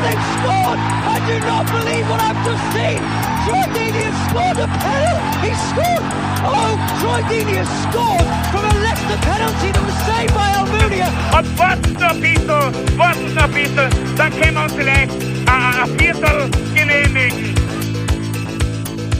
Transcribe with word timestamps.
They've 0.00 0.26
scored! 0.40 0.80
I 0.80 1.16
do 1.28 1.36
not 1.44 1.64
believe 1.68 2.08
what 2.08 2.20
I've 2.24 2.40
just 2.40 2.64
seen! 2.72 3.00
Troy 3.44 3.64
Deeney 3.76 4.02
has 4.08 4.16
scored 4.32 4.56
a 4.56 4.68
penalty! 4.80 5.28
He 5.44 5.52
scored! 5.68 6.04
Oh, 6.40 6.72
Troy 7.04 7.20
Deeney 7.28 7.60
has 7.60 7.68
scored 7.84 8.24
from 8.48 8.64
a 8.64 8.74
Leicester 8.80 9.20
penalty 9.28 9.68
that 9.76 9.84
was 9.84 9.98
saved 10.08 10.32
by 10.32 10.48
Almunia! 10.56 11.08
Und 11.36 11.58
warten 11.58 11.92
noch 12.00 12.16
ein 12.16 12.20
bisschen, 12.20 12.48
warten 12.96 13.34
noch 13.34 13.44
ein 13.44 13.52
bisschen, 13.52 14.16
dann 14.16 14.30
können 14.40 14.54
wir 14.54 14.62
uns 14.64 14.72
vielleicht 14.72 15.12
ein, 15.12 15.82
ein 15.84 15.98
Viertel 15.98 16.50
genehmigen. 16.74 17.54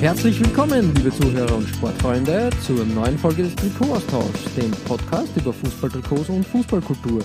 Herzlich 0.00 0.40
willkommen, 0.40 0.94
liebe 0.94 1.10
Zuhörer 1.10 1.56
und 1.56 1.68
Sportfreunde, 1.68 2.48
zur 2.64 2.86
neuen 2.86 3.18
Folge 3.18 3.42
des 3.42 3.54
Trikot-Austauschs, 3.56 4.54
dem 4.56 4.70
Podcast 4.88 5.28
über 5.36 5.52
Fußballtrikots 5.52 6.30
und 6.30 6.46
Fußballkultur. 6.46 7.20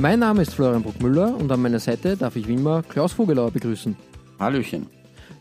Mein 0.00 0.18
Name 0.18 0.42
ist 0.42 0.54
Florian 0.54 0.82
Bruckmüller 0.82 1.36
und 1.36 1.50
an 1.52 1.62
meiner 1.62 1.78
Seite 1.78 2.16
darf 2.16 2.34
ich 2.34 2.48
wie 2.48 2.54
immer 2.54 2.82
Klaus 2.82 3.12
Vogelauer 3.12 3.52
begrüßen. 3.52 3.96
Hallöchen. 4.40 4.86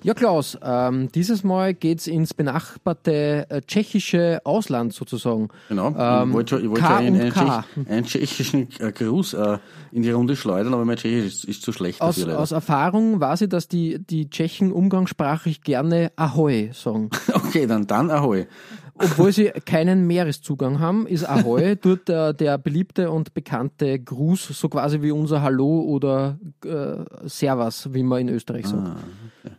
Ja, 0.03 0.13
Klaus, 0.13 0.57
ähm, 0.61 1.09
dieses 1.15 1.43
Mal 1.45 1.73
geht's 1.73 2.07
ins 2.07 2.33
benachbarte 2.33 3.45
äh, 3.49 3.61
tschechische 3.61 4.41
Ausland 4.43 4.93
sozusagen. 4.93 5.47
Genau. 5.69 5.95
Ähm, 5.97 6.27
ich 6.27 6.33
wollte 6.33 6.59
schon, 6.59 6.73
ich 6.73 6.79
schon 6.79 6.87
einen, 6.87 7.21
einen. 7.21 7.31
Tschech, 7.31 7.87
einen 7.89 8.05
tschechischen 8.05 8.67
äh, 8.79 8.91
Gruß 8.91 9.33
äh, 9.33 9.57
in 9.93 10.03
die 10.03 10.11
Runde 10.11 10.35
schleudern, 10.35 10.73
aber 10.73 10.83
mein 10.83 10.97
Tschechisch 10.97 11.25
ist, 11.25 11.43
ist 11.45 11.61
zu 11.63 11.71
schlecht 11.71 12.01
Aus, 12.01 12.15
dafür. 12.15 12.27
leider. 12.27 12.39
aus 12.41 12.51
Erfahrung 12.51 13.21
weiß 13.21 13.41
ich, 13.41 13.49
dass 13.49 13.69
die, 13.69 13.97
die 14.05 14.29
Tschechen 14.29 14.73
umgangssprachlich 14.73 15.61
gerne 15.61 16.11
Ahoi 16.15 16.69
sagen. 16.73 17.09
Okay, 17.33 17.67
dann, 17.67 17.87
dann 17.87 18.09
Ahoi. 18.09 18.47
Obwohl 18.95 19.31
sie 19.31 19.45
keinen 19.65 20.05
Meereszugang 20.05 20.79
haben, 20.79 21.07
ist 21.07 21.27
Ahoi 21.27 21.75
dort 21.81 22.07
der, 22.07 22.33
der 22.33 22.57
beliebte 22.57 23.09
und 23.09 23.33
bekannte 23.33 23.99
Gruß, 23.99 24.49
so 24.49 24.69
quasi 24.69 25.01
wie 25.01 25.11
unser 25.11 25.41
Hallo 25.41 25.81
oder 25.81 26.39
äh, 26.63 27.27
Servus, 27.27 27.93
wie 27.93 28.03
man 28.03 28.21
in 28.21 28.29
Österreich 28.29 28.67
sagt. 28.67 28.97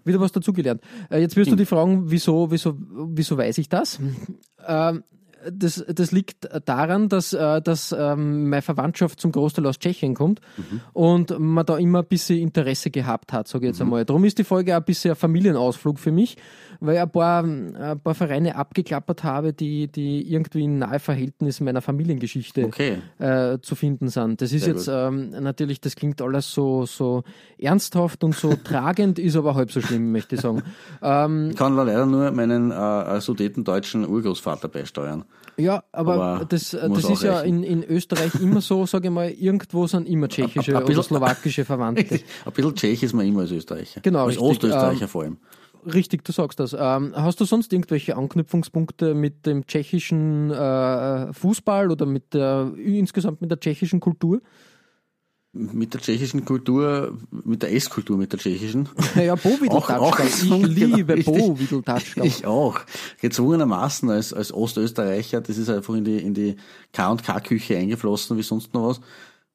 Wieder 0.05 0.21
was 0.21 0.33
dazugelernt. 0.33 0.83
Äh, 1.11 1.21
jetzt 1.21 1.37
wirst 1.37 1.51
du 1.51 1.57
dich 1.57 1.69
fragen, 1.69 2.11
wieso, 2.11 2.51
wieso, 2.51 2.77
wieso 2.79 3.37
weiß 3.37 3.59
ich 3.59 3.69
das? 3.69 3.99
Ähm, 4.67 5.03
das, 5.51 5.85
das 5.87 6.13
liegt 6.13 6.49
daran, 6.65 7.09
dass, 7.09 7.33
äh, 7.33 7.61
dass 7.61 7.95
ähm, 7.97 8.49
meine 8.49 8.63
Verwandtschaft 8.63 9.21
zum 9.21 9.33
Großteil 9.33 9.67
aus 9.67 9.79
Tschechien 9.79 10.15
kommt 10.15 10.41
und 10.93 11.39
man 11.39 11.67
da 11.67 11.77
immer 11.77 12.01
ein 12.01 12.07
bisschen 12.07 12.39
Interesse 12.39 12.91
gehabt 12.91 13.33
hat, 13.33 13.49
sage 13.49 13.67
ich 13.67 13.73
jetzt 13.73 13.81
einmal. 13.81 14.05
Darum 14.05 14.25
ist 14.25 14.39
die 14.39 14.45
Folge 14.45 14.73
auch 14.75 14.81
ein 14.81 14.85
bisschen 14.85 15.13
ein 15.13 15.17
Familienausflug 15.17 15.99
für 15.99 16.13
mich, 16.13 16.37
weil 16.85 16.97
ich 16.97 17.01
ein 17.01 17.11
paar, 17.11 17.43
ein 17.45 18.01
paar 18.03 18.15
Vereine 18.15 18.57
abgeklappert 18.57 19.25
habe, 19.25 19.53
die, 19.53 19.89
die 19.89 20.31
irgendwie 20.33 20.65
in 20.65 20.79
nahe 20.79 20.99
Verhältnis 20.99 21.61
meiner 21.61 21.81
Familiengeschichte 21.81 22.65
Okay. 22.67 22.99
äh, 23.19 23.59
zu 23.61 23.75
finden 23.75 24.09
sind. 24.09 24.41
Das 24.41 24.53
ist 24.53 24.65
Sehr 24.65 24.75
jetzt 24.75 24.89
ähm, 24.89 25.31
natürlich, 25.31 25.81
das 25.81 25.97
klingt 25.97 26.21
alles 26.23 26.53
so, 26.53 26.87
so 26.87 27.23
ernsthaft 27.59 28.25
und 28.25 28.35
so 28.35 28.55
tragend, 28.65 29.19
ist 29.19 29.37
aber 29.37 29.55
halb 29.55 29.71
so 29.73 29.81
schlimm, 29.81 30.13
möchte 30.13 30.35
ich 30.37 30.41
sagen. 30.41 30.63
Ähm, 31.03 31.49
Ich 31.51 31.57
kann 31.57 31.75
leider 31.77 32.07
nur 32.07 32.31
meinen 32.31 32.71
äh, 32.71 33.21
sudetendeutschen 33.21 34.07
Urgroßvater 34.09 34.69
beisteuern. 34.69 35.25
Ja, 35.57 35.85
aber, 35.93 36.15
Aber 36.15 36.45
das, 36.47 36.75
äh, 36.75 36.89
das 36.91 37.09
ist 37.09 37.23
ja 37.23 37.41
in, 37.43 37.63
in 37.63 37.85
Österreich 37.85 38.35
immer 38.41 38.61
so, 38.61 38.87
sage 38.87 39.07
ich 39.09 39.15
mal, 39.15 39.31
irgendwo 39.31 39.87
sind 39.87 40.09
immer 40.09 40.29
tschechische 40.29 40.73
Ein- 40.73 40.77
ein 40.79 40.83
oder 40.83 40.87
bisschen- 40.87 41.03
slowakische 41.05 41.65
Verwandte. 41.65 42.03
Ein 42.45 42.53
bisschen 42.53 42.75
Tschech 42.75 43.03
ist 43.05 43.13
man 43.13 43.25
immer 43.27 43.43
als 43.43 43.53
Österreicher. 43.53 44.01
Genau, 44.01 44.21
Als 44.27 44.31
richtig. 44.31 44.43
Ostösterreicher 44.49 45.03
Ähm, 45.03 45.09
vor 45.09 45.23
allem. 45.23 45.37
Richtig, 45.87 46.25
du 46.25 46.33
sagst 46.33 46.61
das. 46.61 46.75
Ähm, 46.79 47.13
hast 47.15 47.41
du 47.41 47.45
sonst 47.45 47.73
irgendwelche 47.73 48.17
Anknüpfungspunkte 48.17 49.15
mit 49.15 49.47
dem 49.47 49.67
tschechischen 49.67 50.51
äh, 50.51 51.33
Fußball 51.33 51.91
oder 51.91 52.07
mit 52.07 52.33
der 52.35 52.73
insgesamt 52.77 53.41
mit 53.41 53.51
der 53.51 53.61
tschechischen 53.61 54.01
Kultur? 54.01 54.41
Mit 55.57 55.95
der 55.95 56.01
tschechischen 56.01 56.45
Kultur, 56.45 57.17
mit 57.31 57.63
der 57.63 57.73
Esskultur, 57.73 58.17
mit 58.17 58.33
der 58.33 58.41
tschechischen. 58.41 58.89
Ja, 59.15 59.37
Bovidel-Tatschka. 59.37 60.25
Ich 60.25 60.41
genau, 60.41 60.67
liebe 60.67 61.15
richtig. 61.15 61.39
Bovidel-Tatschka. 61.39 62.25
Ich 62.25 62.45
auch. 62.45 62.81
Gezwungenermaßen 63.21 64.11
als, 64.11 64.33
als 64.33 64.53
Ostösterreicher, 64.53 65.41
das 65.41 65.57
ist 65.57 65.71
einfach 65.71 65.95
in 65.95 66.05
die, 66.05 66.19
in 66.19 66.35
die 66.35 66.57
K&K-Küche 66.93 67.77
eingeflossen, 67.77 68.37
wie 68.37 68.43
sonst 68.43 68.75
noch 68.75 68.89
was. 68.89 69.01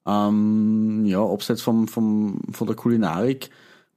Ähm, 0.06 1.06
ja, 1.06 1.22
abseits 1.22 1.62
vom, 1.62 1.90
vom, 1.90 2.42
von 2.52 2.68
der 2.68 2.78
Kulinarik, 2.78 3.50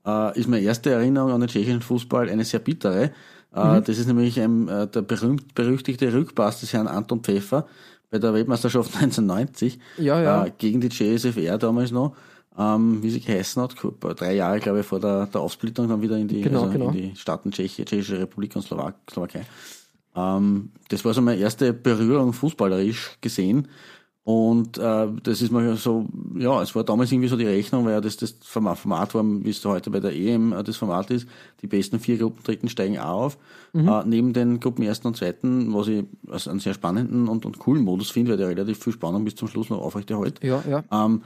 äh, 0.06 0.38
ist 0.38 0.48
meine 0.48 0.62
erste 0.64 0.90
Erinnerung 0.90 1.30
an 1.32 1.40
den 1.40 1.48
tschechischen 1.48 1.82
Fußball 1.82 2.28
eine 2.28 2.44
sehr 2.44 2.60
bittere. 2.60 3.04
Äh, 3.04 3.10
Mhm. 3.54 3.84
Das 3.84 3.98
ist 3.98 4.06
nämlich 4.06 4.40
ein, 4.40 4.66
äh, 4.68 4.86
der 4.86 5.02
berühmt, 5.02 5.54
berüchtigte 5.54 6.10
Rückpass 6.12 6.60
des 6.60 6.72
Herrn 6.72 6.86
Anton 6.88 7.20
Pfeffer 7.22 7.66
bei 8.10 8.18
der 8.18 8.32
Weltmeisterschaft 8.32 8.94
1990 8.96 9.78
Ja, 9.98 10.22
ja. 10.22 10.46
Äh, 10.46 10.52
gegen 10.56 10.80
die 10.80 10.88
JSFR 10.88 11.58
damals 11.58 11.90
noch. 11.90 12.16
Ähm, 12.58 13.02
wie 13.02 13.10
sie 13.10 13.20
geheißen 13.20 13.62
hat, 13.62 13.74
drei 14.00 14.34
Jahre, 14.34 14.58
glaube 14.60 14.80
ich, 14.80 14.86
vor 14.86 15.00
der, 15.00 15.26
der 15.26 15.40
Aufsplittung 15.40 15.88
dann 15.88 16.02
wieder 16.02 16.16
in 16.19 16.28
die, 16.28 16.42
Genau, 16.42 16.62
also 16.64 16.72
genau. 16.72 16.86
in 16.88 16.92
die 16.92 17.16
Staaten 17.16 17.50
Tschechien, 17.50 17.86
Tschechische 17.86 18.19
Republik 18.20 18.54
und 18.56 18.62
Slowak 18.62 18.94
Slowakei. 19.10 19.44
Ähm, 20.14 20.70
das 20.88 21.04
war 21.04 21.14
so 21.14 21.20
meine 21.22 21.40
erste 21.40 21.72
Berührung 21.72 22.32
fußballerisch 22.32 23.19
gesehen. 23.20 23.69
Und 24.25 24.78
äh, 24.78 25.09
das 25.25 25.43
ist 25.43 25.50
mir 25.50 25.75
so, 25.77 26.06
ja, 26.37 26.62
es 26.62 26.77
war 26.77 26.84
damals 26.84 27.10
irgendwie 27.10 27.28
so 27.28 27.37
die 27.37 27.47
Rechnung, 27.47 27.84
weil 27.84 27.93
ja 27.93 28.00
das 28.00 28.16
das 28.16 28.37
Format 28.41 29.15
war, 29.15 29.25
wie 29.25 29.50
es 29.50 29.65
heute 29.65 29.91
bei 29.91 29.99
der 29.99 30.15
EM 30.15 30.53
äh, 30.53 30.62
das 30.62 30.77
Format 30.77 31.10
ist, 31.10 31.27
die 31.60 31.66
besten 31.66 31.99
vier 31.99 32.19
Gruppen 32.19 32.43
dritten 32.44 32.69
steigen 32.69 32.99
auch 32.99 33.22
auf. 33.22 33.38
Äh, 33.75 34.03
neben 34.06 34.32
den 34.32 34.61
Gruppen 34.61 34.84
ersten 34.84 35.09
und 35.09 35.16
zweiten, 35.16 35.75
was 35.75 35.88
ich 35.88 36.05
als 36.28 36.47
einen 36.47 36.61
sehr 36.61 36.75
spannenden 36.75 37.27
und, 37.27 37.44
und 37.47 37.59
coolen 37.59 37.82
Modus 37.82 38.11
finde, 38.11 38.32
weil 38.32 38.38
der 38.38 38.49
relativ 38.49 38.78
viel 38.78 38.93
Spannung 38.93 39.25
bis 39.25 39.34
zum 39.34 39.49
Schluss 39.49 39.71
noch 39.71 39.81
aufrechterhält. 39.81 40.38
Ja, 40.44 40.62
ja. 40.69 40.84
Ähm, 40.93 41.22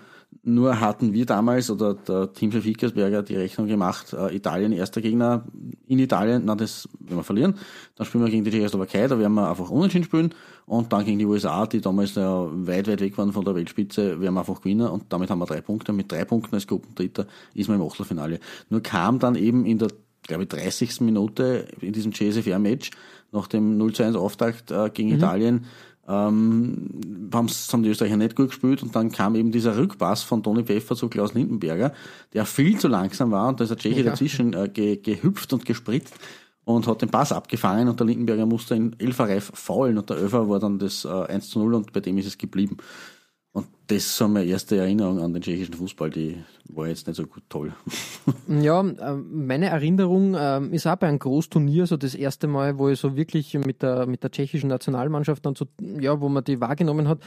nur 0.49 0.79
hatten 0.81 1.13
wir 1.13 1.27
damals 1.27 1.71
oder 1.71 1.95
der 1.95 2.33
Team 2.33 2.53
Fickersberger 2.53 3.25
die 3.25 3.35
Rechnung 3.35 3.67
gemacht, 3.67 4.13
äh, 4.13 4.35
Italien 4.35 4.71
erster 4.71 5.01
Gegner 5.01 5.45
in 5.89 5.99
Italien, 5.99 6.43
na 6.45 6.55
das 6.55 6.89
werden 7.01 7.19
wir 7.19 7.25
verlieren. 7.25 7.55
Dann 7.97 8.07
spielen 8.07 8.25
wir 8.25 8.31
gegen 8.31 8.45
die 8.45 8.53
Tschechoslowakei, 8.53 9.09
da 9.09 9.19
werden 9.19 9.35
wir 9.35 9.51
einfach 9.51 9.71
unentschieden 9.71 10.05
spielen 10.05 10.35
und 10.65 10.93
dann 10.93 11.05
gegen 11.05 11.19
die 11.19 11.27
USA, 11.27 11.67
die 11.67 11.81
damals 11.81 12.15
ja 12.15 12.47
weit, 12.53 12.87
weit 12.87 13.01
weg 13.01 13.19
waren 13.19 13.33
von 13.33 13.45
der 13.45 13.57
Weltspitze, 13.57 14.21
werden 14.21 14.35
wir 14.35 14.41
einfach 14.41 14.61
gewinnen 14.61 14.89
und 14.89 15.07
damit 15.09 15.31
haben 15.31 15.41
wir 15.41 15.47
drei 15.47 15.61
Punkte. 15.61 15.93
Mit 15.93 16.13
drei 16.13 16.25
Punkten 16.25 16.55
als 16.55 16.69
Gruppendritter 16.69 17.27
ist 17.55 17.69
man 17.69 17.81
im 17.81 17.87
Achtelfinale. 17.87 18.39
Nur 18.71 18.83
kam 18.83 19.19
dann 19.19 19.35
eben 19.35 19.67
in 19.67 19.79
der 19.79 19.89
glaube 20.23 20.43
ich, 20.43 20.49
30. 20.49 21.03
Minute 21.03 21.69
in 21.81 21.93
diesem 21.93 22.13
JSFR-Match 22.13 22.91
nach 23.33 23.47
dem 23.47 23.79
0 23.79 23.93
zu 23.93 24.03
1 24.03 24.17
Auftakt 24.17 24.71
äh, 24.71 24.91
gegen 24.93 25.11
Italien 25.11 25.67
ähm, 26.09 27.31
haben's- 27.33 27.73
haben 27.73 27.83
die 27.83 27.91
Österreicher 27.91 28.17
nicht 28.17 28.37
gut 28.37 28.49
gespielt 28.49 28.83
und 28.83 28.95
dann 28.95 29.11
kam 29.11 29.35
eben 29.35 29.51
dieser 29.53 29.77
Rückpass 29.77 30.23
von 30.23 30.43
Toni 30.43 30.65
Pfeffer 30.65 30.95
zu 30.97 31.09
Klaus 31.09 31.35
Lindenberger, 31.35 31.93
der 32.33 32.47
viel 32.47 32.79
zu 32.79 32.89
langsam 32.89 33.31
war 33.31 33.49
und 33.49 33.61
da 33.61 33.65
ist 33.65 33.71
der 33.71 33.79
Tscheche 33.79 34.01
Ja. 34.03 34.11
dazwischen 34.11 34.53
äh, 34.55 34.69
ge, 34.73 34.97
gehüpft 34.97 35.53
und 35.53 35.65
gespritzt 35.67 36.15
und 36.65 36.87
hat 36.87 37.03
den 37.03 37.11
Pass 37.11 37.33
abgefangen 37.33 37.89
und 37.89 37.99
der 38.01 38.07
Lindenberger 38.07 38.47
musste 38.47 38.75
in 38.75 38.95
Elferreif 38.99 39.51
faulen 39.55 39.99
und 39.99 40.09
der 40.11 40.19
Elfer 40.19 40.49
war 40.49 40.59
dann 40.61 40.79
das 40.79 41.05
äh, 41.05 41.09
1 41.09 41.51
zu 41.51 41.59
0 41.61 41.75
und 41.75 41.93
bei 41.93 42.01
dem 42.01 42.19
ist 42.19 42.27
es 42.27 42.39
geblieben. 42.39 42.77
Und 43.57 43.69
das 43.87 44.15
so 44.15 44.29
meine 44.29 44.45
erste 44.45 44.77
Erinnerung 44.77 45.19
an 45.19 45.33
den 45.33 45.41
tschechischen 45.41 45.73
Fußball, 45.73 46.11
die 46.11 46.37
war 46.69 46.89
jetzt 46.89 47.07
nicht 47.07 47.17
so 47.17 47.27
gut 47.27 47.43
toll. 47.49 47.73
Ja, 48.49 48.81
ähm, 48.81 49.47
meine 49.47 49.67
Erinnerung 49.67 50.37
ähm, 50.39 50.75
ist 50.75 50.87
auch 50.87 50.97
bei 50.97 51.09
einem 51.09 51.19
Großturnier, 51.19 51.87
so 51.87 51.97
das 51.97 52.15
erste 52.15 52.49
Mal, 52.49 52.79
wo 52.79 52.91
ich 52.91 53.01
so 53.01 53.17
wirklich 53.17 53.55
mit 53.55 53.83
der, 53.83 54.07
mit 54.07 54.23
der 54.23 54.31
tschechischen 54.31 54.69
Nationalmannschaft 54.69 55.47
dann 55.47 55.55
so, 55.55 55.65
ja, 55.81 56.21
wo 56.21 56.29
man 56.29 56.45
die 56.45 56.61
wahrgenommen 56.61 57.09
hat, 57.09 57.21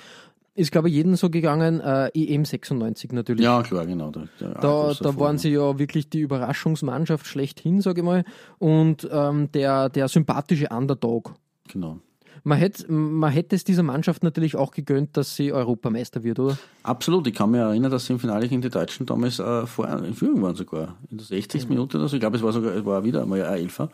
ist, 0.53 0.71
glaube 0.71 0.89
ich, 0.89 0.95
jedem 0.95 1.15
so 1.15 1.31
gegangen, 1.31 1.81
äh, 1.81 2.09
EM 2.13 2.45
96 2.45 3.11
natürlich. 3.11 3.43
Ja, 3.43 3.63
klar, 3.63 3.87
genau. 3.87 4.11
Da, 4.11 4.25
da, 4.39 4.53
Da, 4.53 4.93
da 4.93 5.19
waren 5.19 5.39
sie 5.39 5.49
ja 5.49 5.79
wirklich 5.79 6.11
die 6.11 6.19
Überraschungsmannschaft 6.19 7.25
schlechthin, 7.25 7.81
sage 7.81 8.01
ich 8.01 8.05
mal, 8.05 8.23
und 8.59 9.09
ähm, 9.11 9.51
der, 9.51 9.89
der 9.89 10.07
sympathische 10.07 10.69
Underdog. 10.69 11.33
Genau. 11.69 11.99
Man 12.43 12.57
hätte, 12.57 12.91
man 12.91 13.31
hätte 13.31 13.55
es 13.55 13.63
dieser 13.63 13.83
Mannschaft 13.83 14.23
natürlich 14.23 14.55
auch 14.55 14.71
gegönnt, 14.71 15.17
dass 15.17 15.35
sie 15.35 15.51
Europameister 15.51 16.23
wird, 16.23 16.39
oder? 16.39 16.57
Absolut, 16.83 17.27
ich 17.27 17.33
kann 17.33 17.51
mich 17.51 17.59
erinnern, 17.59 17.91
dass 17.91 18.05
sie 18.05 18.13
im 18.13 18.19
Finale 18.19 18.47
gegen 18.47 18.61
die 18.61 18.69
Deutschen 18.69 19.05
damals 19.05 19.39
äh, 19.39 19.65
vor, 19.65 19.87
in 19.89 20.13
Führung 20.13 20.41
waren 20.41 20.55
sogar. 20.55 20.95
In 21.09 21.17
der 21.17 21.25
60. 21.25 21.63
Mhm. 21.63 21.69
Minute 21.69 21.97
oder 21.97 22.07
so. 22.07 22.15
Ich 22.15 22.19
glaube, 22.19 22.37
es 22.37 22.43
war 22.43 22.51
sogar 22.51 22.75
es 22.75 22.85
war 22.85 23.03
wieder 23.03 23.21
einmal 23.21 23.43
ein 23.43 23.59
Elfer. 23.59 23.89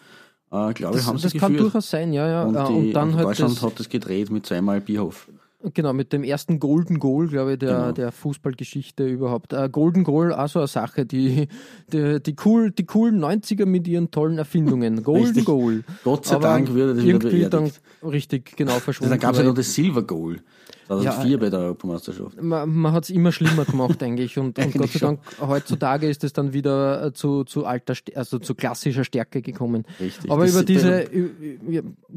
Äh, 0.51 0.73
glaube 0.73 0.97
Das, 0.97 1.07
haben 1.07 1.17
sie 1.17 1.29
das 1.29 1.33
kann 1.33 1.55
durchaus 1.55 1.89
sein, 1.89 2.13
ja, 2.13 2.27
ja. 2.27 2.43
Und, 2.43 2.55
Äh, 2.55 2.67
die, 2.67 2.73
und 2.73 2.93
dann 2.93 3.09
und 3.09 3.15
halt 3.15 3.27
Deutschland 3.27 3.61
hat 3.61 3.79
das 3.79 3.89
gedreht 3.89 4.29
mit 4.29 4.45
zweimal 4.45 4.81
Bierhof. 4.81 5.27
Genau, 5.73 5.93
mit 5.93 6.13
dem 6.13 6.23
ersten 6.23 6.59
Golden 6.59 6.99
Goal, 6.99 7.27
glaube 7.27 7.53
ich, 7.53 7.59
der, 7.59 7.69
Genau. 7.79 7.91
der 7.91 8.11
Fußballgeschichte 8.11 9.05
überhaupt. 9.07 9.53
Äh, 9.53 9.67
Golden 9.71 10.03
Goal, 10.03 10.33
auch 10.33 10.47
so 10.47 10.59
eine 10.59 10.67
Sache, 10.67 11.05
die, 11.05 11.47
die, 11.91 12.21
die, 12.21 12.35
cool, 12.45 12.71
die 12.71 12.85
coolen 12.85 13.19
90er 13.19 13.65
mit 13.65 13.87
ihren 13.87 14.11
tollen 14.11 14.37
Erfindungen. 14.37 15.03
Golden 15.03 15.25
Richtig. 15.27 15.45
Goal. 15.45 15.83
Gott 16.03 16.25
sei 16.25 16.35
Aber 16.35 16.47
Dank 16.49 16.73
würde 16.73 16.93
das 16.95 17.03
wieder 17.03 17.15
irgendwie 17.23 17.41
dann 17.49 17.49
beerdigt. 17.63 17.81
richtig 18.03 18.55
genau 18.57 18.73
verschwunden. 18.79 19.11
Dann 19.11 19.19
gab 19.19 19.33
es 19.33 19.39
ja 19.39 19.43
noch 19.45 19.53
das 19.55 19.73
Silver 19.73 20.03
Goal. 20.03 20.39
2004 20.87 21.39
bei 21.39 21.49
der 21.49 21.59
Europameisterschaft. 21.61 22.41
man, 22.41 22.69
man 22.73 22.91
hat 22.93 23.05
es 23.05 23.09
immer 23.09 23.31
schlimmer 23.31 23.65
gemacht 23.65 24.01
eigentlich 24.03 24.37
und, 24.37 24.57
und 24.59 24.73
Gott 24.73 24.89
sei 24.91 24.99
Dank 24.99 25.19
heutzutage 25.39 26.07
ist 26.09 26.23
es 26.23 26.33
dann 26.33 26.53
wieder 26.53 27.05
äh, 27.07 27.13
zu, 27.13 27.43
zu 27.43 27.65
alter, 27.65 27.93
also 28.15 28.39
zu 28.39 28.53
klassischer 28.55 29.03
Stärke 29.03 29.41
gekommen. 29.41 29.85
Richtig. 29.99 30.29
Aber 30.29 30.43
Das- 30.43 30.53
über 30.53 30.63
diese, 30.63 31.07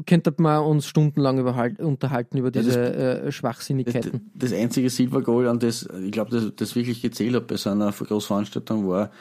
könnte 0.05 0.33
man 0.37 0.63
uns 0.63 0.85
stundenlang 0.87 1.39
unterhalten 1.79 2.37
über 2.37 2.51
das- 2.51 2.65
diese 2.65 2.79
äh, 2.93 3.25
Das, 3.25 3.35
Schwachsinnigkeiten. 3.35 4.31
das 4.33 4.53
einzige 4.53 4.89
Silver 4.89 5.21
Goal, 5.21 5.47
an 5.47 5.59
das 5.59 5.87
ich 6.03 6.11
glaube, 6.11 6.31
das, 6.31 6.51
das 6.55 6.75
wirklich 6.75 7.01
gezählt 7.01 7.35
hat 7.35 7.47
bei 7.47 7.57
so 7.57 7.69
einer 7.69 7.91
Großveranstaltung, 7.91 8.87
war 8.87 9.11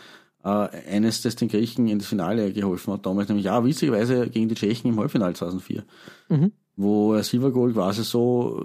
äh, 0.45 0.49
eines, 0.91 1.23
das 1.23 1.37
den 1.37 1.49
Griechen 1.49 1.89
ins 1.89 2.07
Finale 2.07 2.53
geholfen 2.53 2.93
hat 2.93 3.05
damals, 3.07 3.29
nämlich 3.29 3.49
auch 3.51 3.65
witzigerweise 3.65 4.29
gegen 4.29 4.49
die 4.49 4.55
Tschechen 4.55 4.91
im 4.91 4.99
Halbfinale 5.01 5.35
2004. 5.35 5.85
Mhm. 6.29 6.53
Wo 6.81 7.13
ein 7.15 7.25
Silver 7.25 7.51
Goal 7.51 7.73
quasi 7.73 8.05
so, 8.05 8.65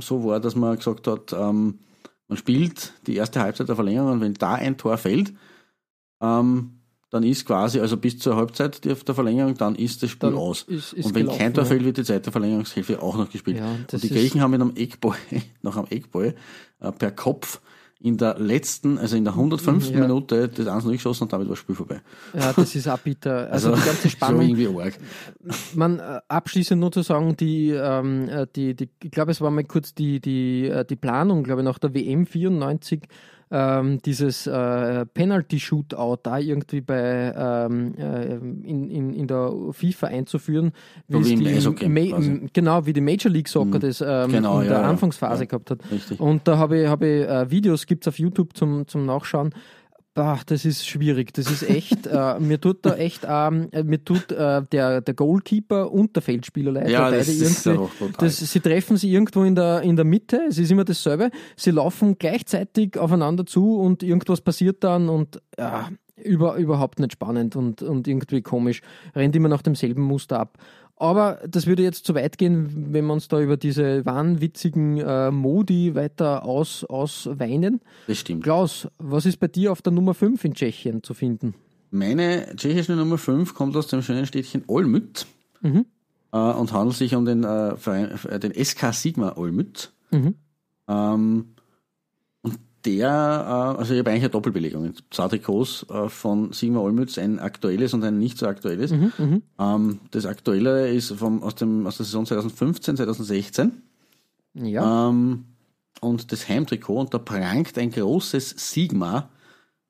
so 0.00 0.22
war, 0.24 0.38
dass 0.38 0.54
man 0.54 0.76
gesagt 0.76 1.06
hat, 1.06 1.32
ähm, 1.32 1.78
man 2.28 2.36
spielt 2.36 2.92
die 3.06 3.16
erste 3.16 3.40
Halbzeit 3.40 3.68
der 3.68 3.74
Verlängerung 3.74 4.12
und 4.12 4.20
wenn 4.20 4.34
da 4.34 4.52
ein 4.56 4.76
Tor 4.76 4.98
fällt, 4.98 5.32
ähm, 6.20 6.72
dann 7.10 7.22
ist 7.22 7.46
quasi, 7.46 7.80
also 7.80 7.96
bis 7.96 8.18
zur 8.18 8.36
Halbzeit 8.36 8.84
der 8.84 8.94
der 8.96 9.14
Verlängerung, 9.14 9.54
dann 9.54 9.76
ist 9.76 10.02
das 10.02 10.10
Spiel 10.10 10.28
Dann 10.28 10.38
aus. 10.38 10.62
ist- 10.64 10.92
ist 10.92 11.06
und 11.06 11.14
wenn 11.14 11.22
gelaufen, 11.22 11.38
kein 11.38 11.54
Tor 11.54 11.64
ja. 11.64 11.68
fällt, 11.70 11.84
wird 11.84 11.96
die 11.96 12.04
zweite 12.04 12.30
Verlängerungshilfe 12.30 13.00
auch 13.02 13.16
noch 13.16 13.30
gespielt. 13.30 13.56
Ja, 13.56 13.70
und 13.72 14.02
die 14.02 14.08
Griechen 14.10 14.42
haben 14.42 14.50
mit 14.50 14.60
einem 14.60 14.76
Eckball, 14.76 15.16
nach 15.62 15.78
einem 15.78 15.86
Eckball 15.88 16.34
äh, 16.80 16.92
per 16.92 17.10
Kopf 17.12 17.62
in 18.00 18.16
der 18.16 18.38
letzten, 18.38 18.96
also 18.96 19.16
in 19.16 19.24
der 19.24 19.32
105. 19.32 19.90
Ja. 19.90 20.00
Minute 20.00 20.48
das 20.48 20.66
1 20.68 20.84
geschossen 20.84 21.24
und 21.24 21.32
damit 21.32 21.48
war 21.48 21.54
das 21.54 21.58
Spiel 21.58 21.74
vorbei. 21.74 22.00
Ja, 22.32 22.52
das 22.52 22.74
ist 22.74 22.88
auch 22.88 22.98
bitter. 22.98 23.48
Also, 23.58 23.74
die 23.74 23.82
ganze 23.82 24.02
so 24.02 24.08
Spannung. 24.08 24.42
irgendwie 24.42 24.68
arg. 24.68 24.98
Man, 25.74 25.98
äh, 25.98 26.20
abschließend 26.28 26.80
nur 26.80 26.92
zu 26.92 27.02
sagen, 27.02 27.36
die, 27.36 27.70
ähm, 27.70 28.28
äh, 28.28 28.46
die, 28.54 28.74
die, 28.74 28.88
ich 29.02 29.10
glaube, 29.10 29.32
es 29.32 29.40
war 29.40 29.50
mal 29.50 29.64
kurz 29.64 29.94
die, 29.94 30.20
die, 30.20 30.68
äh, 30.68 30.84
die 30.84 30.96
Planung, 30.96 31.42
glaube 31.42 31.62
ich, 31.62 31.64
nach 31.64 31.78
der 31.78 31.92
WM 31.94 32.26
94, 32.26 33.02
ähm, 33.50 34.00
dieses 34.02 34.46
äh, 34.46 35.06
Penalty-Shootout 35.06 36.18
da 36.22 36.38
irgendwie 36.38 36.80
bei 36.80 37.32
ähm, 37.36 37.94
äh, 37.96 38.34
in, 38.34 38.90
in, 38.90 39.12
in 39.14 39.26
der 39.26 39.52
FIFA 39.72 40.08
einzuführen, 40.08 40.72
wie 41.08 41.32
im 41.32 41.40
die 41.40 41.48
Eishockey 41.48 41.88
Ma- 41.88 42.48
genau 42.52 42.86
wie 42.86 42.92
die 42.92 43.00
Major 43.00 43.30
League 43.32 43.48
Soccer 43.48 43.78
das 43.78 44.00
ähm, 44.00 44.30
Genau, 44.30 44.58
in 44.60 44.66
ja, 44.66 44.72
der 44.74 44.80
ja. 44.82 44.88
Anfangsphase 44.88 45.44
Ja. 45.44 45.46
gehabt 45.48 45.70
hat. 45.70 45.80
Richtig. 45.90 46.20
Und 46.20 46.46
da 46.46 46.58
habe 46.58 46.82
ich, 46.82 46.88
habe 46.88 47.06
ich 47.06 47.26
äh, 47.28 47.50
Videos, 47.50 47.86
gibt 47.86 48.04
es 48.04 48.08
auf 48.08 48.18
YouTube 48.18 48.56
zum, 48.56 48.86
zum 48.86 49.06
Nachschauen. 49.06 49.54
Bah, 50.18 50.40
das 50.46 50.64
ist 50.64 50.84
schwierig. 50.84 51.32
Das 51.32 51.48
ist 51.48 51.62
echt, 51.62 52.08
äh, 52.08 52.40
mir 52.40 52.60
tut 52.60 52.84
da 52.84 52.96
echt, 52.96 53.24
ähm, 53.24 53.68
äh, 53.70 53.84
mir 53.84 54.02
tut 54.02 54.32
äh, 54.32 54.62
der, 54.72 55.00
der 55.00 55.14
Goalkeeper 55.14 55.92
und 55.92 56.16
der 56.16 56.22
Feldspieler 56.22 56.72
leid. 56.72 56.90
Ja, 56.90 57.08
das 57.08 57.28
ist 57.28 57.64
irgendwie, 57.64 57.84
auch 57.84 58.10
das, 58.18 58.38
sie 58.38 58.58
treffen 58.58 58.96
sie 58.96 59.12
irgendwo 59.12 59.44
in 59.44 59.54
der, 59.54 59.82
in 59.82 59.94
der 59.94 60.04
Mitte, 60.04 60.40
es 60.48 60.58
ist 60.58 60.72
immer 60.72 60.84
dasselbe. 60.84 61.30
Sie 61.54 61.70
laufen 61.70 62.18
gleichzeitig 62.18 62.98
aufeinander 62.98 63.46
zu 63.46 63.78
und 63.78 64.02
irgendwas 64.02 64.40
passiert 64.40 64.82
dann 64.82 65.08
und 65.08 65.40
ja, 65.56 65.88
über, 66.16 66.56
überhaupt 66.56 66.98
nicht 66.98 67.12
spannend 67.12 67.54
und, 67.54 67.82
und 67.82 68.08
irgendwie 68.08 68.42
komisch. 68.42 68.80
Rennt 69.14 69.36
immer 69.36 69.48
nach 69.48 69.62
demselben 69.62 70.02
Muster 70.02 70.40
ab. 70.40 70.58
Aber 71.00 71.38
das 71.48 71.66
würde 71.66 71.82
jetzt 71.84 72.04
zu 72.04 72.14
weit 72.14 72.38
gehen, 72.38 72.92
wenn 72.92 73.06
wir 73.06 73.12
uns 73.12 73.28
da 73.28 73.40
über 73.40 73.56
diese 73.56 74.04
wahnwitzigen 74.04 74.98
äh, 74.98 75.30
Modi 75.30 75.94
weiter 75.94 76.44
aus, 76.44 76.84
ausweinen. 76.84 77.80
Das 78.08 78.18
stimmt. 78.18 78.42
Klaus, 78.42 78.88
was 78.98 79.24
ist 79.24 79.38
bei 79.38 79.46
dir 79.48 79.70
auf 79.70 79.80
der 79.80 79.92
Nummer 79.92 80.14
5 80.14 80.44
in 80.44 80.54
Tschechien 80.54 81.02
zu 81.02 81.14
finden? 81.14 81.54
Meine 81.90 82.54
tschechische 82.56 82.94
Nummer 82.96 83.16
5 83.16 83.54
kommt 83.54 83.76
aus 83.76 83.86
dem 83.86 84.02
schönen 84.02 84.26
Städtchen 84.26 84.64
Olmüt 84.66 85.26
Mhm. 85.60 85.86
äh, 86.32 86.36
und 86.38 86.72
handelt 86.72 86.96
sich 86.96 87.14
um 87.14 87.24
den, 87.24 87.44
äh, 87.44 87.76
Verein, 87.76 88.10
äh, 88.28 88.38
den 88.40 88.52
SK 88.52 88.92
Sigma 88.92 89.36
Olmüt. 89.36 89.92
Mhm. 90.10 90.34
Ähm, 90.88 91.46
der, 92.96 93.08
äh, 93.08 93.78
also 93.78 93.94
ich 93.94 93.98
habe 93.98 94.10
eigentlich 94.10 94.24
eine 94.24 94.30
Doppelbelegung. 94.30 94.92
Zwei 95.10 95.28
Trikots 95.28 95.86
äh, 95.90 96.08
von 96.08 96.52
Sigma 96.52 96.80
Olmütz, 96.80 97.18
ein 97.18 97.38
aktuelles 97.38 97.94
und 97.94 98.04
ein 98.04 98.18
nicht 98.18 98.38
so 98.38 98.46
aktuelles. 98.46 98.90
Mhm. 98.90 99.42
Ähm, 99.58 100.00
das 100.10 100.26
aktuelle 100.26 100.90
ist 100.90 101.12
vom, 101.12 101.42
aus, 101.42 101.54
dem, 101.54 101.86
aus 101.86 101.96
der 101.96 102.06
Saison 102.06 102.26
2015, 102.26 102.96
2016. 102.96 103.72
Ja. 104.54 105.08
Ähm, 105.08 105.44
und 106.00 106.32
das 106.32 106.48
Heimtrikot, 106.48 107.00
und 107.00 107.14
da 107.14 107.18
prangt 107.18 107.76
ein 107.78 107.90
großes 107.90 108.54
Sigma 108.56 109.28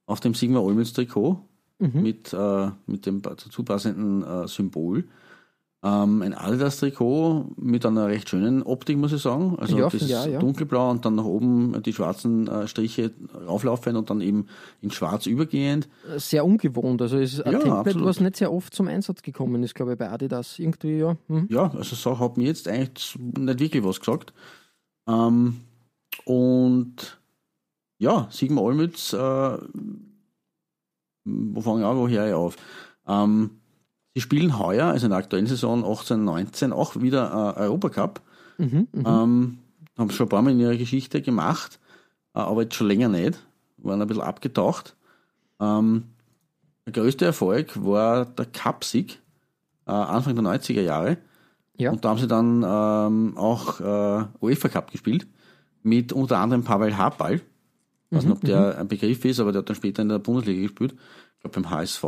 auf 0.06 0.20
dem 0.20 0.34
Sigma 0.34 0.60
Olmütz 0.60 0.92
Trikot 0.92 1.42
Mhm. 1.78 2.02
mit, 2.02 2.32
äh, 2.32 2.70
mit 2.86 3.06
dem 3.06 3.22
dazu 3.22 3.62
passenden 3.62 4.24
äh, 4.24 4.48
Symbol. 4.48 5.04
Ähm, 5.80 6.22
ein 6.22 6.34
Adidas-Trikot 6.34 7.52
mit 7.56 7.86
einer 7.86 8.08
recht 8.08 8.28
schönen 8.28 8.64
Optik, 8.64 8.98
muss 8.98 9.12
ich 9.12 9.22
sagen. 9.22 9.56
Also 9.60 9.78
Ja, 9.78 9.88
das 9.88 10.08
ja, 10.08 10.26
ja. 10.26 10.40
dunkelblau 10.40 10.90
und 10.90 11.04
dann 11.04 11.14
nach 11.14 11.24
oben 11.24 11.80
die 11.84 11.92
schwarzen 11.92 12.48
äh, 12.48 12.66
Striche 12.66 13.12
rauflaufen 13.46 13.94
und 13.94 14.10
dann 14.10 14.20
eben 14.20 14.48
in 14.80 14.90
schwarz 14.90 15.26
übergehend. 15.26 15.88
Sehr 16.16 16.44
ungewohnt. 16.44 17.00
Also 17.00 17.18
es 17.18 17.34
ist 17.34 17.42
ein 17.42 17.52
Ja, 17.52 17.58
Template, 17.60 17.80
absolut. 17.90 18.08
was 18.08 18.18
nicht 18.20 18.34
sehr 18.36 18.52
oft 18.52 18.74
zum 18.74 18.88
Einsatz 18.88 19.22
gekommen 19.22 19.62
ist, 19.62 19.76
glaube 19.76 19.92
ich, 19.92 19.98
bei 19.98 20.10
Adidas. 20.10 20.58
Irgendwie, 20.58 20.98
ja. 20.98 21.16
Mhm. 21.28 21.46
Ja, 21.48 21.70
also 21.72 21.94
so 21.94 22.18
hat 22.18 22.36
mir 22.38 22.46
jetzt 22.46 22.66
eigentlich 22.66 23.16
nicht 23.16 23.60
wirklich 23.60 23.84
was 23.84 24.00
gesagt. 24.00 24.32
Ähm, 25.08 25.58
und 26.24 27.20
ja, 27.98 28.26
Sigmar 28.30 28.64
Olmütz, 28.64 29.12
äh, 29.12 29.58
wo 31.24 31.60
fange 31.60 31.80
ich 31.82 31.86
an, 31.86 31.96
wo 31.96 32.08
höre 32.08 32.26
ich 32.26 32.34
auf? 32.34 32.56
Ähm, 33.06 33.57
sie 34.18 34.22
spielen 34.22 34.58
heuer, 34.58 34.86
also 34.86 35.06
in 35.06 35.10
der 35.10 35.20
aktuellen 35.20 35.46
Saison 35.46 35.84
18, 35.84 36.24
19, 36.24 36.72
auch 36.72 37.00
wieder 37.00 37.54
äh, 37.56 37.60
Europacup. 37.60 38.20
Mhm. 38.58 38.88
Mhm. 38.90 39.06
Ähm, 39.06 39.58
haben 39.96 40.10
schon 40.10 40.26
ein 40.26 40.28
paar 40.28 40.42
Mal 40.42 40.50
in 40.50 40.58
ihrer 40.58 40.76
Geschichte 40.76 41.22
gemacht, 41.22 41.78
äh, 42.34 42.40
aber 42.40 42.62
jetzt 42.62 42.74
schon 42.74 42.88
länger 42.88 43.08
nicht. 43.08 43.38
Waren 43.76 44.02
ein 44.02 44.08
bisschen 44.08 44.24
abgetaucht. 44.24 44.96
Ähm, 45.60 46.04
der 46.84 46.94
größte 46.94 47.26
Erfolg 47.26 47.84
war 47.84 48.24
der 48.24 48.46
Cup-Sieg 48.46 49.20
äh, 49.86 49.92
Anfang 49.92 50.34
der 50.34 50.44
90er 50.44 50.82
Jahre. 50.82 51.18
Ja. 51.76 51.92
Und 51.92 52.04
da 52.04 52.08
haben 52.08 52.18
sie 52.18 52.26
dann 52.26 52.64
ähm, 52.66 53.36
auch 53.36 53.78
äh, 53.78 54.24
UEFA 54.40 54.68
Cup 54.68 54.90
gespielt 54.90 55.28
mit 55.84 56.12
unter 56.12 56.38
anderem 56.38 56.64
Pavel 56.64 56.98
Habal. 56.98 57.34
Ich 58.10 58.16
weiß 58.16 58.24
nicht, 58.24 58.32
ob 58.32 58.40
der 58.40 58.78
ein 58.78 58.88
Begriff 58.88 59.24
ist, 59.24 59.38
aber 59.38 59.52
der 59.52 59.60
hat 59.60 59.68
dann 59.68 59.76
später 59.76 60.02
in 60.02 60.08
der 60.08 60.18
Bundesliga 60.18 60.62
gespielt. 60.62 60.96
Ich 61.36 61.40
glaube 61.40 61.60
beim 61.60 61.70
HSV. 61.70 62.04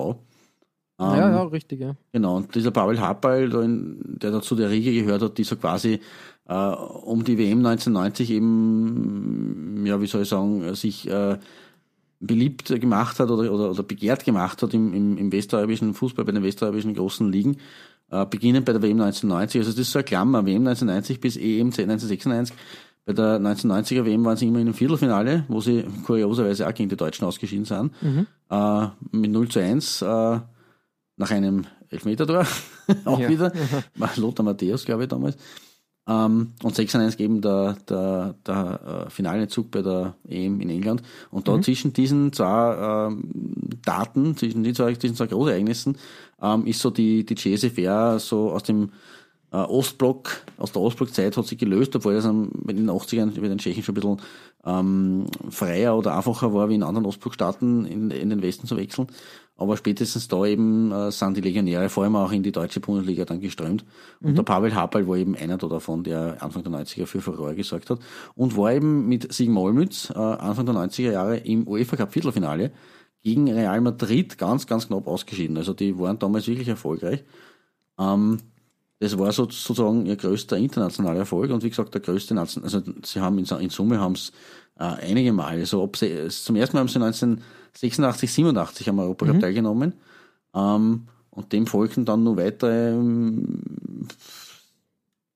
Ähm, 1.00 1.06
ja, 1.16 1.30
ja, 1.30 1.42
richtig, 1.44 1.80
ja. 1.80 1.96
Genau, 2.12 2.36
und 2.36 2.54
dieser 2.54 2.70
Pavel 2.70 3.00
Habal, 3.00 3.48
der, 3.48 4.30
dazu 4.30 4.54
der 4.54 4.68
Riege 4.68 4.92
gehört 4.92 5.22
hat, 5.22 5.38
die 5.38 5.44
so 5.44 5.56
quasi 5.56 6.00
äh, 6.46 6.54
um 6.54 7.24
die 7.24 7.38
WM 7.38 7.64
1990 7.64 8.30
eben, 8.30 9.84
ja, 9.86 10.00
wie 10.00 10.06
soll 10.06 10.22
ich 10.22 10.28
sagen, 10.28 10.74
sich 10.74 11.08
äh, 11.08 11.38
beliebt 12.20 12.68
gemacht 12.80 13.18
hat 13.18 13.30
oder, 13.30 13.50
oder, 13.50 13.70
oder 13.70 13.82
begehrt 13.82 14.26
gemacht 14.26 14.62
hat 14.62 14.74
im, 14.74 14.92
im, 14.92 15.16
im 15.16 15.32
westeuropäischen 15.32 15.94
Fußball, 15.94 16.26
bei 16.26 16.32
den 16.32 16.42
westeuropäischen 16.42 16.94
großen 16.94 17.32
Ligen, 17.32 17.56
äh, 18.10 18.26
beginnend 18.26 18.66
bei 18.66 18.72
der 18.72 18.82
WM 18.82 19.00
1990. 19.00 19.60
Also 19.60 19.70
das 19.70 19.78
ist 19.80 19.92
so 19.92 20.00
eine 20.00 20.04
Klammer, 20.04 20.44
WM 20.44 20.66
1990 20.66 21.20
bis 21.20 21.36
EM 21.36 21.68
1996. 21.68 22.54
Bei 23.06 23.14
der 23.14 23.40
1990er 23.40 24.04
WM 24.04 24.22
waren 24.26 24.36
sie 24.36 24.46
immer 24.46 24.58
in 24.58 24.66
einem 24.66 24.74
Viertelfinale, 24.74 25.44
wo 25.48 25.62
sie 25.62 25.84
kurioserweise 26.04 26.68
auch 26.68 26.74
gegen 26.74 26.90
die 26.90 26.96
Deutschen 26.96 27.24
ausgeschieden 27.24 27.64
sind. 27.64 27.92
Äh, 28.50 28.88
mit 29.12 29.30
0 29.30 29.48
zu 29.48 29.60
1 29.60 30.02
äh, 30.02 30.40
nach 31.20 31.30
einem 31.30 31.66
Elfmeter-Tor, 31.90 32.46
auch 33.04 33.18
Ja. 33.20 33.28
wieder. 33.28 33.52
War 33.96 34.10
Lothar 34.16 34.44
Matthäus, 34.44 34.84
glaube 34.84 35.02
ich, 35.04 35.08
damals. 35.08 35.36
Ähm, 36.08 36.52
und 36.62 36.74
6-1 36.74 37.20
eben 37.20 37.40
der, 37.42 37.76
der, 37.88 38.34
der 38.46 39.04
äh, 39.06 39.10
finale 39.10 39.46
Zug 39.48 39.70
bei 39.70 39.82
der 39.82 40.14
EM 40.26 40.60
in 40.60 40.70
England. 40.70 41.02
Und 41.30 41.46
da 41.46 41.60
zwischen 41.60 41.92
diesen 41.92 42.32
zwei 42.32 43.08
ähm, 43.08 43.30
Daten, 43.84 44.34
zwischen 44.36 44.62
diesen 44.64 44.76
zwei, 44.76 44.92
diesen 44.94 45.14
zwei 45.14 45.26
Großereignissen, 45.26 45.98
ähm, 46.42 46.66
ist 46.66 46.80
so 46.80 46.90
die, 46.90 47.24
die 47.26 47.34
GSFR 47.34 48.18
so 48.18 48.50
aus 48.50 48.62
dem 48.62 48.90
äh, 49.52 49.56
Ostblock, 49.56 50.30
aus 50.56 50.72
der 50.72 50.80
Ostblock-Zeit 50.82 51.36
hat 51.36 51.46
sich 51.46 51.58
gelöst, 51.58 51.94
obwohl 51.94 52.14
das 52.14 52.24
am- 52.24 52.50
in 52.66 52.76
den 52.76 52.90
80ern 52.90 53.36
über 53.36 53.48
den 53.48 53.58
Tschechen 53.58 53.82
schon 53.82 53.92
ein 53.94 54.00
bisschen 54.00 54.20
ähm, 54.64 55.26
freier 55.50 55.96
oder 55.96 56.16
einfacher 56.16 56.52
war, 56.54 56.68
wie 56.70 56.76
in 56.76 56.82
anderen 56.82 57.06
Ostblockstaaten 57.06 57.84
in, 57.84 58.10
in 58.10 58.30
den 58.30 58.42
Westen 58.42 58.66
zu 58.66 58.76
wechseln. 58.76 59.08
Aber 59.60 59.76
spätestens 59.76 60.26
da 60.26 60.46
eben 60.46 60.90
äh, 60.90 61.12
sind 61.12 61.36
die 61.36 61.42
Legionäre 61.42 61.90
vor 61.90 62.04
allem 62.04 62.16
auch 62.16 62.32
in 62.32 62.42
die 62.42 62.50
deutsche 62.50 62.80
Bundesliga 62.80 63.26
dann 63.26 63.40
geströmt. 63.40 63.84
Und 64.22 64.38
der 64.38 64.42
Pavel 64.42 64.74
Habal 64.74 65.06
war 65.06 65.18
eben 65.18 65.36
einer 65.36 65.58
da 65.58 65.68
davon, 65.68 66.02
der 66.02 66.42
Anfang 66.42 66.64
der 66.64 66.72
90er 66.72 67.04
für 67.04 67.20
Furore 67.20 67.54
gesorgt 67.54 67.90
hat. 67.90 68.00
Und 68.34 68.56
war 68.56 68.72
eben 68.72 69.06
mit 69.06 69.30
Sigmar 69.30 69.64
Olmütz 69.64 70.08
äh, 70.08 70.18
Anfang 70.18 70.64
der 70.64 70.74
90er 70.76 71.12
Jahre 71.12 71.36
im 71.36 71.68
UEFA 71.68 71.96
Cup 71.96 72.10
Viertelfinale 72.14 72.72
gegen 73.22 73.52
Real 73.52 73.82
Madrid 73.82 74.38
ganz, 74.38 74.66
ganz 74.66 74.88
knapp 74.88 75.06
ausgeschieden. 75.06 75.58
Also 75.58 75.74
die 75.74 75.98
waren 75.98 76.18
damals 76.18 76.48
wirklich 76.48 76.68
erfolgreich. 76.68 77.22
Ähm, 77.98 78.38
das 78.98 79.18
war 79.18 79.30
so, 79.32 79.44
sozusagen 79.44 80.06
ihr 80.06 80.16
größter 80.16 80.56
internationaler 80.56 81.20
Erfolg 81.20 81.50
und 81.50 81.62
wie 81.62 81.68
gesagt, 81.68 81.92
der 81.92 82.00
größte 82.00 82.34
Nation, 82.34 82.64
also 82.64 82.82
sie 83.04 83.20
haben 83.20 83.38
in, 83.38 83.44
in 83.44 83.70
Summe 83.70 84.00
haben 84.00 84.12
es 84.12 84.32
äh, 84.80 85.10
einige 85.10 85.32
Male, 85.32 85.66
so 85.66 85.82
ob 85.82 85.96
sie, 85.96 86.28
zum 86.28 86.56
ersten 86.56 86.76
Mal 86.76 86.80
haben 86.80 86.88
sie 86.88 86.98
1986, 86.98 88.32
87 88.32 88.88
am 88.88 88.98
Europacup 88.98 89.36
mhm. 89.36 89.40
teilgenommen, 89.40 89.92
ähm, 90.54 91.06
und 91.30 91.52
dem 91.52 91.66
folgten 91.66 92.04
dann 92.04 92.24
nur 92.24 92.36
weitere 92.36 92.90
ähm, 92.90 94.08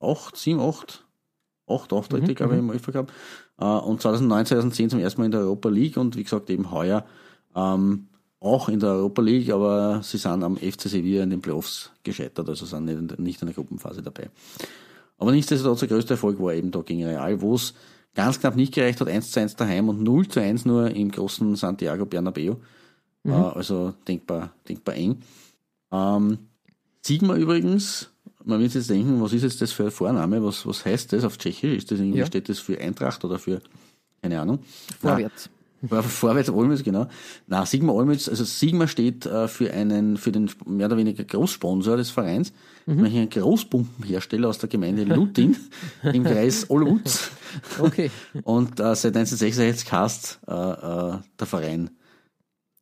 acht, 0.00 0.36
sieben, 0.36 0.60
acht, 0.60 1.04
acht 1.68 1.92
Auftritte, 1.92 2.32
mhm, 2.32 2.34
glaube 2.34 2.54
ich, 2.54 2.62
mhm. 2.62 2.70
im 2.70 2.74
UEFA 2.74 2.92
Cup. 2.92 3.12
Äh, 3.60 3.64
und 3.64 4.00
2009, 4.00 4.46
2010 4.46 4.90
zum 4.90 4.98
ersten 4.98 5.20
Mal 5.20 5.26
in 5.26 5.32
der 5.32 5.40
Europa 5.42 5.68
League 5.68 5.96
und 5.96 6.16
wie 6.16 6.24
gesagt 6.24 6.50
eben 6.50 6.70
heuer 6.72 7.04
ähm, 7.54 8.08
auch 8.40 8.68
in 8.68 8.80
der 8.80 8.90
Europa 8.90 9.22
League, 9.22 9.50
aber 9.50 10.02
sie 10.02 10.18
sind 10.18 10.42
am 10.42 10.56
FC 10.56 10.82
Sevilla 10.82 11.22
in 11.22 11.30
den 11.30 11.40
Playoffs 11.40 11.90
gescheitert, 12.02 12.48
also 12.48 12.66
sind 12.66 12.84
nicht, 12.84 13.18
nicht 13.18 13.42
in 13.42 13.46
der 13.46 13.54
Gruppenphase 13.54 14.02
dabei. 14.02 14.28
Aber 15.16 15.32
nichtsdestotrotz 15.32 15.80
der 15.80 15.88
größte 15.88 16.14
Erfolg 16.14 16.40
war 16.40 16.52
eben 16.52 16.70
da 16.70 16.80
gegen 16.80 17.04
Real, 17.04 17.40
wo 17.40 17.54
es 17.54 17.74
ganz 18.14 18.40
knapp 18.40 18.56
nicht 18.56 18.74
gereicht 18.74 19.00
hat, 19.00 19.08
1 19.08 19.30
zu 19.30 19.40
1 19.40 19.56
daheim 19.56 19.88
und 19.88 20.02
0 20.02 20.28
zu 20.28 20.40
1 20.40 20.64
nur 20.64 20.90
im 20.90 21.10
großen 21.10 21.56
Santiago 21.56 22.06
Bernabeu. 22.06 22.54
Mhm. 23.24 23.32
Äh, 23.32 23.34
also 23.34 23.94
denkbar, 24.06 24.52
denkbar 24.68 24.94
eng. 24.94 25.22
Ähm, 25.92 26.38
Sigma 27.02 27.36
übrigens, 27.36 28.10
man 28.44 28.60
wird 28.60 28.74
jetzt 28.74 28.90
denken, 28.90 29.20
was 29.20 29.32
ist 29.32 29.42
jetzt 29.42 29.60
das 29.60 29.72
für 29.72 29.84
ein 29.84 29.90
Vorname? 29.90 30.42
Was, 30.44 30.66
was 30.66 30.84
heißt 30.84 31.12
das 31.12 31.24
auf 31.24 31.38
Tschechisch? 31.38 31.76
Ist 31.76 31.90
das 31.90 31.98
irgendwie, 31.98 32.20
ja. 32.20 32.26
steht 32.26 32.48
das 32.48 32.58
für 32.58 32.78
Eintracht 32.78 33.24
oder 33.24 33.38
für, 33.38 33.60
keine 34.22 34.40
Ahnung? 34.40 34.60
Vorwärts. 35.00 35.50
Vorwärts 35.88 36.50
Olmütz, 36.50 36.82
genau. 36.82 37.06
Na, 37.46 37.66
Sigma 37.66 37.92
Olmütz, 37.92 38.28
also 38.28 38.44
Sigma 38.44 38.86
steht 38.86 39.26
äh, 39.26 39.48
für 39.48 39.72
einen, 39.72 40.16
für 40.16 40.32
den 40.32 40.50
mehr 40.66 40.86
oder 40.86 40.96
weniger 40.96 41.24
Großsponsor 41.24 41.96
des 41.96 42.10
Vereins, 42.10 42.52
mhm. 42.86 42.96
nämlich 42.96 43.16
ein 43.16 43.30
Großpumpenhersteller 43.30 44.48
aus 44.48 44.58
der 44.58 44.68
Gemeinde 44.68 45.04
Lutin 45.04 45.56
im 46.02 46.24
Kreis 46.24 46.68
Olmütz. 46.70 47.30
Okay. 47.78 48.10
Und 48.42 48.80
äh, 48.80 48.94
seit 48.94 49.16
1966 49.16 49.92
heißt 49.92 50.40
äh, 50.48 50.52
äh, 50.52 51.18
der 51.38 51.46
Verein 51.46 51.90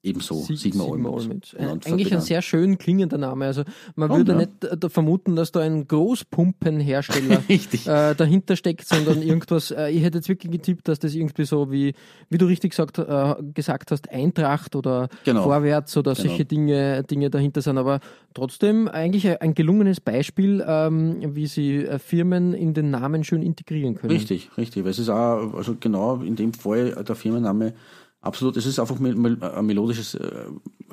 Ebenso, 0.05 0.43
Sig 0.43 0.59
Sigma, 0.59 0.85
Sigma 0.85 1.11
Olmütz. 1.11 1.55
Ein, 1.55 1.81
eigentlich 1.85 2.13
ein 2.13 2.21
sehr 2.21 2.43
schön 2.43 2.77
klingender 2.77 3.19
Name. 3.19 3.47
Also 3.47 3.63
man 3.95 4.11
oh, 4.11 4.17
würde 4.17 4.33
ja. 4.33 4.39
nicht 4.39 4.65
äh, 4.65 4.89
vermuten, 4.89 5.37
dass 5.37 5.53
da 5.53 5.61
ein 5.61 5.87
Großpumpenhersteller 5.87 7.43
äh, 7.49 8.15
dahinter 8.17 8.57
steckt, 8.57 8.89
sondern 8.89 9.23
irgendwas, 9.23 9.71
äh, 9.71 9.91
ich 9.91 10.03
hätte 10.03 10.19
jetzt 10.19 10.29
wirklich 10.29 10.51
getippt, 10.51 10.89
dass 10.89 10.99
das 10.99 11.15
irgendwie 11.15 11.45
so 11.45 11.71
wie, 11.71 11.95
wie 12.31 12.39
du 12.39 12.47
richtig 12.47 12.71
gesagt, 12.71 12.99
äh, 12.99 13.35
gesagt 13.55 13.93
hast, 13.93 14.11
Eintracht 14.11 14.75
oder 14.75 15.09
genau. 15.25 15.45
Vorwärts 15.45 15.97
oder 15.97 16.15
genau. 16.15 16.29
solche 16.29 16.47
Dinge, 16.47 17.05
Dinge 17.05 17.31
dahinter 17.31 17.63
sind. 17.63 17.79
Aber 17.79 18.01
trotzdem 18.35 18.89
eigentlich 18.89 19.41
ein 19.41 19.55
gelungenes 19.55 20.01
Beispiel, 20.01 20.65
ähm, 20.67 21.37
wie 21.37 21.47
sie 21.47 21.77
äh, 21.77 22.01
Firmen 22.01 22.55
in 22.55 22.75
den 22.75 22.91
Namen 22.91 23.23
schön 23.23 23.43
integrieren 23.43 23.95
können. 23.95 24.13
Richtig, 24.13 24.51
richtig. 24.59 24.83
Weil 24.83 24.91
es 24.91 24.99
ist 24.99 25.11
auch, 25.11 25.55
also 25.55 25.77
genau 25.79 26.17
in 26.23 26.35
dem 26.35 26.53
Fall 26.55 27.05
der 27.07 27.15
Firmenname 27.15 27.75
Absolut, 28.23 28.57
es 28.57 28.67
ist 28.67 28.79
einfach 28.79 29.01
ein 29.01 29.67
melodisches, 29.67 30.15
äh, 30.15 30.45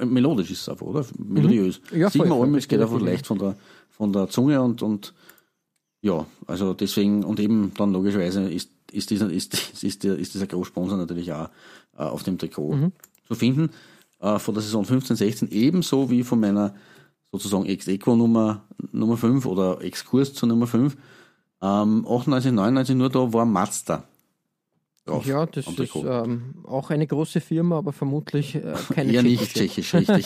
melodisch 0.04 0.50
ist 0.50 0.62
es 0.62 0.70
einfach, 0.70 0.88
oder? 0.88 1.06
Melodiös. 1.20 1.80
Mhm. 1.92 2.00
Ja, 2.00 2.10
Sigma 2.10 2.34
Olmütz 2.34 2.68
geht 2.68 2.82
einfach 2.82 3.00
leicht 3.00 3.28
von 3.28 3.38
der, 3.38 3.56
von 3.92 4.12
der 4.12 4.30
Zunge 4.30 4.60
und, 4.60 4.82
und 4.82 5.14
ja, 6.02 6.26
also 6.48 6.74
deswegen, 6.74 7.24
und 7.24 7.40
eben 7.40 7.72
dann 7.78 7.94
logischerweise 7.94 8.50
ist, 8.50 8.72
ist, 8.92 9.12
dieser, 9.12 9.32
ist, 9.32 9.54
ist, 9.84 10.04
der, 10.04 10.18
ist 10.18 10.34
dieser 10.34 10.48
Großsponsor 10.48 10.98
natürlich 10.98 11.32
auch 11.32 11.50
äh, 11.98 12.02
auf 12.02 12.24
dem 12.24 12.40
Trikot 12.40 12.74
mhm. 12.74 12.92
zu 13.28 13.36
finden. 13.36 13.70
Äh, 14.20 14.40
von 14.40 14.56
der 14.56 14.64
Saison 14.64 14.84
15, 14.84 15.16
16 15.16 15.52
ebenso 15.52 16.10
wie 16.10 16.24
von 16.24 16.40
meiner 16.40 16.74
sozusagen 17.32 17.68
Ex-Equo 17.68 18.16
Nummer, 18.16 18.64
Nummer 18.92 19.18
5 19.18 19.46
oder 19.46 19.84
Exkurs 19.84 20.34
zur 20.34 20.50
Nummer 20.50 20.66
5. 20.66 20.98
Ähm, 21.62 22.08
98, 22.08 22.54
99 22.54 22.96
nur 22.96 23.12
da 23.12 23.32
war 23.32 23.46
Mazda 23.46 24.04
drauf. 25.10 25.26
Ja, 25.26 25.46
das 25.46 25.68
ist 25.68 25.96
ähm, 25.96 26.56
auch 26.64 26.90
eine 26.90 27.06
große 27.06 27.42
Firma, 27.42 27.78
aber 27.78 27.92
vermutlich 27.92 28.56
äh, 28.56 28.62
keine 28.94 29.12
Ja, 29.12 29.22
nicht 29.22 29.54
tschechisch, 29.54 29.94
richtig. 29.94 30.26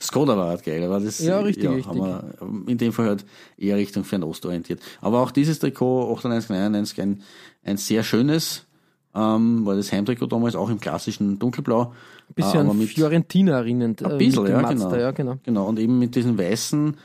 Skoda 0.00 0.36
war 0.36 0.48
halt 0.48 0.64
geil, 0.64 0.82
aber 0.84 1.00
das 1.00 1.20
ja, 1.20 1.40
richtig, 1.40 1.64
ja, 1.64 1.70
richtig. 1.70 1.94
Wir 1.94 2.24
in 2.66 2.78
dem 2.78 2.92
Fall 2.92 3.06
halt 3.06 3.24
eher 3.56 3.76
Richtung 3.76 4.04
Fernost 4.04 4.44
orientiert. 4.46 4.80
Aber 5.00 5.20
auch 5.20 5.30
dieses 5.30 5.58
Trikot 5.58 6.08
9899 6.14 7.00
ein, 7.00 7.22
ein 7.64 7.76
sehr 7.76 8.02
schönes, 8.02 8.66
ähm, 9.14 9.66
war 9.66 9.76
das 9.76 9.92
Heimtrikot 9.92 10.26
damals 10.26 10.56
auch 10.56 10.70
im 10.70 10.80
klassischen 10.80 11.38
Dunkelblau. 11.38 11.92
Ein 12.28 12.34
bisschen 12.34 12.68
äh, 12.68 12.74
mit 12.74 12.88
Fiorentina 12.88 13.58
erinnernd. 13.58 14.04
Ein 14.04 14.18
bisschen, 14.18 14.46
ja, 14.46 14.62
genau. 14.62 14.94
ja, 14.94 15.10
genau. 15.10 15.36
Genau, 15.42 15.66
und 15.66 15.78
eben 15.78 15.98
mit 15.98 16.14
diesen 16.14 16.38
weißen, 16.38 16.96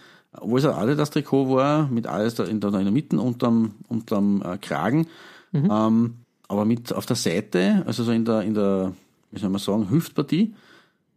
wo 0.41 0.57
es 0.57 0.65
ein 0.65 0.73
Adidas 0.73 1.09
Trikot 1.09 1.49
war, 1.49 1.87
mit 1.89 2.07
alles 2.07 2.35
da 2.35 2.45
in 2.45 2.59
der, 2.59 2.73
in 2.73 2.83
der 2.83 2.91
Mitte 2.91 3.19
unterm, 3.19 3.75
unterm 3.87 4.41
äh, 4.41 4.57
Kragen. 4.57 5.07
Mhm. 5.51 5.69
Ähm, 5.71 6.13
aber 6.47 6.65
mit 6.65 6.93
auf 6.93 7.05
der 7.05 7.15
Seite, 7.15 7.83
also 7.85 8.03
so 8.03 8.11
in 8.11 8.25
der, 8.25 8.41
in 8.41 8.53
der, 8.53 8.93
wie 9.31 9.39
soll 9.39 9.49
man 9.49 9.59
sagen, 9.59 9.89
Hüftpartie, 9.89 10.53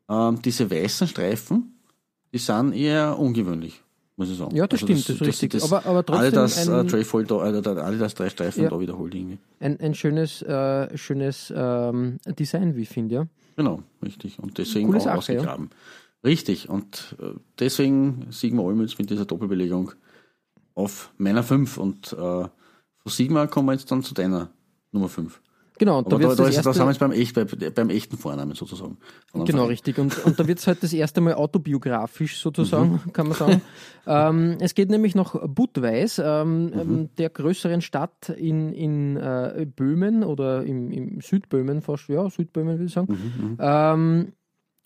ähm, 0.08 0.42
diese 0.42 0.70
weißen 0.70 1.06
Streifen, 1.06 1.78
die 2.32 2.38
sind 2.38 2.72
eher 2.72 3.18
ungewöhnlich, 3.18 3.82
muss 4.16 4.30
ich 4.30 4.38
sagen. 4.38 4.54
Ja, 4.56 4.66
das 4.66 4.82
also 4.82 4.92
stimmt, 4.92 5.08
das, 5.08 5.16
ist 5.16 5.22
richtig. 5.22 5.50
Das, 5.52 5.64
aber, 5.64 5.86
aber 5.86 6.04
trotzdem. 6.04 6.20
Alle 6.20 6.30
das 6.32 6.68
ein, 6.68 6.86
äh, 6.86 7.24
da, 7.24 7.76
äh, 7.76 7.80
alle 7.80 7.98
das 7.98 8.14
drei 8.14 8.28
Streifen 8.28 8.64
ja, 8.64 8.70
da 8.70 8.80
wiederholt 8.80 9.14
irgendwie. 9.14 9.38
Ein, 9.60 9.78
ein 9.80 9.94
schönes, 9.94 10.42
äh, 10.42 10.96
schönes 10.96 11.52
ähm, 11.54 12.18
Design, 12.38 12.76
wie 12.76 12.82
ich 12.82 12.88
finde, 12.88 13.14
ja. 13.14 13.26
Genau, 13.56 13.82
richtig. 14.02 14.38
Und 14.38 14.58
deswegen 14.58 14.86
Coole 14.86 15.00
auch 15.00 15.04
Sache, 15.04 15.18
ausgegraben. 15.18 15.70
Ja. 15.70 15.76
Richtig. 16.28 16.68
Und 16.68 17.16
äh, 17.20 17.38
deswegen 17.58 18.26
Sigma 18.30 18.62
Olmütz 18.62 18.98
mit 18.98 19.10
dieser 19.10 19.24
Doppelbelegung 19.24 19.92
auf 20.74 21.12
meiner 21.18 21.42
5. 21.42 21.78
Und 21.78 22.12
äh, 22.12 22.16
von 22.16 22.50
Sigma 23.06 23.46
kommen 23.46 23.68
wir 23.68 23.72
jetzt 23.72 23.90
dann 23.90 24.02
zu 24.02 24.14
deiner 24.14 24.50
Nummer 24.92 25.08
5. 25.08 25.40
Genau, 25.80 25.96
und 25.96 26.12
da, 26.12 26.18
da, 26.18 26.34
da, 26.34 26.46
ist, 26.46 26.66
da 26.66 26.74
sind 26.74 26.84
wir 26.84 26.90
jetzt 26.90 26.98
beim, 26.98 27.10
echt, 27.12 27.34
bei, 27.34 27.44
beim 27.44 27.88
echten 27.88 28.18
Vornamen 28.18 28.54
sozusagen. 28.54 28.98
Genau, 29.32 29.64
richtig. 29.64 29.98
Und, 29.98 30.26
und 30.26 30.38
da 30.38 30.46
wird 30.46 30.58
es 30.58 30.66
halt 30.66 30.82
das 30.82 30.92
erste 30.92 31.22
Mal 31.22 31.32
autobiografisch 31.32 32.38
sozusagen, 32.38 33.00
mhm. 33.02 33.12
kann 33.14 33.28
man 33.28 33.36
sagen. 33.38 33.62
ähm, 34.06 34.58
es 34.60 34.74
geht 34.74 34.90
nämlich 34.90 35.14
nach 35.14 35.34
Budweis, 35.48 36.20
ähm, 36.22 36.66
mhm. 36.66 36.72
Ähm, 36.78 37.08
der 37.16 37.30
größeren 37.30 37.80
Stadt 37.80 38.28
in, 38.28 38.74
in 38.74 39.16
äh, 39.16 39.66
Böhmen 39.74 40.22
oder 40.22 40.64
im, 40.64 40.90
im 40.90 41.22
Südböhmen 41.22 41.80
fast, 41.80 42.10
ja, 42.10 42.28
Südböhmen 42.28 42.74
würde 42.74 42.84
ich 42.84 42.92
sagen. 42.92 43.14
Mhm, 43.14 43.48
mhm. 43.48 43.56
ähm, 43.58 44.32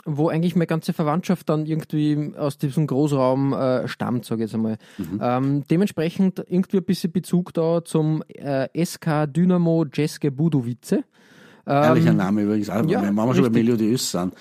wo 0.07 0.29
eigentlich 0.29 0.55
meine 0.55 0.67
ganze 0.67 0.93
Verwandtschaft 0.93 1.49
dann 1.49 1.67
irgendwie 1.67 2.33
aus 2.37 2.59
diesem 2.59 2.87
Großraum 2.87 3.53
äh, 3.53 3.89
stammt, 3.89 4.25
sage 4.25 4.43
ich 4.45 4.51
jetzt 4.51 4.55
einmal. 4.55 4.77
Mhm. 4.99 5.21
Ähm, 5.21 5.65
dementsprechend 5.71 6.45
irgendwie 6.47 6.79
ein 6.79 6.85
bisschen 6.85 7.13
Bezug 7.13 7.55
da 7.55 7.85
zum 7.85 8.23
äh, 8.29 8.69
SK 8.85 9.27
Dynamo 9.27 9.87
Jeske 9.93 10.31
Budowice. 10.31 10.93
Ähm, 10.93 11.03
Ehrlicher 11.67 12.13
Name 12.13 12.43
übrigens, 12.43 12.69
auch, 12.69 12.87
ja, 12.87 13.03
wenn 13.03 13.15
wir 13.15 13.35
schon 13.35 13.45
bei 13.45 13.51
melodiös 13.51 14.11
sind. 14.11 14.35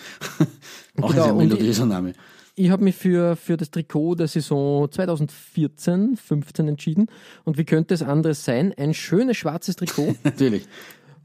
Auch 1.02 1.12
genau, 1.12 1.30
ein 1.30 1.38
melodiöser 1.38 1.86
Name. 1.86 2.14
Ich 2.56 2.70
habe 2.70 2.84
mich 2.84 2.96
für, 2.96 3.36
für 3.36 3.58
das 3.58 3.72
Trikot 3.72 4.16
der 4.16 4.28
Saison 4.28 4.92
2014, 4.92 6.18
15 6.18 6.68
entschieden. 6.68 7.08
Und 7.46 7.58
wie 7.58 7.64
könnte 7.64 7.94
es 7.94 8.04
anderes 8.04 8.44
sein? 8.44 8.74
Ein 8.78 8.94
schönes 8.94 9.38
schwarzes 9.38 9.78
Trikot. 9.78 10.16
Natürlich 10.24 10.68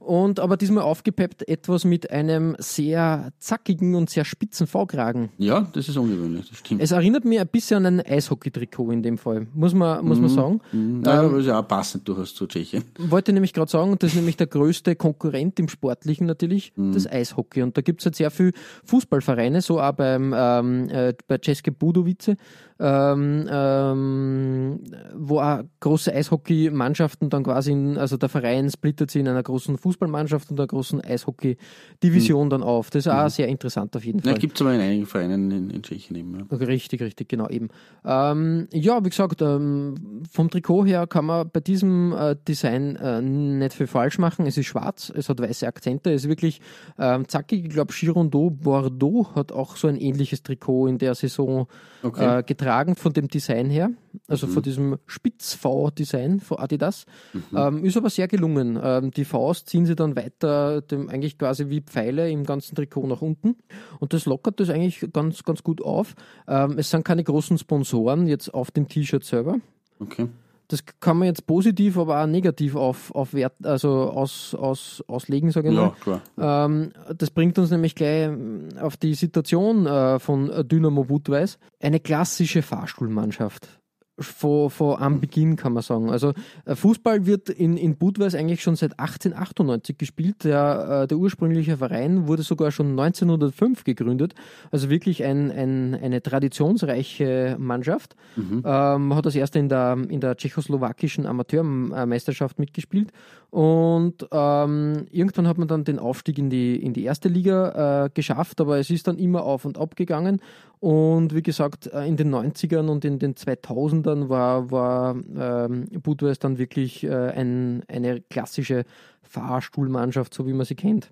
und 0.09 0.41
aber 0.41 0.57
diesmal 0.57 0.85
aufgepeppt 0.85 1.47
etwas 1.49 1.85
mit 1.85 2.11
einem 2.11 2.57
sehr 2.59 3.31
zackigen 3.39 3.95
und 3.95 4.09
sehr 4.09 4.25
spitzen 4.25 4.67
V-Kragen. 4.67 5.29
Ja, 5.37 5.69
das 5.73 5.89
ist 5.89 5.99
ungewöhnlich, 5.99 6.49
das 6.49 6.59
stimmt. 6.59 6.81
Es 6.81 6.93
erinnert 6.93 7.27
mich 7.27 7.39
ein 7.39 7.47
bisschen 7.47 7.85
an 7.85 8.01
ein 8.01 8.07
Eishockey-Trikot 8.07 8.91
in 8.91 9.03
dem 9.03 9.19
Fall, 9.19 9.47
muss 9.53 9.75
man, 9.75 10.03
muss 10.05 10.19
man 10.19 10.31
mhm. 10.31 10.35
sagen. 10.35 10.61
Mhm. 10.73 11.01
Naja, 11.01 11.21
ähm, 11.21 11.29
aber 11.29 11.39
ist 11.39 11.47
ja 11.47 11.61
auch 11.61 11.69
passend 11.69 12.09
durchaus 12.09 12.35
zu 12.35 12.47
Tschechien. 12.47 12.85
Wollte 12.99 13.35
nämlich 13.35 13.53
gerade 13.53 13.71
sagen, 13.71 13.97
das 13.99 14.13
ist 14.13 14.17
nämlich 14.17 14.39
der 14.39 14.47
größte 14.47 14.97
Konkurrent 14.97 15.61
im 15.61 15.69
Sportlichen 15.69 16.27
natürlich, 16.27 16.73
mhm. 16.77 16.93
das 16.93 17.07
Eishockey. 17.07 17.63
Und 17.63 17.77
da 17.77 17.83
gibt 17.83 18.01
es 18.01 18.07
halt 18.07 18.17
sehr 18.17 18.31
viele 18.31 18.53
Fußballvereine, 18.85 19.61
so 19.61 19.79
auch 19.79 19.93
beim, 19.93 20.35
ähm, 20.35 20.89
äh, 20.89 21.13
bei 21.27 21.39
Ceske 21.45 21.71
Budovice 21.71 22.35
ähm, 22.81 23.49
ähm, 23.51 24.81
wo 25.15 25.41
auch 25.41 25.63
große 25.81 26.15
Eishockeymannschaften 26.15 27.29
dann 27.29 27.43
quasi, 27.43 27.73
in, 27.73 27.99
also 27.99 28.17
der 28.17 28.29
Verein 28.29 28.71
splittert 28.71 29.11
sich 29.11 29.21
in 29.21 29.29
einer 29.29 29.43
großen 29.43 29.79
Fußballmannschaft 29.79 30.51
und 30.51 30.61
einer 30.61 30.69
großen 30.69 31.01
Eishockey-Division 31.01 32.47
mhm. 32.47 32.51
dann 32.51 32.63
auf. 32.63 32.91
Das 32.91 33.07
ist 33.07 33.13
auch 33.13 33.25
mhm. 33.25 33.29
sehr 33.31 33.49
interessant 33.49 33.97
auf 33.97 34.05
jeden 34.05 34.21
Fall. 34.21 34.33
Ja, 34.33 34.39
gibt 34.39 34.57
es 34.57 34.63
aber 34.63 34.75
in 34.75 34.81
einigen 34.81 35.07
Vereinen 35.07 35.51
in, 35.51 35.71
in 35.71 35.83
Tschechien 35.83 36.17
eben. 36.17 36.47
Ja. 36.51 36.57
Richtig, 36.57 37.03
richtig, 37.03 37.29
genau 37.29 37.49
eben. 37.49 37.69
Ähm, 38.05 38.69
ja, 38.73 39.05
wie 39.05 39.09
gesagt, 39.09 39.43
ähm, 39.43 40.23
vom 40.31 40.49
Trikot 40.49 40.87
her 40.87 41.07
kann 41.09 41.25
man 41.25 41.51
bei 41.51 41.61
diesem 41.61 42.13
äh, 42.13 42.37
Design 42.47 42.95
äh, 42.97 43.21
nicht 43.21 43.75
viel 43.75 43.89
falsch 43.89 44.19
machen. 44.19 44.47
Es 44.47 44.57
ist 44.57 44.67
schwarz, 44.67 45.13
es 45.15 45.29
hat 45.29 45.41
weiße 45.41 45.67
Akzente, 45.67 46.13
es 46.13 46.25
ist 46.25 46.29
wirklich 46.29 46.61
ähm, 46.99 47.27
zackig. 47.27 47.65
Ich 47.65 47.71
glaube, 47.71 47.93
Girondeau 47.93 48.51
Bordeaux 48.51 49.35
hat 49.35 49.51
auch 49.51 49.77
so 49.77 49.89
ein 49.89 49.97
ähnliches 49.97 50.45
Trikot 50.45 50.87
in 50.87 50.99
der 50.99 51.17
Saison 51.17 51.67
okay. 52.05 52.39
äh, 52.39 52.43
getragen 52.45 52.68
getragen 52.69 52.97
von 52.97 53.15
dem 53.15 53.29
Design 53.29 53.71
her, 53.71 53.91
also 54.27 54.47
mhm. 54.47 54.51
von 54.51 54.63
diesem 54.63 54.99
Spitz-V-Design 55.07 56.41
von 56.41 56.59
Adidas. 56.59 57.07
Mhm. 57.33 57.43
Ähm, 57.57 57.85
ist 57.85 57.97
aber 57.97 58.11
sehr 58.11 58.29
gelungen. 58.29 58.79
Ähm, 58.83 59.11
die 59.11 59.25
Vs 59.25 59.65
ziehen 59.65 59.87
sie 59.87 59.97
dann 59.97 60.17
weiter, 60.17 60.83
dem, 60.83 61.09
eigentlich 61.09 61.39
quasi 61.39 61.71
wie 61.71 61.81
Pfeile 61.81 62.31
im 62.31 62.45
ganzen 62.45 62.75
Trikot 62.75 63.07
nach 63.07 63.23
unten. 63.23 63.57
Und 64.01 64.13
das 64.13 64.27
lockert 64.27 64.61
das 64.61 64.69
eigentlich 64.69 65.09
ganz, 65.15 65.45
ganz 65.45 65.63
gut 65.63 65.83
auf. 65.83 66.15
Ähm, 66.47 66.75
es 66.77 66.91
sind 66.91 67.07
keine 67.07 67.25
großen 67.25 67.57
Sponsoren 67.57 68.27
jetzt 68.27 68.53
auf 68.53 68.71
dem 68.71 68.87
T-Shirt 68.87 69.25
selber. 69.25 69.57
Okay. 69.99 70.29
Das 70.69 70.85
kann 71.01 71.17
man 71.17 71.27
jetzt 71.27 71.47
positiv, 71.47 71.97
aber 71.97 72.23
auch 72.23 72.27
negativ 72.27 72.77
auf, 72.77 73.15
auf 73.15 73.33
Wert, 73.33 73.55
also 73.65 73.89
aus, 74.11 74.55
aus, 74.55 75.03
auslegen, 75.09 75.51
sage 75.51 75.71
ich 75.71 75.75
Ja, 75.75 75.81
mal. 75.81 76.21
klar. 76.37 76.67
Ähm, 76.67 76.93
das 77.17 77.31
bringt 77.31 77.59
uns 77.59 77.71
nämlich 77.71 77.95
gleich 77.95 78.27
ähm, 78.27 78.69
auf 78.81 78.99
die 78.99 79.15
Situation 79.15 79.87
äh, 79.87 80.19
von 80.19 80.69
Dynamo 80.69 81.05
Budweis. 81.05 81.59
Eine 81.81 82.01
klassische 82.01 82.61
Fahrstuhlmannschaft. 82.61 83.81
Von, 84.21 84.71
von 84.71 85.01
am 85.01 85.21
Beginn 85.21 85.57
kann 85.57 85.73
man 85.73 85.83
sagen. 85.83 86.11
Also 86.11 86.33
äh, 86.65 86.75
Fußball 86.75 87.27
wird 87.27 87.49
in, 87.49 87.77
in 87.77 87.97
Budweis 87.97 88.35
eigentlich 88.35 88.63
schon 88.63 88.77
seit 88.77 88.99
1898 88.99 89.97
gespielt. 89.97 90.45
Der, 90.45 91.03
äh, 91.03 91.07
der 91.07 91.19
ursprüngliche 91.19 91.77
Verein 91.77 92.27
wurde 92.27 92.43
sogar 92.43 92.71
schon 92.73 92.91
1905 92.99 93.85
gegründet. 93.85 94.35
Also 94.71 94.91
wirklich 94.91 95.25
ein, 95.25 95.51
ein, 95.51 95.95
eine 95.95 96.23
traditionsreiche 96.23 97.57
Mannschaft. 97.59 98.17
Ähm, 98.65 99.15
hat 99.15 99.27
das 99.27 99.35
erste 99.35 99.59
in 99.59 99.69
der, 99.69 99.97
in 100.09 100.21
der 100.21 100.37
tschechoslowakischen 100.37 101.27
Amateurmeisterschaft 101.27 102.59
mitgespielt. 102.59 103.13
Und 103.51 104.29
ähm, 104.31 105.07
irgendwann 105.11 105.49
hat 105.49 105.57
man 105.57 105.69
dann 105.69 105.85
den 105.85 105.99
Aufstieg 105.99 106.39
in 106.39 106.51
die, 106.51 106.77
in 106.77 106.93
die 106.93 107.05
erste 107.05 107.29
Liga 107.29 108.05
äh, 108.05 108.11
geschafft, 108.13 108.61
aber 108.61 108.79
es 108.79 108.91
ist 108.91 109.09
dann 109.09 109.17
immer 109.17 109.45
auf 109.45 109.65
und 109.65 109.79
ab 109.79 109.97
gegangen. 109.97 110.41
Und 110.81 111.35
wie 111.35 111.43
gesagt, 111.43 111.87
äh, 111.87 112.07
in 112.07 112.17
den 112.17 112.33
90ern 112.33 112.89
und 112.89 113.05
in 113.05 113.19
den 113.19 113.35
2000ern 113.35 114.08
war, 114.29 114.71
war 114.71 115.17
ähm, 115.37 115.87
Budweis 116.03 116.39
dann 116.39 116.59
wirklich 116.59 117.05
äh, 117.05 117.11
ein, 117.13 117.83
eine 117.89 118.21
klassische 118.23 118.85
Fahrstuhlmannschaft, 119.23 120.33
so 120.35 120.47
wie 120.47 120.53
man 120.53 120.67
sie 120.67 120.75
kennt. 120.75 121.11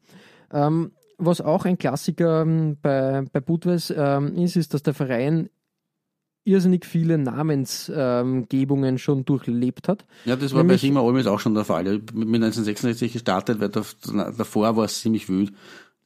Ähm, 0.52 0.92
was 1.18 1.40
auch 1.40 1.64
ein 1.64 1.78
Klassiker 1.78 2.42
ähm, 2.42 2.76
bei, 2.82 3.24
bei 3.32 3.40
Budweis 3.40 3.92
ähm, 3.96 4.36
ist, 4.36 4.56
ist, 4.56 4.74
dass 4.74 4.82
der 4.82 4.94
Verein 4.94 5.48
irrsinnig 6.44 6.84
viele 6.86 7.18
Namensgebungen 7.18 8.98
schon 8.98 9.24
durchlebt 9.24 9.88
hat. 9.88 10.04
Ja, 10.24 10.36
das 10.36 10.52
war 10.52 10.58
bei 10.60 10.68
Nämlich- 10.68 10.80
Sigmar 10.82 11.02
Olmes 11.04 11.26
auch 11.26 11.40
schon 11.40 11.54
der 11.54 11.64
Fall. 11.64 11.86
Ich 11.96 12.06
bin 12.06 12.18
mit 12.30 12.42
1966 12.42 13.12
gestartet, 13.12 13.60
weil 13.60 13.68
da- 13.70 14.30
davor 14.30 14.76
war 14.76 14.84
es 14.84 15.00
ziemlich 15.00 15.28
wild. 15.28 15.52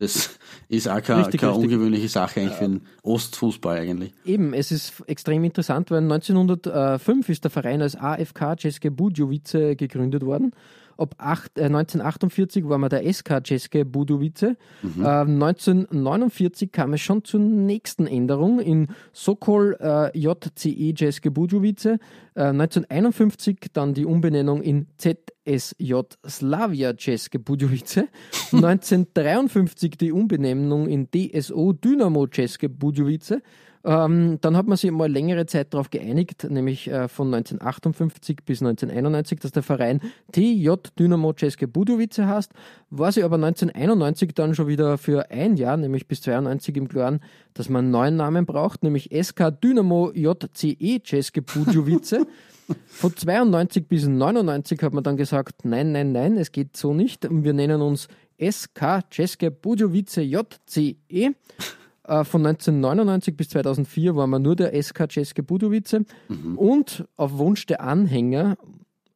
Das 0.01 0.39
ist 0.69 0.89
auch 0.89 1.03
keine, 1.03 1.21
Richtig, 1.21 1.43
keine 1.43 1.53
richtig. 1.53 1.71
ungewöhnliche 1.71 2.09
Sache 2.09 2.41
eigentlich 2.41 2.55
für 2.55 2.65
den 2.65 2.81
Ostfußball 3.03 3.79
eigentlich. 3.79 4.15
Eben, 4.25 4.55
es 4.55 4.73
ist 4.73 4.95
extrem 5.07 5.45
interessant, 5.45 5.91
weil 5.91 6.03
1905 6.03 7.29
ist 7.29 7.45
der 7.45 7.51
Verein 7.51 7.83
als 7.83 7.97
AFK 7.97 8.57
České 8.57 8.91
Budějovice 8.91 9.77
gegründet 9.77 10.25
worden. 10.25 10.53
Ab 10.97 11.15
acht, 11.19 11.59
äh, 11.59 11.69
1948 11.69 12.67
war 12.69 12.79
man 12.79 12.89
der 12.91 13.11
SK 13.11 13.41
České 13.43 13.85
Budějovice. 13.85 14.57
Äh, 14.83 15.25
1949 15.25 16.73
kam 16.73 16.95
es 16.95 17.01
schon 17.03 17.25
zur 17.25 17.41
nächsten 17.41 18.07
Änderung 18.07 18.61
in 18.61 18.89
Sokol 19.13 19.77
äh, 19.81 20.11
JCE 20.19 20.95
České 20.95 21.31
Budějovice. 21.31 21.99
Äh, 22.35 22.53
1951 22.53 23.71
dann 23.73 23.95
die 23.95 24.07
Umbenennung 24.07 24.63
in 24.63 24.89
ZSJ 25.47 25.95
Slavia 26.27 26.93
České 26.93 27.39
Budějovice. 27.39 28.05
1953 28.51 29.97
die 29.97 30.13
Umbenennung 30.13 30.89
in 30.89 31.07
DSO 31.07 31.73
Dynamo 31.73 32.27
České 32.27 32.69
Budějovice. 32.69 33.41
Ähm, 33.83 34.37
dann 34.43 34.57
hat 34.59 34.67
man 34.67 34.77
sich 34.77 34.91
mal 34.91 35.11
längere 35.11 35.47
Zeit 35.47 35.73
darauf 35.73 35.89
geeinigt, 35.89 36.47
nämlich 36.51 36.89
äh, 36.89 37.09
von 37.09 37.29
1958 37.29 38.45
bis 38.45 38.61
1991, 38.61 39.41
dass 39.41 39.53
der 39.53 39.63
Verein 39.63 40.01
TJ 40.33 40.69
Dynamo 40.99 41.31
České 41.31 41.67
Budějovice 41.67 42.19
heißt, 42.19 42.53
war 42.91 43.11
sie 43.11 43.23
aber 43.23 43.37
1991 43.37 44.35
dann 44.35 44.55
schon 44.55 44.67
wieder 44.67 44.99
für 44.99 45.31
ein 45.31 45.57
Jahr, 45.57 45.79
nämlich 45.79 46.07
bis 46.07 46.21
92 46.21 46.77
im 46.77 46.89
Klaren, 46.89 47.21
dass 47.55 47.71
man 47.71 47.87
einen 47.87 47.91
neuen 47.91 48.17
Namen 48.17 48.45
braucht, 48.45 48.83
nämlich 48.83 49.09
SK 49.19 49.51
Dynamo 49.63 50.13
JCE 50.13 51.01
České 51.03 51.41
Budějovice. 51.41 52.27
Von 52.87 53.17
92 53.17 53.87
bis 53.87 54.07
99 54.07 54.83
hat 54.83 54.93
man 54.93 55.05
dann 55.05 55.17
gesagt, 55.17 55.65
nein, 55.65 55.93
nein, 55.93 56.13
nein, 56.13 56.37
es 56.37 56.53
geht 56.53 56.77
so 56.77 56.95
nicht. 56.95 57.27
Wir 57.31 57.53
nennen 57.53 57.81
uns 57.81 58.09
SK 58.39 59.03
České 59.11 59.51
Budějovice 59.51 60.19
JCE. 60.23 61.35
Äh, 62.05 62.25
Von 62.25 62.47
1999 62.47 63.37
bis 63.37 63.49
2004 63.51 64.17
war 64.17 64.27
man 64.27 64.43
nur 64.43 64.57
der 64.57 64.73
SK 64.83 65.01
České 65.09 65.43
Budějovice. 65.43 66.05
Und 66.57 67.05
auf 67.17 67.39
Wunsch 67.39 67.67
der 67.67 67.83
Anhänger 67.83 68.57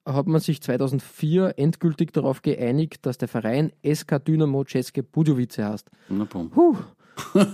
hat 0.07 0.27
man 0.27 0.41
sich 0.41 0.61
2004 0.61 1.55
endgültig 1.59 2.13
darauf 2.13 2.43
geeinigt, 2.43 3.07
dass 3.07 3.17
der 3.19 3.29
Verein 3.29 3.73
SK 3.83 4.19
Dynamo 4.25 4.61
České 4.65 5.03
Budějovice 5.03 5.59
heißt. 5.59 5.91
Na. 6.11 6.27
Puh, 6.27 6.77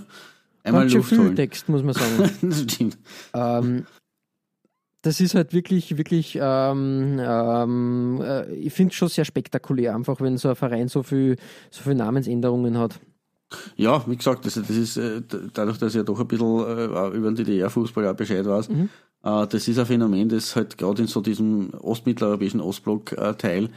Einmal 0.63 0.83
ganz 0.83 0.93
schön 0.93 0.99
Luft 0.99 1.09
viel 1.09 1.19
holen. 1.19 1.37
Text, 1.37 1.69
muss 1.69 1.83
man 1.83 1.95
sagen. 1.95 2.31
das 2.43 2.61
stimmt. 2.63 2.99
ähm, 3.35 3.87
das 5.03 5.21
ist 5.21 5.35
halt 5.35 5.53
wirklich, 5.53 5.97
wirklich, 5.97 6.39
ähm, 6.41 7.19
ähm, 7.21 8.21
äh, 8.23 8.53
ich 8.55 8.73
finde 8.73 8.91
es 8.91 8.97
schon 8.97 9.09
sehr 9.09 9.25
spektakulär, 9.25 9.95
einfach 9.95 10.21
wenn 10.21 10.37
so 10.37 10.49
ein 10.51 10.57
Verein 10.57 10.89
so 10.89 11.03
viel, 11.03 11.37
so 11.71 11.83
viel 11.83 11.95
Namensänderungen 11.95 12.79
hat. 12.79 13.01
Ja, 13.77 14.05
wie 14.07 14.17
gesagt, 14.17 14.47
das, 14.47 14.55
das 14.55 14.71
ist 14.71 14.97
äh, 14.97 15.23
dadurch, 15.55 15.79
dass 15.79 15.93
ich 15.93 15.97
ja 15.97 16.03
doch 16.05 16.21
ein 16.21 16.29
bisschen 16.29 16.61
äh, 16.61 16.85
über 17.17 17.31
den 17.33 17.37
DDR-Fußball 17.37 18.07
auch 18.07 18.15
Bescheid 18.15 18.47
weiß, 18.47 18.69
Mhm. 18.69 18.89
äh, 19.25 19.47
das 19.47 19.67
ist 19.67 19.79
ein 19.79 19.87
Phänomen, 19.87 20.29
das 20.29 20.55
halt 20.55 20.79
gerade 20.79 21.03
in 21.03 21.09
so 21.09 21.21
diesem 21.21 21.71
ostmitteleuropäischen 21.75 22.61
Ostblock-Teil 22.61 23.71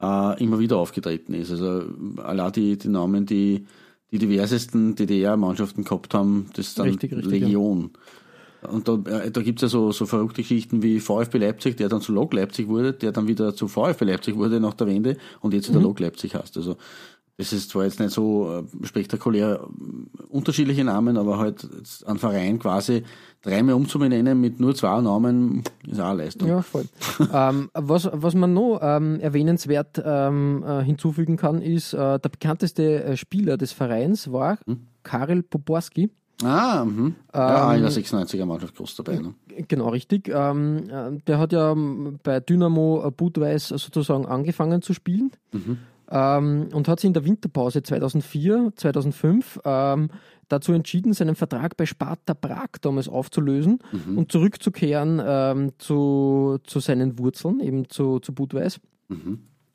äh, 0.00 0.42
immer 0.42 0.58
wieder 0.58 0.78
aufgetreten 0.78 1.34
ist. 1.34 1.52
Also 1.52 1.84
allein 2.22 2.52
die, 2.52 2.76
die 2.76 2.88
Namen, 2.88 3.26
die 3.26 3.66
die 4.10 4.18
diversesten 4.18 4.94
DDR-Mannschaften 4.94 5.84
gehabt 5.84 6.12
haben, 6.12 6.46
das 6.54 6.68
ist 6.68 6.78
dann 6.78 6.88
Richtig, 6.88 7.12
richtig, 7.12 7.48
ja. 7.48 7.58
Und 8.70 8.88
da, 8.88 8.94
äh, 9.10 9.30
da 9.30 9.42
gibt's 9.42 9.62
ja 9.62 9.68
so, 9.68 9.92
so 9.92 10.06
verrückte 10.06 10.42
Geschichten 10.42 10.82
wie 10.82 11.00
VfB 11.00 11.38
Leipzig, 11.38 11.76
der 11.76 11.88
dann 11.88 12.00
zu 12.00 12.12
Lok 12.12 12.32
Leipzig 12.32 12.68
wurde, 12.68 12.92
der 12.92 13.12
dann 13.12 13.26
wieder 13.26 13.54
zu 13.54 13.68
VfB 13.68 14.04
Leipzig 14.04 14.36
wurde 14.36 14.60
nach 14.60 14.74
der 14.74 14.86
Wende 14.86 15.16
und 15.40 15.54
jetzt 15.54 15.68
wieder 15.68 15.80
Mhm. 15.80 15.86
Lok 15.86 16.00
Leipzig 16.00 16.34
heißt. 16.34 16.56
Also 16.56 16.76
das 17.38 17.52
ist 17.52 17.70
zwar 17.70 17.84
jetzt 17.84 17.98
nicht 17.98 18.12
so 18.12 18.62
äh, 18.82 18.86
spektakulär 18.86 19.60
äh, 19.62 20.22
unterschiedliche 20.28 20.84
Namen, 20.84 21.16
aber 21.16 21.38
halt 21.38 21.66
ein 22.06 22.18
Verein 22.18 22.58
quasi 22.58 23.02
dreimal 23.40 23.74
umzubenennen 23.74 24.40
mit 24.40 24.60
nur 24.60 24.74
zwei 24.74 25.00
Namen 25.00 25.64
ist 25.86 25.98
auch 25.98 26.10
eine 26.10 26.22
Leistung. 26.22 26.48
Ja, 26.48 26.62
voll. 26.62 26.84
ähm, 27.32 27.70
was, 27.74 28.08
was 28.12 28.34
man 28.34 28.52
noch 28.52 28.78
ähm, 28.82 29.18
erwähnenswert 29.18 30.00
ähm, 30.04 30.62
äh, 30.64 30.84
hinzufügen 30.84 31.36
kann, 31.36 31.62
ist, 31.62 31.94
äh, 31.94 32.20
der 32.20 32.28
bekannteste 32.28 33.16
Spieler 33.16 33.56
des 33.56 33.72
Vereins 33.72 34.30
war 34.30 34.58
Karel 35.02 35.42
Poporski. 35.42 36.10
Ah, 36.42 36.84
mhm. 36.84 37.14
ja, 37.32 37.74
in 37.74 37.84
Ähm, 37.84 37.90
der 37.90 38.02
96er 38.02 38.44
Mannschaft 38.44 38.74
groß 38.74 38.96
dabei. 38.96 39.18
Ne? 39.18 39.34
Genau, 39.68 39.88
richtig. 39.88 40.28
Ähm, 40.28 40.88
äh, 40.90 41.18
der 41.26 41.38
hat 41.38 41.52
ja 41.52 41.74
bei 42.22 42.40
Dynamo 42.40 43.10
Budweis 43.16 43.68
sozusagen 43.68 44.26
angefangen 44.26 44.82
zu 44.82 44.92
spielen 44.92 45.30
ähm, 46.10 46.68
und 46.72 46.88
hat 46.88 47.00
sich 47.00 47.08
in 47.08 47.14
der 47.14 47.24
Winterpause 47.24 47.82
2004, 47.82 48.72
2005 48.76 49.60
ähm, 49.64 50.08
dazu 50.48 50.72
entschieden, 50.72 51.14
seinen 51.14 51.34
Vertrag 51.34 51.76
bei 51.76 51.86
Sparta 51.86 52.34
Prag 52.34 52.68
damals 52.80 53.08
aufzulösen 53.08 53.78
und 54.16 54.30
zurückzukehren 54.30 55.22
ähm, 55.24 55.72
zu, 55.78 56.58
zu 56.64 56.80
seinen 56.80 57.18
Wurzeln, 57.18 57.60
eben 57.60 57.88
zu, 57.88 58.18
zu 58.18 58.34
Budweis. 58.34 58.80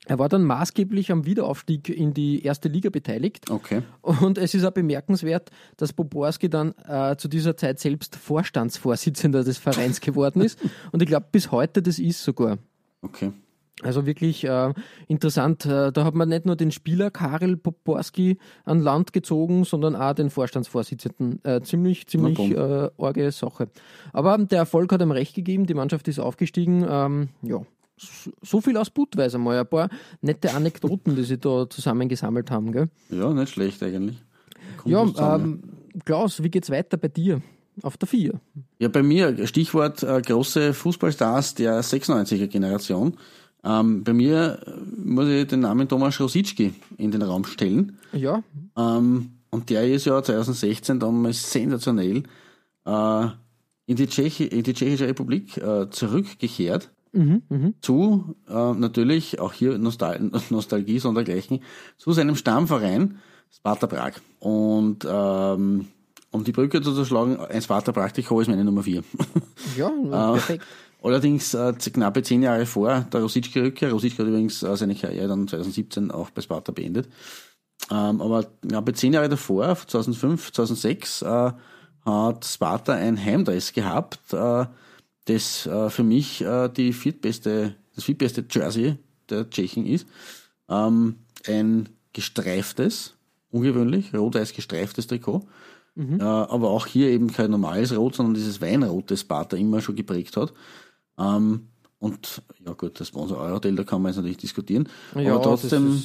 Er 0.08 0.18
war 0.18 0.30
dann 0.30 0.42
maßgeblich 0.42 1.12
am 1.12 1.26
Wiederaufstieg 1.26 1.90
in 1.90 2.14
die 2.14 2.42
erste 2.42 2.68
Liga 2.68 2.88
beteiligt. 2.88 3.50
Okay. 3.50 3.82
Und 4.00 4.38
es 4.38 4.54
ist 4.54 4.64
auch 4.64 4.72
bemerkenswert, 4.72 5.50
dass 5.76 5.92
Poborski 5.92 6.48
dann 6.48 6.74
äh, 6.88 7.16
zu 7.16 7.28
dieser 7.28 7.58
Zeit 7.58 7.78
selbst 7.78 8.16
Vorstandsvorsitzender 8.16 9.44
des 9.44 9.58
Vereins 9.58 10.00
geworden 10.00 10.40
ist. 10.40 10.58
Und 10.92 11.02
ich 11.02 11.08
glaube, 11.08 11.26
bis 11.30 11.52
heute 11.52 11.82
das 11.82 11.98
ist 11.98 12.24
sogar. 12.24 12.56
Okay. 13.02 13.32
Also 13.82 14.06
wirklich 14.06 14.44
äh, 14.44 14.72
interessant. 15.08 15.66
Äh, 15.66 15.92
da 15.92 16.04
hat 16.04 16.14
man 16.14 16.30
nicht 16.30 16.46
nur 16.46 16.56
den 16.56 16.72
Spieler 16.72 17.10
Karel 17.10 17.56
Poporski 17.56 18.38
an 18.64 18.80
Land 18.80 19.12
gezogen, 19.12 19.64
sondern 19.64 19.94
auch 19.94 20.14
den 20.14 20.30
Vorstandsvorsitzenden. 20.30 21.44
Äh, 21.44 21.60
ziemlich, 21.60 22.06
ziemlich 22.08 22.38
äh, 22.38 22.88
arge 22.98 23.30
Sache. 23.30 23.68
Aber 24.12 24.38
der 24.38 24.58
Erfolg 24.58 24.90
hat 24.90 25.02
ihm 25.02 25.12
recht 25.12 25.34
gegeben. 25.34 25.66
Die 25.66 25.74
Mannschaft 25.74 26.08
ist 26.08 26.18
aufgestiegen. 26.18 26.84
Ähm, 26.88 27.28
ja, 27.42 27.60
so- 28.42 28.60
viel 28.60 28.76
aus 28.76 28.90
Budweis 28.90 29.34
einmal. 29.34 29.58
Ein 29.58 29.66
paar 29.68 29.88
nette 30.20 30.52
Anekdoten, 30.54 31.14
die 31.16 31.24
sie 31.24 31.38
da 31.38 31.68
zusammengesammelt 31.68 32.50
haben. 32.50 32.72
Gell? 32.72 32.88
Ja, 33.10 33.32
nicht 33.32 33.52
schlecht 33.52 33.82
eigentlich. 33.82 34.16
Kommt 34.76 35.16
Ja, 35.18 35.34
ähm, 35.36 35.62
Klaus, 36.04 36.42
wie 36.42 36.50
geht's 36.50 36.70
weiter 36.70 36.96
bei 36.96 37.08
dir? 37.08 37.40
Auf 37.82 37.96
der 37.96 38.08
4. 38.08 38.40
Ja, 38.80 38.88
bei 38.88 39.02
mir, 39.04 39.46
Stichwort 39.46 40.02
äh, 40.02 40.20
große 40.20 40.74
Fußballstars 40.74 41.54
der 41.54 41.80
96er 41.82 42.48
Generation. 42.48 43.16
Ähm, 43.64 44.02
bei 44.04 44.12
mir 44.12 44.58
äh, 44.66 44.70
muss 45.04 45.28
ich 45.28 45.46
den 45.46 45.60
Namen 45.60 45.88
Thomas 45.88 46.18
Rosicki 46.20 46.72
in 46.96 47.10
den 47.12 47.22
Raum 47.22 47.44
stellen. 47.44 47.98
Ja, 48.12 48.42
Ähm, 48.76 49.30
und 49.50 49.70
der 49.70 49.88
ist 49.88 50.04
ja 50.06 50.22
2016 50.22 51.00
damals 51.00 51.50
sensationell 51.52 52.24
äh, 52.84 53.26
in, 53.86 53.96
die 53.96 54.06
Tschechi 54.06 54.44
in 54.46 54.62
die 54.62 54.74
Tschechische 54.74 55.06
Republik 55.08 55.56
äh, 55.56 55.88
zurückgekehrt. 55.90 56.90
Zu 57.80 58.36
äh, 58.48 58.72
natürlich 58.74 59.40
auch 59.40 59.52
hier 59.52 59.78
Nostal 59.78 60.20
Nostalgie 60.50 60.98
sondergleichen 60.98 61.60
zu 61.96 62.12
seinem 62.12 62.36
Stammverein 62.36 63.18
Sparta 63.50 63.86
Prag. 63.86 64.12
Und 64.40 65.06
ähm, 65.08 65.88
um 66.30 66.44
die 66.44 66.52
Brücke 66.52 66.82
zu 66.82 67.04
schlagen, 67.04 67.38
ein 67.38 67.62
Sparta 67.62 67.92
Prag 67.92 68.12
Trikot 68.12 68.42
ist 68.42 68.48
meine 68.48 68.64
Nummer 68.64 68.82
4. 68.82 69.02
ja, 69.76 69.90
Ah. 70.12 70.32
perfekt. 70.32 70.64
Allerdings 71.02 71.54
äh, 71.54 71.72
knappe 71.72 72.22
zehn 72.22 72.42
Jahre 72.42 72.66
vor 72.66 73.06
der 73.12 73.20
Rosicki-Rückkehr. 73.22 73.92
Rosicki 73.92 74.16
hat 74.16 74.26
übrigens 74.26 74.62
äh, 74.62 74.76
seine 74.76 74.94
Karriere 74.96 75.28
dann 75.28 75.46
2017 75.46 76.10
auch 76.10 76.30
bei 76.30 76.42
Sparta 76.42 76.72
beendet. 76.72 77.08
Ähm, 77.90 78.20
aber 78.20 78.44
knappe 78.66 78.92
zehn 78.94 79.12
Jahre 79.12 79.28
davor, 79.28 79.76
2005, 79.76 80.52
2006, 80.52 81.22
äh, 81.22 81.52
hat 82.04 82.44
Sparta 82.44 82.94
ein 82.94 83.22
Heimdress 83.22 83.72
gehabt, 83.72 84.18
äh, 84.32 84.66
das 85.28 85.66
äh, 85.66 85.90
für 85.90 86.02
mich 86.02 86.40
äh, 86.40 86.68
die 86.68 86.92
viertbeste, 86.92 87.74
das 87.94 88.04
viertbeste 88.04 88.44
Jersey 88.50 88.96
der 89.28 89.48
Tschechen 89.50 89.86
ist. 89.86 90.06
Ähm, 90.68 91.16
ein 91.46 91.88
gestreiftes, 92.12 93.14
ungewöhnlich, 93.50 94.14
rot-weiß 94.14 94.54
gestreiftes 94.54 95.06
Trikot. 95.06 95.46
Mhm. 95.94 96.20
Äh, 96.20 96.24
aber 96.24 96.70
auch 96.70 96.86
hier 96.86 97.08
eben 97.08 97.32
kein 97.32 97.50
normales 97.50 97.94
Rot, 97.94 98.14
sondern 98.14 98.34
dieses 98.34 98.60
Weinrot, 98.60 99.10
das 99.10 99.20
Sparta 99.20 99.56
immer 99.56 99.80
schon 99.80 99.96
geprägt 99.96 100.36
hat. 100.36 100.54
Ähm, 101.18 101.68
und 101.98 102.42
ja 102.64 102.72
gut, 102.72 102.98
das 103.00 103.08
Sponsor 103.08 103.38
Eurotel, 103.38 103.74
da 103.74 103.84
kann 103.84 104.00
man 104.00 104.10
jetzt 104.10 104.16
natürlich 104.16 104.36
diskutieren. 104.38 104.88
Ja, 105.14 105.34
aber 105.34 105.42
trotzdem, 105.42 106.00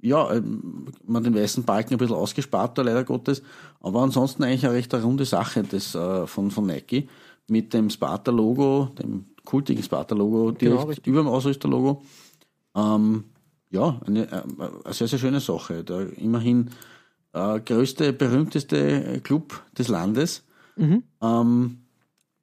ja, 0.00 0.32
ähm, 0.32 0.86
man 1.04 1.24
den 1.24 1.34
weißen 1.34 1.64
Balken 1.64 1.94
ein 1.94 1.98
bisschen 1.98 2.16
ausgespart, 2.16 2.78
leider 2.78 3.04
Gottes. 3.04 3.42
Aber 3.80 4.00
ansonsten 4.02 4.44
eigentlich 4.44 4.64
eine 4.64 4.74
recht 4.74 4.94
runde 4.94 5.26
Sache 5.26 5.64
das, 5.64 5.94
äh, 5.94 6.26
von, 6.26 6.50
von 6.50 6.66
Nike 6.66 7.08
mit 7.52 7.74
dem 7.74 7.90
Sparta-Logo, 7.90 8.88
dem 8.98 9.26
kultigen 9.44 9.82
Sparta-Logo, 9.82 10.52
direkt 10.52 11.04
genau, 11.04 11.18
über 11.18 11.22
dem 11.22 11.28
Ausrüster-Logo. 11.28 12.02
Ähm, 12.74 13.24
ja, 13.70 14.00
eine, 14.06 14.32
äh, 14.32 14.42
eine 14.84 14.94
sehr, 14.94 15.06
sehr 15.06 15.18
schöne 15.18 15.40
Sache. 15.40 15.84
Da 15.84 16.00
immerhin 16.00 16.70
äh, 17.34 17.60
größte, 17.60 18.14
berühmteste 18.14 19.20
Club 19.22 19.62
des 19.76 19.88
Landes, 19.88 20.44
mhm. 20.76 21.02
ähm, 21.20 21.78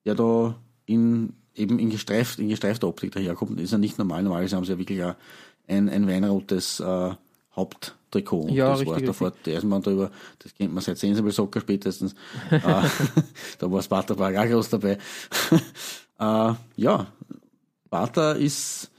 der 0.06 0.14
da 0.14 0.56
in, 0.86 1.34
eben 1.56 1.80
in, 1.80 1.90
gestreift, 1.90 2.38
in 2.40 2.50
gestreifter 2.50 2.88
Optik 2.88 3.12
daherkommt. 3.12 3.60
ist 3.60 3.72
ja 3.72 3.80
nicht 3.80 3.98
normal. 3.98 4.22
Normalerweise 4.22 4.56
haben 4.56 4.66
sie 4.66 4.74
ja 4.74 4.78
wirklich 4.78 5.04
ein, 5.68 5.90
ein 5.90 6.08
weinrotes 6.08 6.80
äh, 6.80 7.16
Haupttrikot. 7.56 7.99
Und 8.48 8.52
ja, 8.52 8.70
das 8.70 8.80
richtig, 8.82 8.96
war 8.96 9.02
davor, 9.02 9.34
der 9.46 9.58
ist 9.58 9.64
man 9.64 9.82
drüber, 9.82 10.12
das 10.40 10.54
kennt 10.54 10.74
man 10.74 10.84
seit 10.84 10.98
Sensible 10.98 11.32
Soccer 11.32 11.62
spätestens. 11.62 12.14
äh, 12.50 12.60
da 13.60 13.72
war 13.72 13.82
Sparta 13.82 14.14
Prag 14.14 14.36
auch 14.38 14.50
groß 14.50 14.70
dabei. 14.70 14.98
äh, 16.20 16.54
ja, 16.76 17.08
Sparta 17.88 18.34
ist 18.34 18.92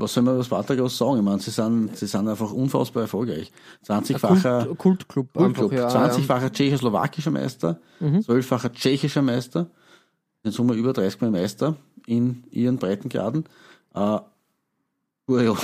was 0.00 0.14
soll 0.14 0.22
man 0.22 0.34
über 0.34 0.44
Sparta 0.44 0.74
groß 0.74 0.96
sagen? 0.96 1.18
Ich 1.18 1.24
meine, 1.24 1.40
sie 1.40 1.50
sind, 1.50 1.96
sie 1.96 2.06
sind 2.06 2.28
einfach 2.28 2.52
unfassbar 2.52 3.02
erfolgreich. 3.02 3.50
20-facher 3.86 4.66
Kult, 4.66 4.78
Kultclub, 4.78 5.32
Kultclub 5.32 5.72
ja, 5.72 5.88
20-facher 5.88 6.52
tschechoslowakischer 6.52 7.32
Meister, 7.32 7.80
mhm. 7.98 8.18
12-facher 8.18 8.72
tschechischer 8.72 9.22
Meister, 9.22 9.66
in 10.44 10.52
Summe 10.52 10.74
über 10.74 10.92
30 10.92 11.20
Mal 11.20 11.30
Meister 11.30 11.76
in 12.06 12.44
ihren 12.50 12.76
Breitengraden. 12.76 13.44
Äh, 13.94 14.18
ja, 15.28 15.56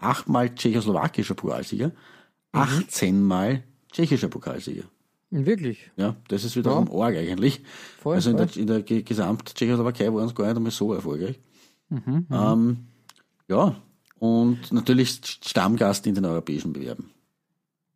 achtmal 0.00 0.54
tschechoslowakischer 0.54 1.34
Pokalsieger, 1.34 1.92
18 2.52 3.20
mhm. 3.20 3.26
Mal 3.26 3.62
tschechischer 3.92 4.28
Pokalsieger. 4.28 4.84
Wirklich? 5.30 5.90
Ja, 5.96 6.16
das 6.28 6.44
ist 6.44 6.56
wiederum 6.56 6.88
ja. 6.90 6.98
arg 6.98 7.16
eigentlich. 7.16 7.62
Voll, 8.02 8.16
also 8.16 8.30
in 8.30 8.36
der, 8.36 8.56
in 8.56 8.66
der 8.66 8.82
Gesamt-Tschechoslowakei 8.82 10.12
waren 10.12 10.28
sie 10.28 10.34
gar 10.34 10.46
nicht 10.46 10.56
einmal 10.56 10.72
so 10.72 10.92
erfolgreich. 10.92 11.38
Mhm, 11.88 12.02
mhm. 12.06 12.26
ähm, 12.30 12.76
ja, 13.48 13.76
und 14.18 14.72
natürlich 14.72 15.20
Stammgast 15.24 16.06
in 16.06 16.14
den 16.14 16.24
europäischen 16.24 16.72
Bewerben. 16.72 17.10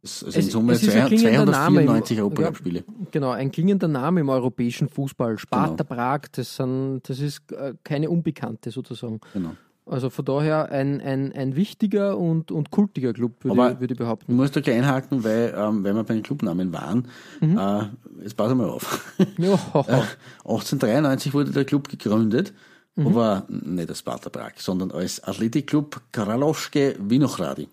Also 0.03 0.27
in 0.39 0.51
Summe 0.51 0.75
294 0.75 2.19
Europacup-Spiele. 2.19 2.85
Ja, 2.87 3.07
genau, 3.11 3.31
ein 3.31 3.51
klingender 3.51 3.89
Name 3.89 4.21
im 4.21 4.29
europäischen 4.29 4.89
Fußball. 4.89 5.39
Sparta 5.39 5.83
genau. 5.83 5.95
Prag, 5.95 6.29
das, 6.33 6.57
sind, 6.57 7.03
das 7.05 7.21
ist 7.21 7.51
äh, 7.53 7.75
keine 7.85 8.11
Unbekannte 8.11 8.71
sozusagen. 8.71 9.21
Genau. 9.33 9.57
Also 9.87 10.09
von 10.09 10.25
daher 10.25 10.73
ein, 10.73 11.01
ein, 11.03 11.33
ein 11.33 11.57
wichtiger 11.57 12.17
und, 12.17 12.51
und 12.51 12.71
kultiger 12.71 13.13
Club, 13.13 13.45
würde, 13.45 13.73
ich, 13.73 13.81
würde 13.81 13.95
ich 13.95 13.99
behaupten. 13.99 14.33
Ich 14.33 14.37
muss 14.37 14.51
da 14.51 14.61
gleich 14.61 14.79
einhaken, 14.79 15.25
weil, 15.25 15.55
ähm, 15.57 15.85
weil 15.85 15.95
wir 15.95 16.05
bei 16.05 16.15
den 16.15 16.23
Clubnamen 16.23 16.73
waren, 16.73 17.09
mhm. 17.41 17.59
äh, 17.59 18.23
jetzt 18.23 18.37
pass 18.37 18.55
mal 18.55 18.69
auf. 18.69 19.15
Ja. 19.37 19.55
äh, 19.75 20.03
1893 20.45 21.35
wurde 21.35 21.51
der 21.51 21.67
Club 21.67 21.89
gegründet 21.89 22.55
Mhm. 22.97 23.07
Aber 23.09 23.45
nicht 23.49 23.89
als 23.89 23.99
Sparta 24.01 24.31
Prag, 24.31 24.53
sondern 24.57 24.91
als 24.91 25.23
Athletikclub 25.23 26.01
Kraloschke 26.13 26.97
Vinochradi. 26.99 27.69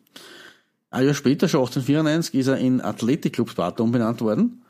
Ein 0.89 1.06
Jahr 1.06 1.13
später, 1.13 1.47
schon 1.47 1.62
1894, 1.62 2.36
ist 2.36 2.47
er 2.47 2.58
in 2.58 2.82
Athletikclub 2.82 3.50
Sparta 3.50 3.84
umbenannt 3.84 4.21
worden. 4.21 4.63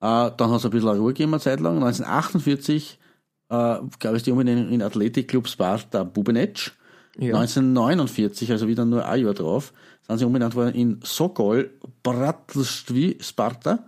Äh, 0.00 0.30
dann 0.36 0.50
hat 0.50 0.58
es 0.58 0.64
ein 0.64 0.70
bisschen 0.72 0.88
Ruhe 0.88 1.12
gegeben, 1.12 1.32
eine 1.32 1.40
Zeit 1.40 1.60
lang. 1.60 1.76
1948 1.76 2.98
äh, 3.48 3.78
gab 3.98 4.14
es 4.14 4.22
die 4.22 4.30
Umbenennung 4.30 4.70
in 4.70 4.82
Athletikclub 4.82 5.48
Sparta 5.48 6.04
Bubenec. 6.04 6.72
Ja. 7.18 7.36
1949, 7.36 8.50
also 8.50 8.66
wieder 8.66 8.84
nur 8.84 9.06
ein 9.06 9.24
Jahr 9.24 9.34
drauf, 9.34 9.72
sind 10.06 10.18
sie 10.18 10.24
umbenannt 10.24 10.54
worden 10.54 10.74
in 10.74 11.00
Sokol 11.02 11.70
Bratlstvi 12.02 13.18
Sparta. 13.20 13.84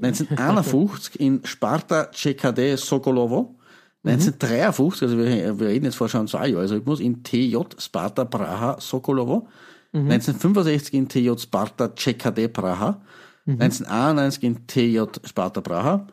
1951 0.00 1.20
in 1.20 1.40
Sparta 1.44 2.10
CKD 2.10 2.76
Sokolovo. 2.76 3.56
1953, 4.04 5.02
also 5.02 5.18
wir, 5.18 5.58
wir 5.58 5.66
reden 5.66 5.86
jetzt 5.86 5.96
vor 5.96 6.08
schon 6.08 6.28
zwei 6.28 6.48
Jahren, 6.48 6.68
Rhythmus, 6.68 7.00
in 7.00 7.22
TJ 7.22 7.56
Sparta 7.78 8.24
Praha 8.24 8.78
Sokolovo. 8.80 9.48
Mhm. 9.92 10.10
1965 10.10 10.94
in 10.94 11.08
TJ 11.08 11.38
Sparta 11.38 11.94
CKD 11.94 12.48
Praha. 12.48 13.00
Mhm. 13.46 13.60
1991 13.60 14.42
in 14.42 14.66
TJ 14.66 15.20
Sparta 15.24 15.60
Praha. 15.60 16.06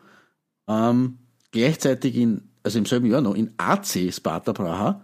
Ähm, 0.68 1.18
gleichzeitig 1.50 2.14
in, 2.16 2.51
also 2.62 2.78
im 2.78 2.86
selben 2.86 3.06
Jahr 3.06 3.20
noch, 3.20 3.34
in 3.34 3.52
AC 3.56 4.12
Sparta 4.12 4.52
Praha. 4.52 5.02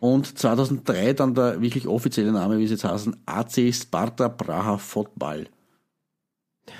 Und 0.00 0.38
2003 0.38 1.12
dann 1.12 1.34
der 1.34 1.60
wirklich 1.60 1.86
offizielle 1.86 2.32
Name, 2.32 2.58
wie 2.58 2.66
sie 2.66 2.74
jetzt 2.74 2.84
heißen, 2.84 3.16
AC 3.26 3.74
Sparta 3.74 4.28
Praha 4.28 4.78
Football. 4.78 5.46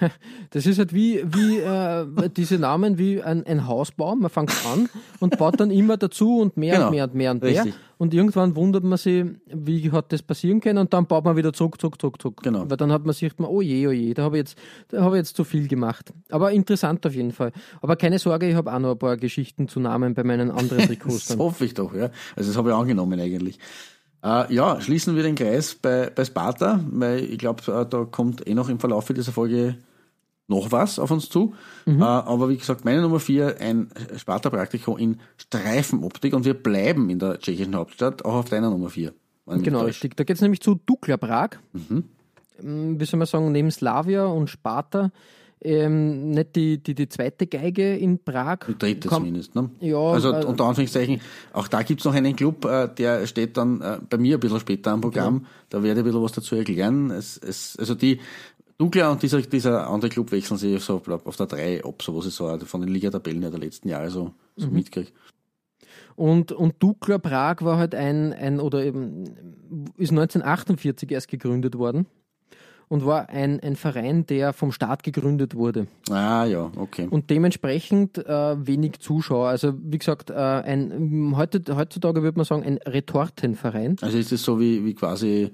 Das 0.50 0.64
ist 0.64 0.78
halt 0.78 0.94
wie, 0.94 1.22
wie 1.30 1.58
äh, 1.58 2.06
diese 2.34 2.58
Namen 2.58 2.96
wie 2.96 3.22
ein, 3.22 3.46
ein 3.46 3.66
Hausbau. 3.66 4.16
Man 4.16 4.30
fängt 4.30 4.52
an 4.66 4.88
und 5.20 5.36
baut 5.36 5.60
dann 5.60 5.70
immer 5.70 5.98
dazu 5.98 6.38
und 6.40 6.56
mehr 6.56 6.76
genau. 6.76 6.86
und 6.86 6.92
mehr 6.92 7.04
und 7.04 7.14
mehr 7.14 7.30
und 7.32 7.42
mehr. 7.42 7.64
Richtig. 7.64 7.74
Und 7.98 8.14
irgendwann 8.14 8.54
wundert 8.54 8.84
man 8.84 8.96
sich, 8.96 9.26
wie 9.46 9.90
hat 9.90 10.12
das 10.12 10.22
passieren 10.22 10.60
können 10.60 10.78
und 10.78 10.92
dann 10.94 11.06
baut 11.06 11.24
man 11.24 11.36
wieder 11.36 11.52
zurück, 11.52 11.80
zurück, 11.80 12.00
zurück, 12.00 12.22
zurück. 12.22 12.40
Genau. 12.42 12.64
Weil 12.70 12.76
dann 12.76 12.92
hat 12.92 13.04
man 13.04 13.12
sich, 13.12 13.32
oh 13.38 13.60
je, 13.60 13.88
oh 13.88 13.90
je, 13.90 14.14
da 14.14 14.22
habe 14.22 14.36
ich 14.36 14.42
jetzt, 14.42 14.58
da 14.88 15.02
habe 15.02 15.16
ich 15.16 15.20
jetzt 15.20 15.36
zu 15.36 15.44
viel 15.44 15.66
gemacht. 15.66 16.12
Aber 16.30 16.52
interessant 16.52 17.04
auf 17.06 17.14
jeden 17.14 17.32
Fall. 17.32 17.52
Aber 17.82 17.96
keine 17.96 18.18
Sorge, 18.18 18.48
ich 18.48 18.54
habe 18.54 18.72
auch 18.72 18.78
noch 18.78 18.92
ein 18.92 18.98
paar 18.98 19.16
Geschichten 19.16 19.68
zu 19.68 19.80
Namen 19.80 20.14
bei 20.14 20.22
meinen 20.24 20.50
anderen 20.50 20.78
Trikots. 20.86 21.26
das 21.26 21.38
hoffe 21.38 21.64
ich 21.64 21.74
doch, 21.74 21.92
ja. 21.94 22.10
Also 22.36 22.50
das 22.50 22.56
habe 22.56 22.70
ich 22.70 22.74
angenommen 22.76 23.18
eigentlich. 23.18 23.58
Uh, 24.24 24.44
ja, 24.48 24.80
schließen 24.80 25.14
wir 25.14 25.22
den 25.22 25.36
Kreis 25.36 25.76
bei, 25.76 26.10
bei 26.12 26.24
Sparta, 26.24 26.80
weil 26.90 27.20
ich 27.20 27.38
glaube, 27.38 27.62
uh, 27.68 27.84
da 27.84 28.04
kommt 28.04 28.46
eh 28.48 28.54
noch 28.54 28.68
im 28.68 28.80
Verlauf 28.80 29.06
dieser 29.06 29.30
Folge 29.30 29.76
noch 30.48 30.72
was 30.72 30.98
auf 30.98 31.10
uns 31.12 31.28
zu. 31.28 31.54
Mhm. 31.86 32.02
Uh, 32.02 32.04
aber 32.04 32.48
wie 32.48 32.56
gesagt, 32.56 32.84
meine 32.84 33.00
Nummer 33.00 33.20
vier, 33.20 33.56
ein 33.60 33.90
Sparta-Praktikum 34.16 34.98
in 34.98 35.20
Streifenoptik 35.36 36.34
und 36.34 36.44
wir 36.44 36.54
bleiben 36.54 37.10
in 37.10 37.20
der 37.20 37.38
tschechischen 37.38 37.76
Hauptstadt, 37.76 38.24
auch 38.24 38.34
auf 38.34 38.48
deiner 38.48 38.70
Nummer 38.70 38.90
vier. 38.90 39.14
Genau, 39.46 39.82
richtig. 39.82 40.16
Da 40.16 40.24
geht 40.24 40.36
es 40.36 40.42
nämlich 40.42 40.60
zu 40.60 40.74
Dukla 40.84 41.16
Prag. 41.16 41.50
Mhm. 41.72 42.04
Mm, 42.60 43.00
wie 43.00 43.04
soll 43.04 43.18
man 43.18 43.26
sagen, 43.26 43.52
neben 43.52 43.70
Slavia 43.70 44.26
und 44.26 44.50
Sparta 44.50 45.10
ähm, 45.60 46.30
nicht 46.30 46.56
die, 46.56 46.82
die, 46.82 46.94
die 46.94 47.08
zweite 47.08 47.46
Geige 47.46 47.96
in 47.96 48.22
Prag. 48.22 48.58
Die 48.68 48.78
dritte 48.78 49.08
Komm, 49.08 49.24
zumindest, 49.24 49.54
ne? 49.54 49.70
Ja. 49.80 49.98
Also 49.98 50.32
äh, 50.32 50.44
unter 50.44 50.64
Anführungszeichen, 50.64 51.20
auch 51.52 51.68
da 51.68 51.82
gibt's 51.82 52.04
noch 52.04 52.14
einen 52.14 52.36
Club, 52.36 52.64
äh, 52.64 52.88
der 52.88 53.26
steht 53.26 53.56
dann 53.56 53.80
äh, 53.80 53.98
bei 54.08 54.18
mir 54.18 54.36
ein 54.36 54.40
bisschen 54.40 54.60
später 54.60 54.92
am 54.92 55.00
Programm. 55.00 55.38
Genau. 55.38 55.48
Da 55.70 55.82
werde 55.82 56.00
ich 56.00 56.04
ein 56.04 56.04
bisschen 56.04 56.22
was 56.22 56.32
dazu 56.32 56.54
erklären. 56.54 57.10
Es, 57.10 57.36
es, 57.38 57.76
also 57.78 57.94
die 57.94 58.20
Dukla 58.78 59.10
und 59.10 59.22
dieser, 59.22 59.42
dieser 59.42 59.88
andere 59.90 60.10
Club 60.10 60.30
wechseln 60.30 60.56
sich 60.56 60.82
so 60.82 61.02
auf 61.24 61.36
der 61.36 61.46
3 61.46 61.84
ab, 61.84 62.00
so 62.02 62.16
was 62.16 62.26
ich 62.26 62.34
so 62.34 62.56
von 62.58 62.80
den 62.80 62.90
Ligatabellen 62.90 63.40
der 63.40 63.50
letzten 63.58 63.88
Jahre 63.88 64.10
so, 64.10 64.34
so 64.56 64.68
mhm. 64.68 64.74
mitkriege. 64.74 65.10
Und, 66.14 66.52
und 66.52 66.74
Dukla 66.80 67.18
Prag 67.18 67.62
war 67.62 67.78
halt 67.78 67.94
ein, 67.94 68.32
ein 68.32 68.60
oder 68.60 68.84
eben 68.84 69.24
ist 69.96 70.10
1948 70.10 71.10
erst 71.10 71.28
gegründet 71.28 71.76
worden 71.76 72.06
und 72.88 73.04
war 73.04 73.28
ein, 73.28 73.60
ein 73.60 73.76
Verein, 73.76 74.26
der 74.26 74.52
vom 74.52 74.72
Staat 74.72 75.02
gegründet 75.02 75.54
wurde. 75.54 75.86
Ah 76.10 76.44
ja, 76.44 76.70
okay. 76.76 77.06
Und 77.08 77.30
dementsprechend 77.30 78.18
äh, 78.18 78.66
wenig 78.66 79.00
Zuschauer. 79.00 79.48
Also 79.48 79.74
wie 79.82 79.98
gesagt, 79.98 80.30
äh, 80.30 80.34
ein, 80.34 81.34
heute, 81.36 81.62
heutzutage 81.76 82.22
würde 82.22 82.38
man 82.38 82.44
sagen, 82.44 82.62
ein 82.62 82.78
Retortenverein. 82.78 83.96
Also 84.00 84.18
ist 84.18 84.32
es 84.32 84.42
so 84.42 84.58
wie, 84.58 84.84
wie 84.84 84.94
quasi 84.94 85.52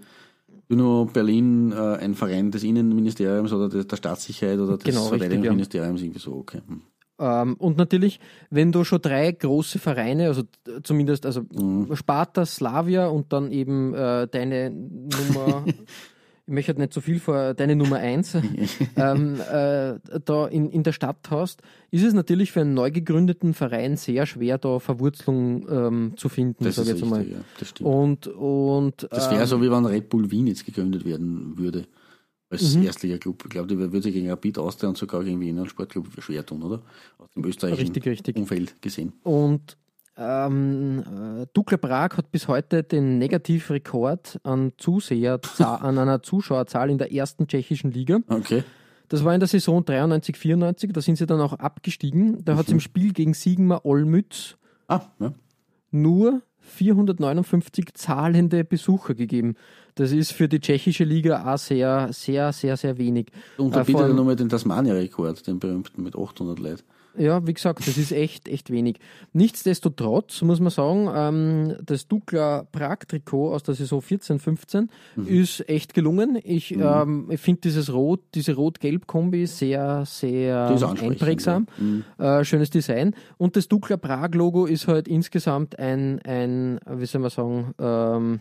nur 0.68 1.06
Berlin 1.06 1.72
äh, 1.72 1.96
ein 1.96 2.14
Verein 2.14 2.50
des 2.50 2.64
Innenministeriums 2.64 3.52
oder 3.52 3.68
der, 3.68 3.84
der 3.84 3.96
Staatssicherheit 3.96 4.58
oder 4.58 4.76
des 4.76 4.84
genau, 4.84 5.08
Verteidigungsministeriums, 5.08 6.00
ja. 6.00 6.06
irgendwie 6.06 6.20
so, 6.20 6.34
okay. 6.34 6.60
Hm. 6.66 6.82
Ähm, 7.18 7.54
und 7.54 7.76
natürlich, 7.76 8.18
wenn 8.50 8.72
du 8.72 8.82
schon 8.84 9.00
drei 9.00 9.30
große 9.30 9.78
Vereine, 9.78 10.26
also 10.28 10.42
zumindest 10.82 11.26
also 11.26 11.42
mhm. 11.52 11.94
Sparta, 11.94 12.44
Slavia 12.44 13.06
und 13.06 13.32
dann 13.32 13.52
eben 13.52 13.94
äh, 13.94 14.26
deine 14.26 14.70
Nummer 14.70 15.64
ich 16.46 16.52
möchte 16.52 16.70
halt 16.72 16.78
nicht 16.78 16.92
so 16.92 17.00
viel 17.00 17.20
vor 17.20 17.54
deine 17.54 17.74
Nummer 17.74 17.96
eins 17.96 18.34
ähm, 18.96 19.40
äh, 19.40 19.94
da 20.24 20.46
in, 20.50 20.68
in 20.70 20.82
der 20.82 20.92
Stadt 20.92 21.16
hast, 21.30 21.62
ist 21.90 22.02
es 22.04 22.12
natürlich 22.14 22.52
für 22.52 22.60
einen 22.60 22.74
neu 22.74 22.90
gegründeten 22.90 23.54
Verein 23.54 23.96
sehr 23.96 24.26
schwer, 24.26 24.58
da 24.58 24.78
Verwurzelung 24.78 25.66
ähm, 25.70 26.12
zu 26.16 26.28
finden, 26.28 26.64
Das 26.64 26.76
sag 26.76 26.82
ist 26.82 26.88
ich 26.88 26.94
jetzt 27.00 27.02
richtig, 27.04 27.18
einmal. 27.20 27.32
ja, 27.40 27.44
das 27.58 27.68
stimmt. 27.70 27.88
Und, 27.88 28.26
und 28.26 29.08
Das 29.10 29.30
wäre 29.30 29.40
ähm, 29.42 29.46
so, 29.46 29.62
wie 29.62 29.70
wenn 29.70 29.86
Red 29.86 30.08
Bull 30.10 30.30
Wien 30.30 30.46
jetzt 30.46 30.64
gegründet 30.66 31.04
werden 31.04 31.56
würde. 31.56 31.86
Als 32.50 32.74
Mhm. 32.76 32.82
Erstliga-Club. 32.84 33.42
Ich 33.44 33.50
glaube, 33.50 33.66
die 33.68 33.78
würde 33.78 34.02
sich 34.02 34.12
gegen 34.12 34.28
Rapid 34.28 34.58
Austria 34.58 34.88
und 34.90 34.98
sogar 34.98 35.24
gegen 35.24 35.40
Wiener 35.40 35.66
Sportclub 35.66 36.06
schwer 36.20 36.44
tun, 36.44 36.62
oder? 36.62 36.82
Aus 37.18 37.30
dem 37.34 37.44
österreichischen 37.46 37.86
Richtig, 37.94 38.06
richtig. 38.06 38.36
Umfeld 38.36 38.80
gesehen. 38.82 39.14
Und 39.22 39.76
ähm, 40.16 41.02
äh, 41.42 41.46
Dukla 41.52 41.76
Prag 41.76 42.16
hat 42.16 42.30
bis 42.30 42.46
heute 42.48 42.82
den 42.82 43.18
Negativrekord 43.18 44.38
an 44.44 44.72
Zuseher, 44.78 45.40
an 45.58 45.98
einer 45.98 46.22
Zuschauerzahl 46.22 46.90
in 46.90 46.98
der 46.98 47.12
ersten 47.12 47.46
tschechischen 47.48 47.90
Liga. 47.90 48.18
Okay. 48.28 48.62
Das 49.08 49.24
war 49.24 49.34
in 49.34 49.40
der 49.40 49.48
Saison 49.48 49.84
93, 49.84 50.36
94, 50.36 50.92
da 50.92 51.00
sind 51.00 51.16
sie 51.16 51.26
dann 51.26 51.40
auch 51.40 51.52
abgestiegen. 51.54 52.44
Da 52.44 52.56
hat 52.56 52.62
es 52.66 52.68
Mhm. 52.68 52.74
im 52.76 52.80
Spiel 52.80 53.12
gegen 53.12 53.34
Sigmar 53.34 53.84
Olmütz 53.84 54.56
Ah, 54.88 55.02
ja. 55.20 55.32
nur 55.90 56.42
459 56.60 57.92
zahlende 57.94 58.64
Besucher 58.64 59.14
gegeben. 59.14 59.54
Das 59.96 60.12
ist 60.12 60.32
für 60.32 60.48
die 60.48 60.60
tschechische 60.60 61.04
Liga 61.04 61.52
auch 61.52 61.58
sehr, 61.58 62.12
sehr, 62.12 62.52
sehr, 62.52 62.76
sehr 62.76 62.98
wenig. 62.98 63.26
Und 63.58 63.76
Äh, 63.76 63.84
da 63.84 63.92
er 63.92 64.04
allem- 64.04 64.16
nochmal 64.16 64.36
den 64.36 64.48
Tasmania-Rekord, 64.48 65.46
den 65.46 65.58
berühmten 65.60 66.02
mit 66.02 66.16
800 66.16 66.58
Leuten. 66.58 66.82
Ja, 67.16 67.46
wie 67.46 67.54
gesagt, 67.54 67.86
das 67.86 67.96
ist 67.96 68.10
echt, 68.12 68.48
echt 68.48 68.70
wenig. 68.70 68.98
Nichtsdestotrotz 69.32 70.42
muss 70.42 70.58
man 70.58 70.70
sagen, 70.70 71.08
ähm, 71.14 71.76
das 71.84 72.08
Dukla 72.08 72.64
Prag-Trikot 72.72 73.52
aus 73.54 73.62
der 73.62 73.74
Saison 73.74 74.02
14, 74.02 74.38
15 74.40 74.90
Mhm. 75.14 75.26
ist 75.28 75.68
echt 75.68 75.94
gelungen. 75.94 76.38
Ich, 76.42 76.72
ähm, 76.74 77.28
ich 77.30 77.40
finde 77.40 77.60
dieses 77.62 77.92
Rot, 77.92 78.20
diese 78.34 78.54
Rot-Gelb-Kombi 78.54 79.46
sehr, 79.46 80.04
sehr 80.06 80.68
einprägsam. 81.00 81.66
ja. 81.78 81.84
Mhm. 81.84 82.04
Äh, 82.18 82.44
schönes 82.44 82.70
Design. 82.70 83.14
Und 83.38 83.54
das 83.56 83.68
Dukla 83.68 83.96
Prag-Logo 83.96 84.66
ist 84.66 84.88
halt 84.88 85.06
insgesamt 85.06 85.78
ein, 85.78 86.20
ein, 86.22 86.80
wie 86.88 87.06
soll 87.06 87.20
man 87.20 87.30
sagen, 87.30 87.74
ähm, 87.78 88.40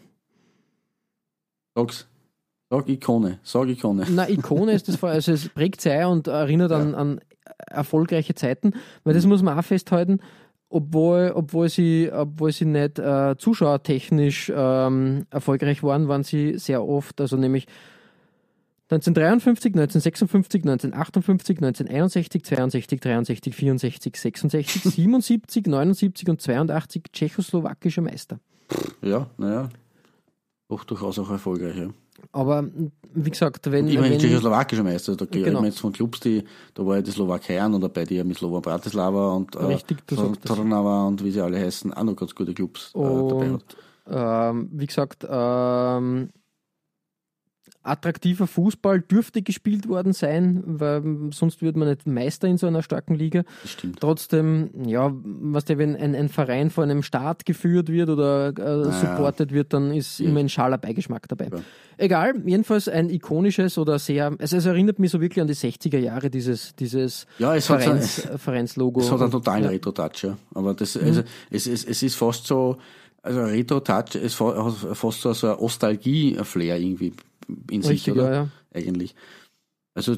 Sag's. 1.75 2.07
Sag 2.73 2.89
Ikone. 2.89 3.37
Sag 3.43 3.69
Ikone. 3.69 4.07
Na, 4.09 4.27
Ikone 4.27 4.71
ist 4.71 4.87
das, 4.87 5.03
also 5.03 5.31
es 5.31 5.47
prägt 5.49 5.79
sehr 5.81 6.09
und 6.09 6.25
erinnert 6.25 6.71
an, 6.71 6.95
an 6.95 7.21
erfolgreiche 7.67 8.33
Zeiten, 8.33 8.73
weil 9.03 9.13
das 9.13 9.27
muss 9.27 9.43
man 9.43 9.59
auch 9.59 9.63
festhalten, 9.63 10.21
obwohl, 10.69 11.33
obwohl 11.35 11.69
sie, 11.69 12.09
obwohl 12.11 12.51
sie 12.51 12.65
nicht 12.65 12.97
äh, 12.97 13.35
zuschauertechnisch 13.37 14.51
ähm, 14.55 15.27
erfolgreich 15.29 15.83
waren, 15.83 16.07
waren 16.07 16.23
sie 16.23 16.57
sehr 16.57 16.83
oft, 16.83 17.21
also 17.21 17.37
nämlich 17.37 17.67
1953, 18.89 19.75
1956, 19.75 20.63
1958, 20.63 21.57
1961, 21.57 22.43
62, 22.43 22.99
63, 22.99 23.55
64, 23.55 24.15
66, 24.17 24.83
77, 24.83 25.67
79 25.67 26.27
und 26.27 26.41
82 26.41 27.03
tschechoslowakischer 27.13 28.01
Meister. 28.01 28.39
Ja, 29.03 29.29
naja. 29.37 29.69
Doch 30.69 30.85
durchaus 30.85 31.19
auch 31.19 31.29
erfolgreich, 31.29 31.75
ja. 31.77 31.89
Aber 32.31 32.63
wie 33.13 33.29
gesagt, 33.29 33.69
wenn, 33.71 33.87
Immerhin 33.87 34.13
wenn 34.13 34.19
tschechoslowakischer 34.19 34.83
Meister, 34.83 35.15
da 35.15 35.25
reden 35.25 35.43
Genau. 35.43 35.61
wir 35.61 35.67
jetzt 35.67 35.79
von 35.79 35.91
Clubs, 35.93 36.19
die, 36.21 36.43
da 36.73 36.85
war 36.85 36.95
ja 36.95 37.01
die 37.01 37.11
Slowakei 37.11 37.61
an 37.61 37.73
oder 37.75 37.89
bei 37.89 38.05
dir 38.05 38.23
mit 38.23 38.37
Slovan 38.37 38.61
Bratislava 38.61 39.33
und 39.33 39.55
äh, 39.55 39.65
Richtig. 39.65 39.97
Trnava 40.07 41.07
und 41.07 41.23
wie 41.23 41.31
sie 41.31 41.41
alle 41.41 41.59
heißen, 41.59 41.93
auch 41.93 42.03
noch 42.03 42.15
ganz 42.15 42.33
gute 42.33 42.53
Clubs 42.53 42.91
äh, 42.95 42.99
dabei 42.99 43.51
hat. 43.51 43.51
Und 43.51 43.75
ähm, 44.09 44.69
wie 44.73 44.85
gesagt, 44.87 45.25
ähm, 45.29 46.29
attraktiver 47.83 48.47
Fußball 48.47 49.01
dürfte 49.01 49.41
gespielt 49.41 49.87
worden 49.89 50.13
sein, 50.13 50.63
weil 50.65 51.03
sonst 51.31 51.61
würde 51.61 51.77
man 51.77 51.89
nicht 51.89 52.07
Meister 52.07 52.47
in 52.47 52.57
so 52.57 52.67
einer 52.67 52.81
starken 52.81 53.15
Liga. 53.15 53.43
Stimmt. 53.65 53.99
Trotzdem, 53.99 54.69
ja, 54.85 55.11
was 55.23 55.65
der, 55.65 55.77
wenn 55.77 55.95
ein, 55.95 56.15
ein 56.15 56.29
Verein 56.29 56.69
von 56.69 56.89
einem 56.89 57.03
Staat 57.03 57.45
geführt 57.45 57.89
wird 57.89 58.09
oder 58.09 58.47
äh, 58.57 58.91
supportet 58.91 59.51
wird, 59.51 59.73
dann 59.73 59.93
ist 59.93 60.19
immer 60.19 60.39
ein 60.39 60.49
schaler 60.49 60.77
Beigeschmack 60.77 61.27
dabei. 61.27 61.49
Ja. 61.51 61.59
Egal, 61.97 62.33
jedenfalls 62.45 62.87
ein 62.87 63.09
ikonisches 63.09 63.77
oder 63.77 63.99
sehr, 63.99 64.33
also 64.39 64.57
es 64.57 64.65
erinnert 64.65 64.99
mich 64.99 65.11
so 65.11 65.21
wirklich 65.21 65.41
an 65.41 65.47
die 65.47 65.53
60er 65.55 65.99
Jahre, 65.99 66.29
dieses, 66.29 66.75
dieses 66.75 67.27
Ja, 67.37 67.55
es 67.55 67.69
hat 67.69 67.83
Vereins, 67.83 68.25
äh, 68.25 68.37
Vereinslogo. 68.37 69.01
Es 69.01 69.11
hat 69.11 69.21
einen 69.21 69.31
totalen 69.31 69.63
ja. 69.65 69.69
Retro-Touch, 69.69 70.23
ja. 70.23 70.37
Aber 70.53 70.73
das, 70.73 70.95
also, 70.97 71.21
Mhm. 71.21 71.27
es, 71.51 71.67
es, 71.67 71.83
es 71.85 72.01
ist 72.01 72.15
fast 72.15 72.47
so, 72.47 72.77
also 73.21 73.41
Retro-Touch 73.41 74.15
ist 74.15 74.33
fa- 74.35 74.65
hat 74.65 74.97
fast 74.97 75.21
so, 75.21 75.33
so 75.33 75.47
ein 75.53 75.57
Nostalgie-Flair 75.61 76.77
irgendwie 76.79 77.13
in 77.69 77.81
sich, 77.81 77.91
Richtig, 78.07 78.13
oder? 78.13 78.23
ja, 78.29 78.33
ja. 78.43 78.49
Eigentlich. 78.73 79.15
Also, 79.95 80.15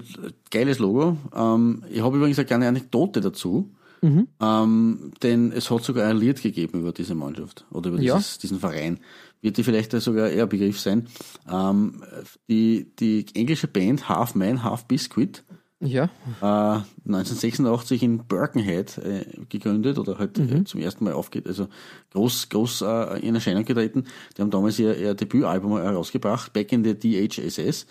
geiles 0.51 0.79
Logo. 0.79 1.17
Ähm, 1.35 1.83
ich 1.89 2.01
habe 2.01 2.17
übrigens 2.17 2.39
eine 2.39 2.45
kleine 2.45 2.67
Anekdote 2.67 3.21
dazu. 3.21 3.71
Mhm. 4.01 4.27
Ähm, 4.41 5.11
denn 5.23 5.51
es 5.51 5.71
hat 5.71 5.83
sogar 5.83 6.07
ein 6.09 6.17
Lied 6.17 6.41
gegeben 6.41 6.79
über 6.81 6.91
diese 6.91 7.15
Mannschaft 7.15 7.65
oder 7.71 7.89
über 7.89 7.99
Ja. 8.01 8.17
dieses, 8.17 8.37
diesen 8.37 8.59
Verein. 8.59 8.99
Wird 9.41 9.57
dir 9.57 9.63
vielleicht 9.63 9.91
sogar 9.91 10.29
eher 10.29 10.47
Begriff 10.47 10.79
sein. 10.79 11.07
Ähm, 11.51 12.03
die, 12.47 12.87
die 12.99 13.25
englische 13.33 13.67
Band 13.67 14.07
Half 14.07 14.35
Man, 14.35 14.63
Half 14.63 14.85
Biscuit 14.85 15.43
Ja, 15.81 16.05
äh, 16.41 16.81
1986 17.05 18.01
in 18.01 18.19
Birkenhead 18.19 18.97
äh, 18.97 19.25
gegründet 19.49 19.99
oder 19.99 20.17
halt 20.17 20.39
äh, 20.39 20.63
zum 20.63 20.79
ersten 20.79 21.03
Mal 21.03 21.13
aufgeht, 21.13 21.47
also 21.47 21.67
groß, 22.13 22.49
groß 22.49 22.81
äh, 22.81 23.19
in 23.19 23.35
Erscheinung 23.35 23.65
getreten. 23.65 24.05
Die 24.35 24.41
haben 24.41 24.51
damals 24.51 24.79
ihr, 24.79 24.97
ihr 24.97 25.13
Debütalbum 25.13 25.77
herausgebracht, 25.77 26.53
Back 26.53 26.71
in 26.71 26.83
the 26.85 26.95
DHSS. 26.97 27.87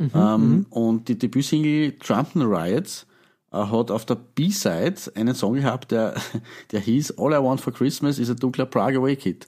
ähm, 0.00 0.66
und 0.70 1.08
die 1.08 1.18
Debütsingle 1.18 1.98
Trumpton 1.98 2.42
Riots 2.42 3.06
äh, 3.52 3.56
hat 3.56 3.90
auf 3.90 4.04
der 4.04 4.16
B-Side 4.16 4.96
einen 5.14 5.34
Song 5.34 5.54
gehabt, 5.54 5.92
der, 5.92 6.14
der 6.72 6.80
hieß 6.80 7.18
All 7.18 7.32
I 7.32 7.42
Want 7.42 7.60
for 7.60 7.72
Christmas 7.72 8.18
is 8.18 8.30
a 8.30 8.34
Dukla 8.34 8.64
Prague 8.64 8.98
Away 8.98 9.16
Kid. 9.16 9.46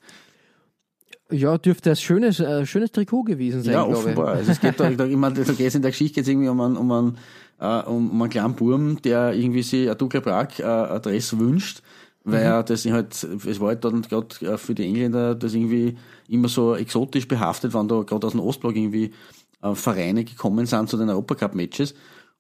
ja, 1.31 1.59
dürfte 1.59 1.91
ein 1.91 1.97
schönes, 1.97 2.41
äh, 2.41 2.67
schönes 2.67 2.93
Trikot 2.93 3.25
gewesen 3.25 3.63
sein, 3.63 3.75
Ja, 3.75 3.85
offenbar. 3.85 4.29
Also 4.29 4.53
es 4.53 4.61
geht 4.61 4.81
da, 4.81 4.89
ich 4.91 5.17
meine, 5.17 5.39
in 5.39 5.83
der 5.83 5.91
Geschichte 5.91 6.15
geht's 6.17 6.29
irgendwie 6.29 6.49
um 6.49 6.61
einen, 6.61 6.77
um 6.77 6.91
einen, 6.91 7.19
äh, 7.61 7.83
um, 7.83 8.11
um 8.11 8.23
einen 8.23 8.31
kleinen 8.31 8.55
Burm, 8.55 9.01
der 9.03 9.35
irgendwie 9.35 9.63
sich 9.63 9.89
ein 9.89 9.97
Dukla 9.99 10.21
Prag 10.21 10.59
äh, 10.59 11.39
wünscht, 11.39 11.83
weil 12.25 12.43
er 12.43 12.63
das 12.63 12.85
halt, 12.87 13.15
es 13.23 13.61
war 13.61 13.69
halt 13.69 13.85
dann 13.85 14.03
gerade 14.03 14.59
für 14.59 14.75
die 14.75 14.85
Engländer 14.85 15.35
das 15.35 15.55
irgendwie 15.55 15.97
immer 16.29 16.49
so 16.49 16.75
exotisch 16.75 17.29
behaftet, 17.29 17.75
wenn 17.75 17.89
da 17.89 18.03
gerade 18.03 18.27
aus 18.27 18.33
dem 18.33 18.41
Ostblock 18.41 18.77
irgendwie 18.77 19.13
äh, 19.63 19.75
Vereine 19.75 20.25
gekommen 20.25 20.67
sind 20.67 20.89
zu 20.89 20.97
den 20.97 21.11
Europacup-Matches. 21.11 21.95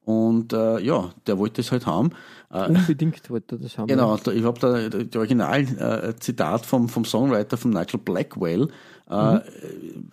Und 0.04 0.52
äh, 0.52 0.80
ja, 0.80 1.10
der 1.26 1.38
wollte 1.38 1.62
das 1.62 1.70
halt 1.70 1.86
haben. 1.86 2.10
Äh, 2.50 2.68
Unbedingt 2.68 3.28
wollte 3.30 3.56
er 3.56 3.58
das 3.58 3.76
haben. 3.76 3.86
Genau, 3.86 4.16
da, 4.16 4.32
ich 4.32 4.44
habe 4.44 4.58
da 4.58 4.88
das 4.88 5.16
Original-Zitat 5.16 6.66
vom, 6.66 6.88
vom 6.88 7.04
Songwriter, 7.04 7.56
vom 7.56 7.70
Nigel 7.70 8.00
Blackwell, 8.00 8.68
äh, 9.10 9.40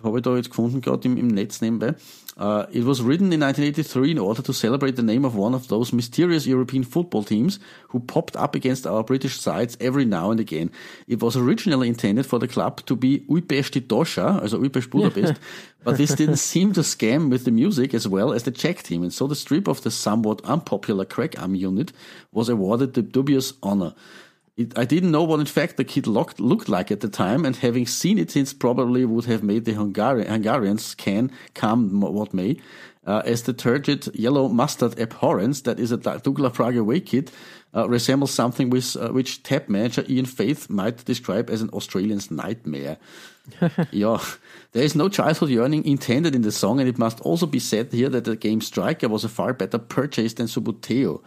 habe 0.04 0.18
ich 0.18 0.24
da 0.24 0.36
jetzt 0.36 0.50
gefunden, 0.50 0.82
gerade 0.82 1.08
im, 1.08 1.18
im 1.18 1.28
Netz 1.28 1.62
nebenbei. 1.62 1.96
Uh, 2.40 2.68
it 2.72 2.86
was 2.86 3.02
written 3.02 3.34
in 3.34 3.42
1983 3.42 4.12
in 4.12 4.20
order 4.20 4.44
to 4.44 4.54
celebrate 4.54 4.96
the 4.96 5.02
name 5.02 5.26
of 5.26 5.36
one 5.36 5.56
of 5.56 5.70
those 5.70 5.92
mysterious 5.92 6.46
European 6.46 6.84
football 6.84 7.24
teams 7.24 7.60
who 7.88 8.00
popped 8.00 8.36
up 8.36 8.54
against 8.54 8.86
our 8.86 9.04
British 9.04 9.40
sides 9.40 9.76
every 9.80 10.06
now 10.06 10.30
and 10.30 10.40
again. 10.40 10.70
It 11.08 11.20
was 11.20 11.36
originally 11.36 11.88
intended 11.88 12.28
for 12.28 12.38
the 12.38 12.48
club 12.48 12.86
to 12.86 12.96
be 12.96 13.22
Újpesti 13.22 13.82
Dosha, 13.82 14.40
also 14.40 14.62
Újpest 14.62 14.92
Budapest, 14.92 15.40
but 15.84 15.98
this 15.98 16.14
didn't 16.14 16.38
seem 16.38 16.74
to 16.74 16.82
scam 16.82 17.32
with 17.32 17.44
the 17.44 17.52
music 17.52 17.96
as 17.96 18.08
well 18.08 18.32
as 18.32 18.44
the 18.44 18.52
Czech 18.52 18.84
team, 18.84 19.02
and 19.02 19.12
so 19.12 19.26
the 19.26 19.36
strip 19.36 19.68
of 19.68 19.82
the 19.82 19.90
somewhat 19.90 20.40
unpopular 20.46 21.06
crack 21.06 21.42
Arm 21.42 21.56
unit 21.56 21.92
was 22.32 22.50
awarded 22.50 22.94
the 22.94 23.02
dubious 23.02 23.54
honor. 23.64 23.96
It, 24.58 24.78
I 24.78 24.86
didn't 24.86 25.12
know 25.12 25.24
what 25.24 25.39
in 25.39 25.46
fact 25.46 25.78
the 25.78 25.84
kid 25.84 26.08
looked, 26.08 26.39
looked 26.39 26.67
like 26.67 26.91
at 26.91 27.02
the 27.02 27.10
time, 27.10 27.46
and 27.46 27.56
having 27.56 27.86
seen 27.86 28.17
it 28.17 28.32
since 28.32 28.54
probably 28.54 29.06
would 29.06 29.26
have 29.26 29.43
made 29.43 29.65
the 29.65 29.74
Hungari- 29.74 30.28
Hungarians 30.28 30.96
can 30.96 31.32
come 31.54 32.02
what 32.02 32.34
may. 32.34 32.58
Uh, 33.06 33.22
as 33.24 33.43
the 33.43 33.54
turgid 33.54 34.13
yellow 34.13 34.50
mustard 34.50 35.00
abhorrence 35.00 35.62
that 35.62 35.80
is 35.80 35.93
a 35.93 35.98
Douglas 35.98 36.52
Prague 36.54 36.76
away 36.76 37.00
kid 37.00 37.32
uh, 37.74 37.88
resembles 37.88 38.32
something 38.32 38.70
with, 38.70 38.98
uh, 38.98 39.10
which 39.10 39.43
tap 39.43 39.70
manager 39.70 40.04
Ian 40.10 40.26
Faith 40.26 40.70
might 40.70 41.06
describe 41.06 41.50
as 41.50 41.62
an 41.62 41.70
Australian's 41.70 42.30
nightmare. 42.30 42.98
yeah, 43.91 44.22
there 44.74 44.84
is 44.84 44.96
no 44.96 45.08
childhood 45.08 45.50
yearning 45.50 45.86
intended 45.86 46.36
in 46.36 46.41
the 46.41 46.52
song, 46.52 46.82
and 46.82 46.89
it 46.89 46.98
must 46.98 47.22
also 47.22 47.46
be 47.46 47.60
said 47.60 47.93
here 47.93 48.10
that 48.10 48.26
the 48.26 48.36
game 48.36 48.60
Striker 48.60 49.08
was 49.08 49.24
a 49.24 49.30
far 49.30 49.54
better 49.54 49.78
purchase 49.78 50.34
than 50.34 50.48
Suboteo. 50.48 51.22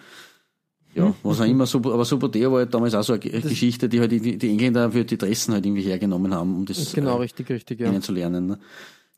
Ja, 0.94 1.14
was 1.22 1.40
auch 1.40 1.44
immer, 1.44 1.64
aber 1.72 2.04
Suboteo 2.04 2.50
war 2.50 2.58
halt 2.60 2.74
damals 2.74 2.94
auch 2.94 3.02
so 3.04 3.12
eine 3.12 3.20
G- 3.20 3.40
Geschichte, 3.40 3.88
die 3.88 4.00
halt 4.00 4.10
die, 4.10 4.36
die 4.36 4.48
Engländer 4.50 4.90
für 4.90 5.04
die 5.04 5.16
Dressen 5.16 5.54
halt 5.54 5.64
irgendwie 5.64 5.82
hergenommen 5.82 6.34
haben, 6.34 6.56
um 6.56 6.66
das 6.66 6.92
Genau, 6.92 7.16
äh, 7.16 7.20
richtig, 7.20 7.48
richtig, 7.48 7.78
ja. 7.78 7.86
kennenzulernen. 7.86 8.46
Ne? 8.46 8.58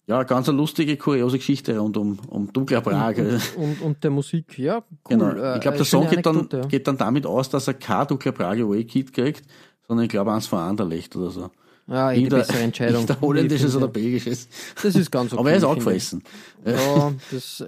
Ja, 0.07 0.23
ganz 0.25 0.49
eine 0.49 0.59
lustige, 0.59 0.97
kuriose 0.97 1.39
Geschichte 1.39 1.79
rund 1.79 1.97
um, 1.97 2.19
um 2.29 2.53
Douglas 2.53 2.83
Prag. 2.83 3.17
Und, 3.57 3.81
und 3.81 4.05
der 4.05 4.11
Musik, 4.11 4.59
ja, 4.59 4.79
cool. 4.79 4.83
Genau. 5.09 5.29
Ich 5.55 5.61
glaube, 5.61 5.75
äh, 5.75 5.79
der 5.79 5.85
Song 5.87 6.11
geht 6.11 6.27
dann, 6.27 6.49
ja. 6.53 6.61
geht 6.67 6.87
dann 6.89 6.99
damit 6.99 7.25
aus, 7.25 7.49
dass 7.49 7.69
er 7.69 7.75
kein 7.75 8.07
Douglas 8.07 8.35
Prag 8.35 8.59
Away 8.59 8.85
Kit 8.85 9.13
kriegt, 9.13 9.45
sondern 9.89 10.05
ich 10.05 10.11
glaube 10.11 10.33
eins 10.33 10.47
von 10.49 10.59
Anderlecht 10.59 11.17
oder 11.17 11.31
so. 11.31 11.51
Ja, 11.92 12.11
eh 12.11 12.22
die 12.22 12.26
bessere 12.26 12.59
Entscheidung. 12.62 13.07
Der 13.07 13.20
holländisches 13.20 13.76
oder 13.76 13.87
belgisches. 13.87 14.48
Das 14.83 14.94
ist 14.94 15.11
ganz 15.11 15.33
okay. 15.33 15.38
Aber 15.40 15.50
er 15.50 15.59
ist 15.59 15.64
auch 15.64 15.74
finde 15.74 15.85
gefressen. 15.85 16.22
Ja, 16.64 17.12
das, 17.31 17.62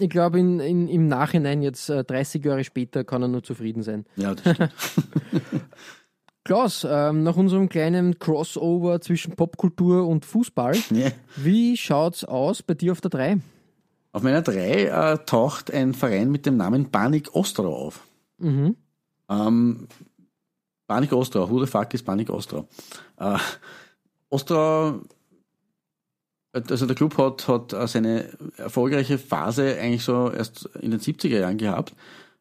ich 0.00 0.10
glaube, 0.10 0.40
in, 0.40 0.58
in, 0.58 0.88
im 0.88 1.06
Nachhinein, 1.06 1.62
jetzt 1.62 1.88
äh, 1.88 2.02
30 2.02 2.44
Jahre 2.44 2.64
später, 2.64 3.04
kann 3.04 3.22
er 3.22 3.28
nur 3.28 3.44
zufrieden 3.44 3.84
sein. 3.84 4.06
Ja, 4.16 4.34
das 4.34 4.54
stimmt. 4.54 4.72
Klaus, 6.44 6.84
ähm, 6.88 7.22
nach 7.22 7.36
unserem 7.36 7.68
kleinen 7.68 8.18
Crossover 8.18 9.00
zwischen 9.00 9.36
Popkultur 9.36 10.08
und 10.08 10.24
Fußball, 10.24 10.74
ja. 10.90 11.10
wie 11.36 11.76
schaut's 11.76 12.24
aus 12.24 12.62
bei 12.62 12.74
dir 12.74 12.90
auf 12.90 13.00
der 13.00 13.10
3? 13.10 13.38
Auf 14.12 14.22
meiner 14.22 14.42
3 14.42 15.12
äh, 15.12 15.18
taucht 15.26 15.72
ein 15.72 15.94
Verein 15.94 16.32
mit 16.32 16.46
dem 16.46 16.56
Namen 16.56 16.90
Banik 16.90 17.36
Ostrau 17.36 17.72
auf. 17.72 18.00
Mhm. 18.38 18.74
Ähm, 19.28 19.86
Banik 20.90 21.12
Ostrau, 21.12 21.48
who 21.48 21.64
the 21.64 21.70
fuck 21.70 21.94
ist 21.94 22.04
Banik 22.04 22.30
Ostrau? 22.30 22.66
Äh, 23.16 23.38
Ostrau, 24.28 25.02
also 26.52 26.84
der 26.84 26.96
Club 26.96 27.16
hat, 27.16 27.46
hat 27.46 27.72
äh, 27.72 27.86
seine 27.86 28.28
erfolgreiche 28.56 29.16
Phase 29.16 29.78
eigentlich 29.78 30.02
so 30.02 30.32
erst 30.32 30.68
in 30.80 30.90
den 30.90 30.98
70er 30.98 31.38
Jahren 31.38 31.58
gehabt, 31.58 31.94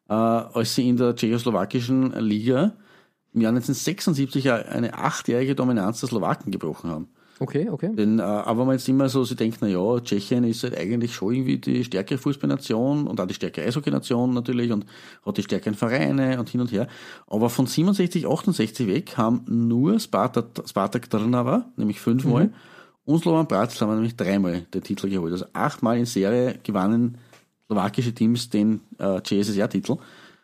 äh, 0.09 0.13
als 0.13 0.73
sie 0.73 0.89
in 0.89 0.97
der 0.97 1.15
tschechoslowakischen 1.15 2.11
Liga 2.19 2.73
im 3.33 3.41
Jahr 3.41 3.51
1976 3.51 4.51
eine 4.51 4.95
achtjährige 4.95 5.53
Dominanz 5.53 5.99
der 5.99 6.09
Slowaken 6.09 6.51
gebrochen 6.51 6.89
haben. 6.89 7.09
Okay, 7.39 7.69
okay. 7.69 7.91
Denn, 7.95 8.19
äh, 8.19 8.21
aber 8.21 8.65
man 8.65 8.75
jetzt 8.75 8.87
immer 8.89 9.07
so 9.07 9.23
sie 9.23 9.35
denkt, 9.35 9.59
na 9.61 9.67
ja, 9.67 9.99
Tschechien 10.01 10.43
ist 10.43 10.63
halt 10.63 10.77
eigentlich 10.77 11.13
schon 11.15 11.33
irgendwie 11.33 11.57
die 11.57 11.83
stärkere 11.85 12.17
Fußballnation 12.17 13.07
und 13.07 13.19
auch 13.21 13.27
die 13.27 13.33
stärkere 13.33 13.65
Eishockeynation 13.65 14.33
natürlich 14.33 14.71
und 14.71 14.85
hat 15.25 15.37
die 15.37 15.43
stärkeren 15.43 15.75
Vereine 15.75 16.37
und 16.39 16.49
hin 16.49 16.59
und 16.61 16.71
her. 16.71 16.87
Aber 17.27 17.49
von 17.49 17.65
67, 17.65 18.27
68 18.27 18.87
weg 18.87 19.17
haben 19.17 19.45
nur 19.47 19.99
Spartak, 19.99 20.47
Spartak 20.67 21.09
Trnava, 21.09 21.65
nämlich 21.77 21.99
fünfmal, 22.01 22.47
Mhm. 22.47 22.53
und 23.05 23.21
Slovan 23.21 23.47
Bratz 23.47 23.79
haben 23.81 23.93
nämlich 23.95 24.15
dreimal 24.17 24.61
den 24.73 24.83
Titel 24.83 25.09
geholt. 25.09 25.31
Also 25.31 25.45
achtmal 25.53 25.97
in 25.97 26.05
Serie 26.05 26.59
gewannen 26.63 27.17
slowakische 27.67 28.13
Teams 28.13 28.49
den 28.49 28.81
äh, 28.97 29.21
CSSR-Titel. 29.21 29.97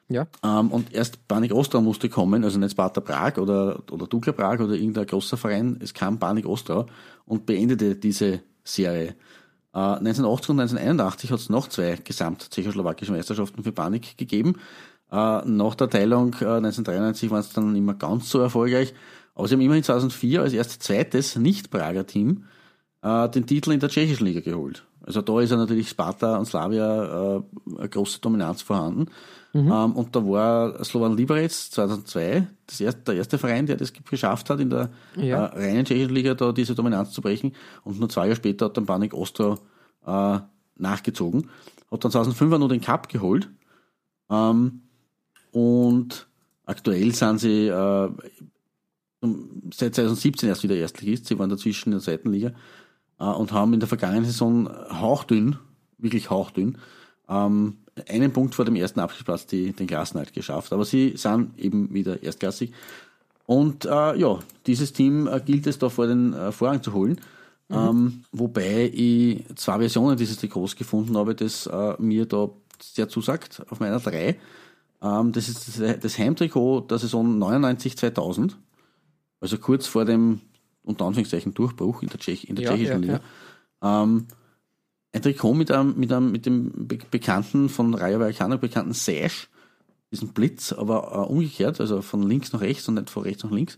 Ja. 0.07 0.27
Ähm, 0.43 0.71
und 0.71 0.93
erst 0.93 1.27
Banik 1.27 1.51
Ostrau 1.51 1.81
musste 1.81 2.09
kommen, 2.09 2.43
also 2.43 2.59
nicht 2.59 2.71
Sparta 2.71 3.01
Prag 3.01 3.37
oder, 3.37 3.81
oder 3.91 4.07
Dukla 4.07 4.33
Prag 4.33 4.59
oder 4.59 4.73
irgendein 4.73 5.07
großer 5.07 5.37
Verein, 5.37 5.79
es 5.81 5.93
kam 5.93 6.19
Banik 6.19 6.45
Ostrau 6.45 6.85
und 7.25 7.45
beendete 7.45 7.95
diese 7.95 8.41
Serie. 8.63 9.15
Äh, 9.73 9.79
1980 9.79 10.49
und 10.49 10.59
1981 10.59 11.31
hat 11.31 11.39
es 11.39 11.49
noch 11.49 11.67
zwei 11.69 11.97
gesamt-tschechoslowakische 12.03 13.11
Meisterschaften 13.11 13.63
für 13.63 13.71
Banik 13.71 14.17
gegeben. 14.17 14.55
Äh, 15.11 15.41
nach 15.45 15.75
der 15.75 15.89
Teilung 15.89 16.33
äh, 16.33 16.45
1993 16.45 17.31
waren 17.31 17.39
es 17.39 17.49
dann 17.49 17.73
mehr 17.73 17.95
ganz 17.95 18.29
so 18.29 18.39
erfolgreich, 18.39 18.93
aber 19.33 19.47
sie 19.47 19.55
haben 19.55 19.61
immerhin 19.61 19.83
2004 19.83 20.41
als 20.41 20.53
erst 20.53 20.83
zweites 20.83 21.35
Nicht-Prager 21.35 22.05
Team 22.05 22.45
äh, 23.01 23.27
den 23.29 23.47
Titel 23.47 23.71
in 23.71 23.79
der 23.79 23.89
tschechischen 23.89 24.25
Liga 24.25 24.41
geholt. 24.41 24.85
Also 25.05 25.21
da 25.21 25.39
ist 25.39 25.51
ja 25.51 25.57
natürlich 25.57 25.89
Sparta 25.89 26.37
und 26.37 26.45
Slavia 26.45 27.37
äh, 27.37 27.41
eine 27.77 27.89
große 27.89 28.19
Dominanz 28.21 28.63
vorhanden. 28.63 29.07
Ähm, 29.57 29.93
und 29.93 30.13
da 30.15 30.25
war 30.25 30.83
Slovan 30.83 31.15
Liberec 31.15 31.49
2002 31.49 32.45
das 32.67 32.81
erste, 32.81 33.01
der 33.03 33.15
erste 33.15 33.37
Verein, 33.37 33.65
der 33.65 33.77
das 33.77 33.93
geschafft 33.93 34.49
hat, 34.49 34.59
in 34.59 34.69
der 34.69 34.89
Ja. 35.15 35.45
äh, 35.45 35.59
reinen 35.67 35.85
tschechischen 35.85 36.13
Liga 36.13 36.33
da 36.33 36.51
diese 36.51 36.75
Dominanz 36.75 37.11
zu 37.11 37.21
brechen. 37.21 37.53
Und 37.83 37.97
nur 37.99 38.09
zwei 38.09 38.25
Jahre 38.25 38.35
später 38.35 38.65
hat 38.65 38.75
dann 38.75 38.85
Banik 38.85 39.13
Ostrau 39.13 39.57
äh, 40.05 40.39
nachgezogen. 40.77 41.49
Hat 41.89 42.03
dann 42.03 42.11
2005 42.11 42.57
nur 42.59 42.67
den 42.69 42.81
Cup 42.81 43.07
geholt. 43.07 43.49
Ähm, 44.29 44.81
und 45.51 46.27
aktuell 46.65 47.13
sind 47.13 47.39
sie 47.39 47.67
äh, 47.67 48.09
seit 49.73 49.95
2017 49.95 50.49
erst 50.49 50.63
wieder 50.63 50.75
Erstligist. 50.75 51.27
Sie 51.27 51.39
waren 51.39 51.49
dazwischen 51.49 51.89
in 51.89 51.99
der 51.99 52.01
zweiten 52.01 52.31
Liga 52.31 52.51
äh, 53.19 53.23
und 53.25 53.51
haben 53.53 53.73
in 53.73 53.79
der 53.79 53.87
vergangenen 53.87 54.25
Saison 54.25 54.69
hauchdünn, 54.89 55.57
wirklich 55.97 56.29
hauchdünn, 56.29 56.77
ähm, 57.29 57.77
einen 58.09 58.33
Punkt 58.33 58.55
vor 58.55 58.65
dem 58.65 58.75
ersten 58.75 58.99
Abstiegsplatz 58.99 59.45
die, 59.45 59.71
den 59.73 59.87
Klassenhalt 59.87 60.33
geschafft. 60.33 60.73
Aber 60.73 60.85
sie 60.85 61.13
sind 61.15 61.57
eben 61.57 61.93
wieder 61.93 62.21
erstklassig. 62.21 62.73
Und 63.45 63.85
äh, 63.85 64.15
ja, 64.17 64.39
dieses 64.65 64.93
Team 64.93 65.27
äh, 65.27 65.39
gilt 65.39 65.67
es 65.67 65.77
da 65.77 65.89
vor 65.89 66.07
den 66.07 66.33
äh, 66.33 66.51
Vorrang 66.51 66.81
zu 66.81 66.93
holen. 66.93 67.21
Ähm, 67.69 68.23
wobei 68.31 68.91
ich 68.93 69.43
zwei 69.55 69.79
Versionen 69.79 70.17
dieses 70.17 70.37
Trikots 70.37 70.75
gefunden 70.75 71.17
habe, 71.17 71.33
das 71.33 71.65
äh, 71.65 71.95
mir 71.97 72.27
da 72.27 72.49
sehr 72.79 73.09
zusagt, 73.09 73.63
auf 73.69 73.79
meiner 73.79 73.99
drei. 73.99 74.37
Ähm, 75.01 75.31
das 75.31 75.49
ist 75.49 75.79
das, 75.79 75.99
das 75.99 76.19
Heimtrikot 76.19 76.81
der 76.81 76.99
Saison 76.99 77.41
99-2000, 77.41 78.53
also 79.39 79.57
kurz 79.57 79.87
vor 79.87 80.05
dem, 80.05 80.41
unter 80.83 81.05
Anführungszeichen, 81.05 81.53
Durchbruch 81.53 82.03
in 82.03 82.09
der, 82.09 82.19
Tschech, 82.19 82.47
in 82.47 82.55
der 82.55 82.65
Ja, 82.65 82.71
tschechischen 82.71 83.03
ja, 83.03 83.19
Liga. 83.81 84.03
Ähm, 84.03 84.27
ein 85.15 85.21
Trikot 85.21 85.53
mit 85.53 85.71
einem, 85.71 85.97
mit 85.97 86.11
einem, 86.11 86.31
mit 86.31 86.45
dem 86.45 86.87
be 86.87 86.97
bekannten, 87.09 87.69
von 87.69 87.93
Rayo 87.93 88.19
Vallecano 88.19 88.57
bekannten 88.57 88.93
Sash, 88.93 89.49
diesen 90.11 90.33
Blitz, 90.33 90.73
aber 90.73 91.13
äh, 91.13 91.31
umgekehrt, 91.31 91.79
also 91.79 92.01
von 92.01 92.27
links 92.27 92.51
nach 92.51 92.59
rechts 92.59 92.87
und 92.89 92.95
nicht 92.95 93.09
von 93.09 93.23
rechts 93.23 93.43
nach 93.43 93.51
links. 93.51 93.77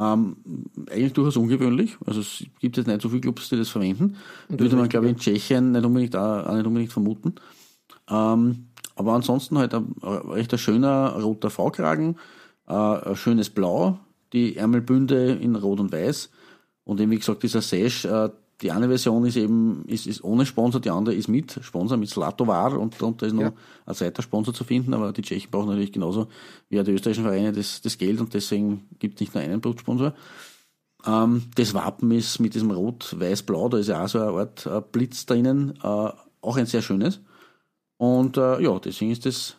Ähm, 0.00 0.36
eigentlich 0.90 1.12
durchaus 1.12 1.36
ungewöhnlich. 1.36 1.96
Also 2.06 2.20
es 2.20 2.44
gibt 2.60 2.76
jetzt 2.76 2.86
nicht 2.86 3.00
so 3.00 3.08
viele 3.08 3.20
Clubs, 3.20 3.48
die 3.48 3.56
das 3.56 3.68
verwenden. 3.68 4.16
Würde 4.48 4.76
man, 4.76 4.88
glaube 4.88 5.06
ich, 5.06 5.12
in 5.12 5.18
Tschechien 5.18 5.72
nicht 5.72 5.84
unbedingt, 5.84 6.16
auch, 6.16 6.46
auch 6.46 6.54
nicht 6.54 6.66
unbedingt 6.66 6.92
vermuten. 6.92 7.34
Ähm, 8.10 8.68
aber 8.96 9.12
ansonsten 9.12 9.58
halt 9.58 9.74
ein, 9.74 9.94
ein 10.02 10.30
recht 10.30 10.52
ein 10.52 10.58
schöner 10.58 11.20
roter 11.20 11.50
V-Kragen, 11.50 12.16
äh, 12.66 12.72
ein 12.72 13.16
schönes 13.16 13.50
Blau, 13.50 14.00
die 14.32 14.56
Ärmelbünde 14.56 15.34
in 15.34 15.54
Rot 15.54 15.78
und 15.78 15.92
Weiß 15.92 16.30
und 16.84 17.00
eben 17.00 17.12
wie 17.12 17.18
gesagt 17.18 17.44
dieser 17.44 17.62
Sash, 17.62 18.04
äh, 18.04 18.30
die 18.60 18.72
eine 18.72 18.88
Version 18.88 19.24
ist 19.24 19.36
eben 19.36 19.84
ist, 19.86 20.06
ist 20.06 20.24
ohne 20.24 20.44
Sponsor, 20.44 20.80
die 20.80 20.90
andere 20.90 21.14
ist 21.14 21.28
mit 21.28 21.58
Sponsor, 21.62 21.96
mit 21.96 22.08
Slatovar 22.10 22.78
und 22.78 23.00
darunter 23.00 23.26
ist 23.26 23.32
noch 23.34 23.42
Ja. 23.42 23.52
ein 23.86 23.94
zweiter 23.94 24.22
Sponsor 24.22 24.52
zu 24.52 24.64
finden, 24.64 24.94
aber 24.94 25.12
die 25.12 25.22
Tschechen 25.22 25.50
brauchen 25.50 25.68
natürlich 25.68 25.92
genauso 25.92 26.26
wie 26.68 26.82
die 26.82 26.90
österreichischen 26.90 27.24
Vereine 27.24 27.52
das, 27.52 27.80
das 27.82 27.96
Geld 27.98 28.20
und 28.20 28.34
deswegen 28.34 28.88
gibt 28.98 29.14
es 29.14 29.20
nicht 29.20 29.34
nur 29.34 29.44
einen 29.44 29.60
Blutsponsor. 29.60 30.12
Ähm, 31.06 31.42
das 31.54 31.72
Wappen 31.74 32.10
ist 32.10 32.40
mit 32.40 32.54
diesem 32.54 32.70
Rot-Weiß-Blau, 32.72 33.68
da 33.68 33.78
ist 33.78 33.88
ja 33.88 34.02
auch 34.04 34.08
so 34.08 34.20
eine 34.20 34.30
Art 34.32 34.66
äh, 34.66 34.80
Blitz 34.90 35.24
drinnen, 35.26 35.74
äh, 35.82 36.10
auch 36.40 36.56
ein 36.56 36.66
sehr 36.66 36.82
schönes. 36.82 37.20
Und 37.96 38.36
äh, 38.36 38.60
ja, 38.60 38.78
deswegen 38.80 39.10
ist 39.12 39.24
das 39.26 39.56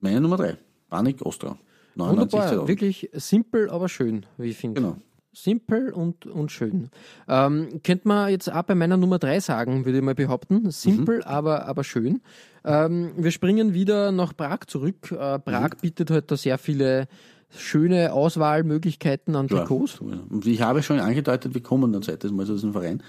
meine 0.00 0.20
Nummer 0.20 0.36
drei. 0.36 0.58
Panik 0.90 1.24
Ostra. 1.24 1.56
99 1.94 2.32
Wunderbar, 2.32 2.48
2000. 2.48 2.68
wirklich 2.68 3.10
simpel, 3.14 3.70
aber 3.70 3.88
schön, 3.88 4.26
wie 4.38 4.48
ich 4.50 4.56
finde. 4.56 4.80
Genau. 4.80 4.96
Simpel 5.34 5.90
und, 5.92 6.26
und 6.26 6.52
schön. 6.52 6.90
Ähm, 7.28 7.80
könnte 7.82 8.06
man 8.08 8.30
jetzt 8.30 8.52
auch 8.52 8.62
bei 8.64 8.74
meiner 8.74 8.96
Nummer 8.96 9.18
3 9.18 9.40
sagen, 9.40 9.84
würde 9.84 9.98
ich 9.98 10.04
mal 10.04 10.14
behaupten. 10.14 10.70
Simpel, 10.70 11.16
Mhm. 11.18 11.22
aber, 11.24 11.66
aber 11.66 11.84
schön. 11.84 12.20
Ähm, 12.64 13.12
wir 13.16 13.30
springen 13.30 13.72
wieder 13.74 14.12
nach 14.12 14.36
Prag 14.36 14.60
zurück. 14.66 15.10
Äh, 15.10 15.38
Prag 15.38 15.70
Mhm. 15.74 15.80
bietet 15.80 16.10
halt 16.10 16.30
da 16.30 16.36
sehr 16.36 16.58
viele 16.58 17.08
schöne 17.54 18.12
Auswahlmöglichkeiten 18.14 19.36
an. 19.36 19.46
Trikots. 19.48 20.00
Und 20.00 20.46
ich 20.46 20.62
habe 20.62 20.82
schon 20.82 21.00
angedeutet, 21.00 21.52
wir 21.54 21.62
kommen 21.62 21.94
ein 21.94 22.02
zweites 22.02 22.30
Mal 22.32 22.46
zu 22.46 22.54
diesem 22.54 22.72
Verein. 22.72 23.02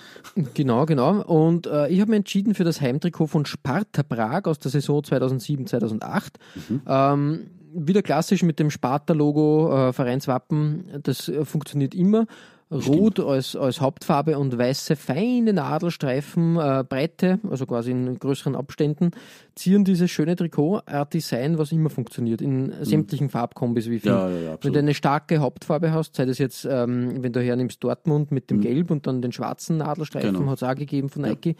Genau, 0.53 0.85
genau. 0.85 1.21
Und 1.23 1.65
äh, 1.67 1.87
ich 1.89 2.01
habe 2.01 2.11
mich 2.11 2.17
entschieden 2.17 2.53
für 2.53 2.63
das 2.65 2.81
Heimtrikot 2.81 3.27
von 3.27 3.45
Sparta 3.45 4.03
Prag 4.03 4.43
aus 4.45 4.59
der 4.59 4.71
Saison 4.71 5.03
2007, 5.03 5.67
2008. 5.67 6.39
Ähm, 6.87 7.47
wieder 7.75 8.01
klassisch 8.01 8.43
mit 8.43 8.59
dem 8.59 8.69
Sparta-Logo, 8.69 9.89
äh, 9.89 9.93
Vereinswappen. 9.93 10.85
Das 11.03 11.29
äh, 11.29 11.45
funktioniert 11.45 11.95
immer. 11.95 12.25
Rot 12.71 13.19
als, 13.19 13.55
als 13.55 13.81
Hauptfarbe 13.81 14.39
und 14.39 14.57
weiße 14.57 14.95
feine 14.95 15.53
Nadelstreifen, 15.53 16.55
äh, 16.57 16.83
Breite, 16.87 17.39
also 17.49 17.67
quasi 17.67 17.91
in 17.91 18.17
größeren 18.17 18.55
Abständen, 18.55 19.11
zieren 19.53 19.83
dieses 19.83 20.09
schöne 20.09 20.35
Trikot, 20.35 20.81
ein 20.87 21.05
Design, 21.13 21.59
was 21.59 21.71
immer 21.71 21.91
funktioniert, 21.91 22.41
in 22.41 22.73
sämtlichen 22.81 23.29
Farbkombis, 23.29 23.89
wie 23.91 23.99
finde. 23.99 24.17
Ja, 24.17 24.29
ja, 24.29 24.39
ja, 24.51 24.57
Wenn 24.61 24.73
du 24.73 24.79
eine 24.79 24.95
starke 24.95 25.37
Hauptfarbe 25.37 25.91
hast, 25.91 26.15
sei 26.15 26.25
das 26.25 26.39
jetzt, 26.39 26.65
ähm, 26.65 27.21
wenn 27.21 27.31
du 27.33 27.41
hernimmst 27.43 27.83
Dortmund 27.83 28.31
mit 28.31 28.49
dem 28.49 28.59
Gelb 28.61 28.89
und 28.89 29.05
dann 29.05 29.21
den 29.21 29.31
schwarzen 29.31 29.77
Nadelstreifen, 29.77 30.31
Mhm. 30.31 30.37
Genau. 30.39 30.51
hat 30.51 30.57
es 30.57 30.63
auch 30.63 30.75
gegeben 30.75 31.09
von 31.09 31.21
Nike. 31.21 31.55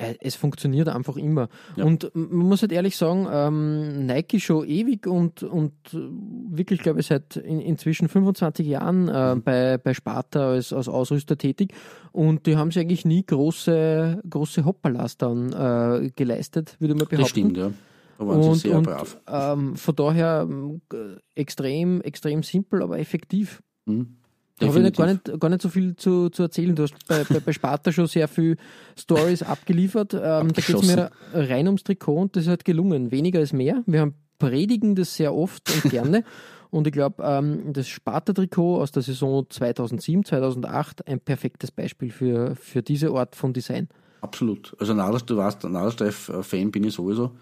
Äh, 0.00 0.14
Es 0.20 0.34
funktioniert 0.34 0.88
einfach 0.88 1.16
immer. 1.16 1.48
Und 1.76 2.10
man 2.14 2.48
muss 2.48 2.62
halt 2.62 2.72
ehrlich 2.72 2.96
sagen, 2.96 3.26
ähm, 3.30 4.06
Nike 4.06 4.40
schon 4.40 4.66
ewig 4.66 5.06
und, 5.06 5.42
und 5.42 5.72
äh, 5.92 5.98
wirklich, 6.50 6.80
glaube 6.80 7.00
ich, 7.00 7.06
seit 7.06 7.36
in, 7.36 7.60
inzwischen 7.60 8.08
25 8.08 8.66
Jahren 8.66 9.08
äh, 9.08 9.34
Mhm. 9.34 9.42
bei, 9.42 9.78
bei 9.78 9.92
Sparta 9.94 10.50
als, 10.52 10.72
als 10.72 10.88
Ausrüster 10.88 11.36
tätig. 11.36 11.74
Und 12.12 12.46
die 12.46 12.56
haben 12.56 12.70
sich 12.70 12.80
eigentlich 12.80 13.04
nie 13.04 13.24
große, 13.24 14.22
große 14.28 14.64
Hoppalas 14.64 15.18
dann 15.18 15.52
äh, 15.52 16.10
geleistet, 16.16 16.76
würde 16.80 16.94
man 16.94 17.06
behaupten. 17.06 17.20
Das 17.20 17.28
stimmt, 17.30 17.56
ja. 17.56 17.70
Da 18.18 18.26
waren 18.26 18.42
sie 18.42 18.48
Und, 18.50 18.54
sehr 18.56 18.76
und 18.78 18.82
brav. 18.84 19.18
ähm, 19.28 19.76
von 19.76 19.96
daher 19.96 20.46
g- 20.90 21.16
extrem, 21.34 22.00
extrem 22.02 22.42
simpel, 22.42 22.82
aber 22.82 22.98
effektiv. 22.98 23.62
Mhm. 23.86 24.16
Da 24.60 24.66
habe 24.66 24.78
ich 24.78 24.84
nicht, 24.84 24.96
gar, 24.96 25.06
nicht, 25.06 25.40
gar 25.40 25.48
nicht 25.48 25.62
so 25.62 25.68
viel 25.68 25.96
zu, 25.96 26.28
zu 26.28 26.42
erzählen. 26.42 26.74
Du 26.74 26.82
hast 26.82 26.94
bei, 27.08 27.24
bei, 27.24 27.40
bei 27.40 27.52
Sparta 27.52 27.90
schon 27.92 28.06
sehr 28.06 28.28
viel 28.28 28.56
Stories 28.96 29.42
abgeliefert. 29.42 30.14
Ähm, 30.14 30.52
da 30.52 30.60
geht 30.60 30.76
es 30.76 30.82
mir 30.82 31.10
rein 31.32 31.66
ums 31.66 31.82
Trikot 31.82 32.20
und 32.20 32.36
das 32.36 32.44
ist 32.44 32.48
halt 32.48 32.64
gelungen. 32.64 33.10
Weniger 33.10 33.40
ist 33.40 33.52
mehr. 33.52 33.82
Wir 33.86 34.00
haben 34.00 34.14
predigen 34.38 34.94
das 34.94 35.16
sehr 35.16 35.34
oft 35.34 35.72
und 35.72 35.90
gerne. 35.90 36.24
Und 36.70 36.86
ich 36.86 36.92
glaube, 36.92 37.22
ähm, 37.24 37.72
das 37.72 37.88
Sparta-Trikot 37.88 38.80
aus 38.80 38.92
der 38.92 39.02
Saison 39.02 39.44
2007, 39.50 40.24
2008 40.24 41.06
ein 41.08 41.18
perfektes 41.18 41.72
Beispiel 41.72 42.12
für, 42.12 42.54
für 42.54 42.80
diese 42.80 43.10
Art 43.10 43.34
von 43.34 43.52
Design. 43.52 43.88
Absolut. 44.20 44.76
Also 44.78 44.94
Nadel, 44.94 45.20
du 45.26 45.36
weißt, 45.36 45.64
Nadelstreif-Fan 45.64 46.70
bin 46.70 46.84
ich 46.84 46.94
sowieso. 46.94 47.32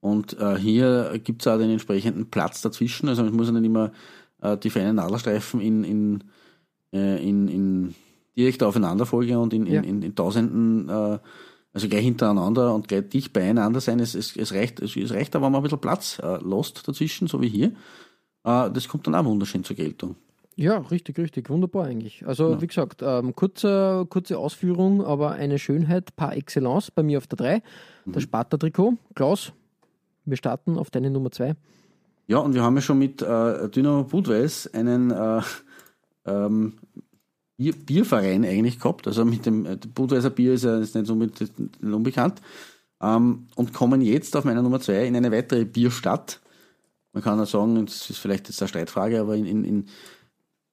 Und 0.00 0.38
äh, 0.38 0.56
hier 0.58 1.18
gibt 1.22 1.42
es 1.42 1.48
auch 1.48 1.58
den 1.58 1.70
entsprechenden 1.70 2.30
Platz 2.30 2.62
dazwischen. 2.62 3.08
Also 3.08 3.24
es 3.24 3.32
muss 3.32 3.48
ja 3.48 3.52
nicht 3.52 3.64
immer 3.64 3.90
äh, 4.42 4.56
die 4.56 4.70
feinen 4.70 4.96
Nadelstreifen 4.96 5.60
in, 5.60 5.84
in, 5.84 6.24
äh, 6.92 7.28
in, 7.28 7.48
in 7.48 7.94
direkt 8.36 8.62
aufeinanderfolgen 8.62 9.36
und 9.36 9.52
in, 9.52 9.66
ja. 9.66 9.80
in, 9.80 9.88
in, 9.88 10.02
in 10.02 10.14
tausenden, 10.14 10.88
äh, 10.88 11.18
also 11.72 11.88
gleich 11.88 12.04
hintereinander 12.04 12.74
und 12.74 12.88
gleich 12.88 13.08
dicht 13.08 13.32
beieinander 13.32 13.80
sein. 13.80 14.00
Es, 14.00 14.14
es, 14.14 14.36
es 14.36 14.52
reicht, 14.52 14.80
es, 14.80 14.96
es 14.96 15.12
reicht 15.12 15.36
aber 15.36 15.50
mal 15.50 15.58
ein 15.58 15.62
bisschen 15.62 15.80
Platz 15.80 16.18
äh, 16.22 16.38
lost 16.38 16.86
dazwischen, 16.86 17.28
so 17.28 17.40
wie 17.40 17.48
hier. 17.48 17.68
Äh, 18.44 18.70
das 18.70 18.88
kommt 18.88 19.06
dann 19.06 19.14
auch 19.14 19.24
wunderschön 19.24 19.64
zur 19.64 19.76
Geltung. 19.76 20.16
Ja, 20.54 20.78
richtig, 20.78 21.18
richtig. 21.18 21.48
Wunderbar 21.48 21.86
eigentlich. 21.86 22.26
Also, 22.26 22.50
ja. 22.50 22.60
wie 22.60 22.66
gesagt, 22.66 23.00
ähm, 23.02 23.34
kurze, 23.34 24.06
kurze 24.08 24.38
Ausführung, 24.38 25.02
aber 25.02 25.32
eine 25.32 25.58
Schönheit 25.58 26.14
par 26.14 26.36
excellence 26.36 26.90
bei 26.90 27.02
mir 27.02 27.18
auf 27.18 27.26
der 27.26 27.38
3. 27.38 27.62
Mhm. 28.04 28.12
Das 28.12 28.22
Sparta-Trikot. 28.24 28.94
Klaus, 29.14 29.52
wir 30.24 30.36
starten 30.36 30.78
auf 30.78 30.90
deine 30.90 31.10
Nummer 31.10 31.30
2. 31.30 31.54
Ja, 32.26 32.38
und 32.38 32.54
wir 32.54 32.62
haben 32.62 32.76
ja 32.76 32.82
schon 32.82 32.98
mit 32.98 33.22
äh, 33.22 33.68
Dynamo 33.70 34.04
Budweis 34.04 34.72
einen 34.72 35.10
äh, 35.10 35.40
ähm, 36.24 36.74
Bier, 37.56 37.74
Bierverein 37.74 38.44
eigentlich 38.44 38.78
gehabt. 38.78 39.06
Also 39.06 39.24
mit 39.24 39.46
dem 39.46 39.66
äh, 39.66 39.76
Budweiser 39.76 40.30
Bier 40.30 40.54
ist 40.54 40.64
ja 40.64 40.78
ist 40.78 40.94
nicht 40.94 41.06
so 41.06 41.14
mit 41.14 41.50
unbekannt. 41.80 42.40
Ähm, 43.00 43.46
und 43.56 43.72
kommen 43.72 44.00
jetzt 44.00 44.36
auf 44.36 44.44
meiner 44.44 44.62
Nummer 44.62 44.80
2 44.80 45.06
in 45.06 45.16
eine 45.16 45.32
weitere 45.32 45.64
Bierstadt. 45.64 46.40
Man 47.12 47.22
kann 47.22 47.40
auch 47.40 47.46
sagen, 47.46 47.84
das 47.84 48.08
ist 48.08 48.18
vielleicht 48.18 48.48
jetzt 48.48 48.62
eine 48.62 48.68
Streitfrage, 48.68 49.20
aber 49.20 49.36
in, 49.36 49.44
in, 49.44 49.64
in, 49.64 49.88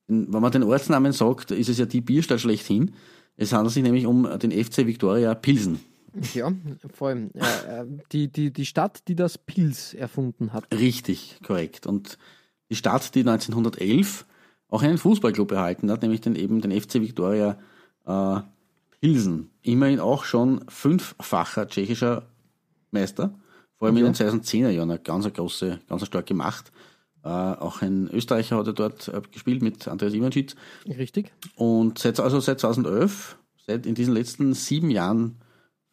in, 0.07 0.33
wenn 0.33 0.41
man 0.41 0.51
den 0.51 0.63
Ortsnamen 0.63 1.11
sagt, 1.11 1.51
ist 1.51 1.69
es 1.69 1.77
ja 1.77 1.85
die 1.85 2.01
Bierstadt 2.01 2.39
schlechthin. 2.39 2.93
Es 3.35 3.53
handelt 3.53 3.73
sich 3.73 3.83
nämlich 3.83 4.05
um 4.05 4.27
den 4.39 4.51
FC 4.51 4.85
Victoria 4.85 5.33
Pilsen. 5.33 5.79
Ja, 6.33 6.51
vor 6.93 7.09
allem 7.09 7.31
äh, 7.33 7.85
die, 8.11 8.29
die, 8.29 8.51
die 8.51 8.65
Stadt, 8.65 9.07
die 9.07 9.15
das 9.15 9.37
Pils 9.37 9.93
erfunden 9.93 10.53
hat. 10.53 10.65
Richtig, 10.73 11.39
korrekt. 11.45 11.85
Und 11.85 12.17
die 12.69 12.75
Stadt, 12.75 13.13
die 13.15 13.19
1911 13.19 14.25
auch 14.69 14.83
einen 14.83 14.97
Fußballclub 14.97 15.51
erhalten 15.51 15.91
hat, 15.91 16.01
nämlich 16.01 16.21
den 16.21 16.35
eben 16.35 16.61
den 16.61 16.79
FC 16.79 16.95
Viktoria 16.95 17.57
äh, 18.05 18.41
Pilsen. 19.01 19.49
Immerhin 19.61 19.99
auch 19.99 20.23
schon 20.23 20.63
fünffacher 20.67 21.67
tschechischer 21.67 22.23
Meister, 22.91 23.33
vor 23.77 23.87
allem 23.87 23.97
okay. 23.97 24.05
in 24.05 24.13
den 24.13 24.41
2010er 24.41 24.69
Jahren 24.69 24.91
eine 24.91 24.99
ganz 24.99 25.25
eine 25.25 25.33
große, 25.33 25.79
ganz 25.87 26.01
eine 26.01 26.05
starke 26.05 26.33
Macht. 26.33 26.71
Äh, 27.23 27.27
auch 27.27 27.81
ein 27.81 28.09
Österreicher 28.11 28.57
hat 28.57 28.67
er 28.67 28.73
dort 28.73 29.07
äh, 29.09 29.21
gespielt 29.31 29.61
mit 29.61 29.87
Andreas 29.87 30.13
Ivancic. 30.13 30.55
Richtig. 30.85 31.31
Und 31.55 31.99
seit, 31.99 32.19
also 32.19 32.39
seit 32.39 32.59
2011, 32.59 33.37
seit 33.65 33.85
in 33.85 33.95
diesen 33.95 34.13
letzten 34.13 34.53
sieben 34.53 34.89
Jahren 34.89 35.35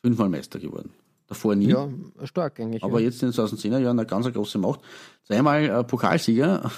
fünfmal 0.02 0.28
Meister 0.28 0.58
geworden. 0.58 0.90
Davor 1.26 1.56
nie. 1.56 1.68
Ja, 1.68 1.88
stark 2.24 2.60
eigentlich. 2.60 2.84
Aber 2.84 3.00
ja. 3.00 3.06
jetzt 3.06 3.22
in 3.22 3.30
den 3.30 3.34
2010er 3.34 3.78
Jahren 3.78 3.98
eine 3.98 4.06
ganz 4.06 4.32
große 4.32 4.58
Macht. 4.58 4.80
Zweimal 5.24 5.64
äh, 5.64 5.84
Pokalsieger, 5.84 6.70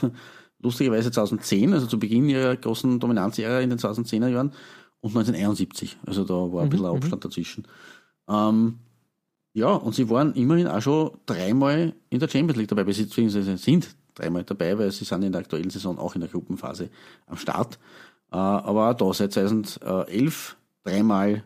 lustigerweise 0.61 1.11
2010, 1.11 1.73
also 1.73 1.87
zu 1.87 1.99
Beginn 1.99 2.29
ihrer 2.29 2.57
großen 2.57 2.99
Dominanzära 3.01 3.61
in 3.61 3.71
den 3.71 3.79
2010er 3.79 4.29
Jahren 4.29 4.53
und 5.01 5.11
1971. 5.11 5.99
Also 6.07 6.25
da 6.25 6.35
war 6.35 6.63
ein 6.63 6.67
mhm, 6.67 6.71
bisschen 6.71 6.87
mhm. 6.87 6.97
Abstand 6.97 7.25
dazwischen. 7.25 7.69
Ähm, 8.29 8.79
ja, 9.53 9.73
und 9.73 9.95
sie 9.95 10.09
waren 10.11 10.35
immerhin 10.35 10.69
auch 10.69 10.83
schon 10.83 11.11
dreimal 11.27 11.95
in 12.11 12.21
der 12.21 12.29
Champions 12.29 12.59
League 12.59 12.69
dabei, 12.69 12.85
beziehungsweise 12.85 13.57
sind 13.57 13.89
dreimal 14.15 14.45
dabei, 14.45 14.79
weil 14.79 14.91
sie 14.91 15.05
sind 15.05 15.23
in 15.23 15.33
der 15.33 15.41
aktuellen 15.41 15.71
Saison 15.71 15.99
auch 15.99 16.15
in 16.15 16.21
der 16.21 16.31
Gruppenphase 16.31 16.91
am 17.27 17.37
Start. 17.37 17.79
Äh, 18.31 18.37
aber 18.37 18.91
auch 18.91 18.95
da 18.95 19.13
seit 19.15 19.33
2011 19.33 20.57
dreimal 20.85 21.45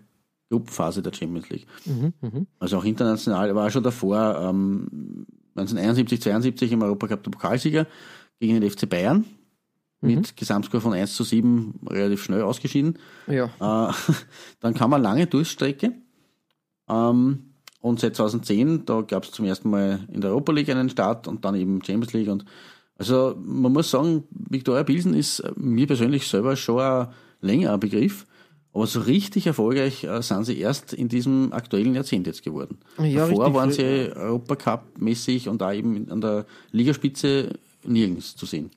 Gruppenphase 0.50 1.02
der 1.02 1.12
Champions 1.12 1.48
League. 1.50 1.66
Mhm, 1.84 2.12
mh. 2.20 2.46
Also 2.58 2.78
auch 2.78 2.84
international, 2.84 3.54
war 3.54 3.70
schon 3.70 3.82
davor, 3.82 4.38
ähm, 4.40 5.26
1971, 5.54 6.20
72 6.22 6.72
im 6.72 6.82
Europacup 6.82 7.22
der 7.22 7.30
Pokalsieger 7.30 7.86
gegen 8.42 8.60
den 8.60 8.68
FC 8.68 8.88
Bayern 8.88 9.24
mit 10.00 10.16
mhm. 10.16 10.36
Gesamtscore 10.36 10.80
von 10.80 10.92
1 10.92 11.14
zu 11.14 11.22
7 11.22 11.78
relativ 11.88 12.24
schnell 12.24 12.42
ausgeschieden. 12.42 12.98
Ja. 13.28 13.44
Äh, 13.60 13.92
dann 14.60 14.74
kam 14.74 14.90
man 14.90 15.00
lange 15.00 15.28
Durchstrecke. 15.28 15.92
Ähm, 16.88 17.52
und 17.80 18.00
seit 18.00 18.16
2010, 18.16 18.84
da 18.84 19.02
gab 19.02 19.24
es 19.24 19.30
zum 19.30 19.44
ersten 19.44 19.70
Mal 19.70 20.00
in 20.12 20.20
der 20.20 20.30
Europa 20.30 20.52
League 20.52 20.68
einen 20.70 20.90
Start 20.90 21.28
und 21.28 21.44
dann 21.44 21.54
eben 21.54 21.84
Champions 21.84 22.12
League. 22.12 22.28
Und 22.28 22.44
also 22.96 23.36
man 23.40 23.72
muss 23.72 23.90
sagen, 23.90 24.24
Viktoria 24.30 24.82
Pilsen 24.82 25.14
ist 25.14 25.42
mir 25.56 25.86
persönlich 25.86 26.26
selber 26.26 26.56
schon 26.56 26.80
ein 26.80 27.08
länger 27.40 27.72
ein 27.72 27.80
Begriff. 27.80 28.26
Aber 28.72 28.86
so 28.86 29.00
richtig 29.00 29.46
erfolgreich 29.46 30.02
äh, 30.02 30.20
sind 30.22 30.44
sie 30.44 30.58
erst 30.58 30.94
in 30.94 31.08
diesem 31.08 31.52
aktuellen 31.52 31.94
Jahrzehnt 31.94 32.26
jetzt 32.26 32.42
geworden. 32.42 32.78
Ja, 32.98 33.28
Davor 33.28 33.54
waren 33.54 33.70
sie 33.70 34.10
Europacup-mäßig 34.16 35.48
und 35.48 35.60
da 35.60 35.72
eben 35.72 36.10
an 36.10 36.20
der 36.20 36.46
Ligaspitze 36.72 37.50
nirgends 37.84 38.36
zu 38.36 38.46
sehen 38.46 38.70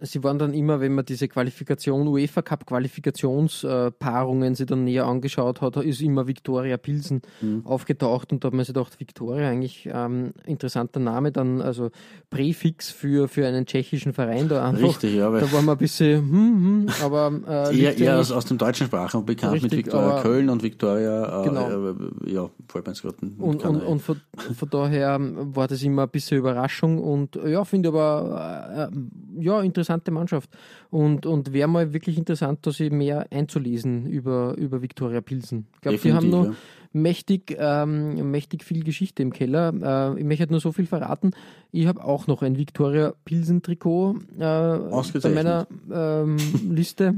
sie 0.00 0.22
waren 0.22 0.38
dann 0.38 0.54
immer, 0.54 0.80
wenn 0.80 0.94
man 0.94 1.04
diese 1.04 1.28
Qualifikation, 1.28 2.06
UEFA 2.06 2.42
Cup 2.42 2.66
Qualifikationspaarungen 2.66 4.54
sich 4.54 4.66
dann 4.66 4.84
näher 4.84 5.06
angeschaut 5.06 5.60
hat, 5.60 5.76
ist 5.76 6.00
immer 6.00 6.26
Victoria 6.26 6.76
Pilsen 6.76 7.22
mhm. 7.40 7.66
aufgetaucht 7.66 8.32
und 8.32 8.44
da 8.44 8.48
hat 8.48 8.54
man 8.54 8.64
sich 8.64 8.74
gedacht, 8.74 9.00
Victoria 9.00 9.48
eigentlich 9.48 9.88
ähm, 9.92 10.32
interessanter 10.46 11.00
Name, 11.00 11.32
dann 11.32 11.60
also 11.60 11.90
Präfix 12.30 12.90
für, 12.90 13.28
für 13.28 13.46
einen 13.46 13.66
tschechischen 13.66 14.12
Verein 14.12 14.48
da 14.48 14.68
einfach. 14.68 14.88
Richtig, 14.88 15.14
ja. 15.14 15.30
Da 15.30 15.52
war 15.52 15.62
man 15.62 15.76
ein 15.76 15.78
bisschen, 15.78 16.20
hm, 16.20 16.28
hm, 16.30 16.86
aber 17.02 17.32
äh, 17.48 17.78
eher, 17.80 17.98
eher 17.98 18.18
aus, 18.18 18.30
aus 18.30 18.44
dem 18.44 18.58
deutschen 18.58 18.86
Sprachen 18.86 19.24
bekannt 19.24 19.54
richtig, 19.54 19.70
mit 19.70 19.86
Victoria 19.86 20.22
Köln 20.22 20.48
und 20.48 20.62
Victoria, 20.62 21.42
äh, 21.42 21.48
genau. 21.48 21.90
äh, 21.90 21.94
ja, 22.26 22.50
gerade 22.68 22.92
Und, 23.38 23.64
und, 23.64 23.82
und 23.82 24.02
von, 24.02 24.20
von, 24.36 24.70
daher 24.70 25.18
war 25.20 25.66
das 25.66 25.82
immer 25.82 26.02
ein 26.02 26.10
bisschen 26.10 26.38
Überraschung 26.38 27.02
und 27.02 27.36
ja, 27.36 27.64
finde 27.64 27.88
aber 27.88 28.90
äh, 28.92 29.42
ja 29.42 29.60
interessant 29.62 29.87
interessante 29.88 30.10
Mannschaft. 30.10 30.50
Und, 30.90 31.26
und 31.26 31.52
wäre 31.52 31.68
mal 31.68 31.92
wirklich 31.92 32.18
interessant, 32.18 32.60
da 32.62 32.70
sich 32.70 32.90
mehr 32.90 33.26
einzulesen 33.30 34.06
über, 34.06 34.54
über 34.56 34.82
Viktoria 34.82 35.20
Pilsen. 35.20 35.66
Ich 35.76 35.80
glaube, 35.80 35.98
die 35.98 36.12
haben 36.12 36.30
noch 36.30 36.46
ja. 36.46 36.54
mächtig, 36.92 37.56
ähm, 37.58 38.30
mächtig 38.30 38.64
viel 38.64 38.84
Geschichte 38.84 39.22
im 39.22 39.32
Keller. 39.32 40.14
Äh, 40.14 40.20
ich 40.20 40.24
möchte 40.24 40.50
nur 40.50 40.60
so 40.60 40.72
viel 40.72 40.86
verraten. 40.86 41.32
Ich 41.72 41.86
habe 41.86 42.04
auch 42.04 42.26
noch 42.26 42.42
ein 42.42 42.56
Viktoria 42.56 43.14
Pilsen 43.24 43.62
Trikot 43.62 44.16
äh, 44.36 44.38
bei 44.38 45.30
meiner 45.34 45.66
ähm, 45.90 46.36
Liste. 46.70 47.14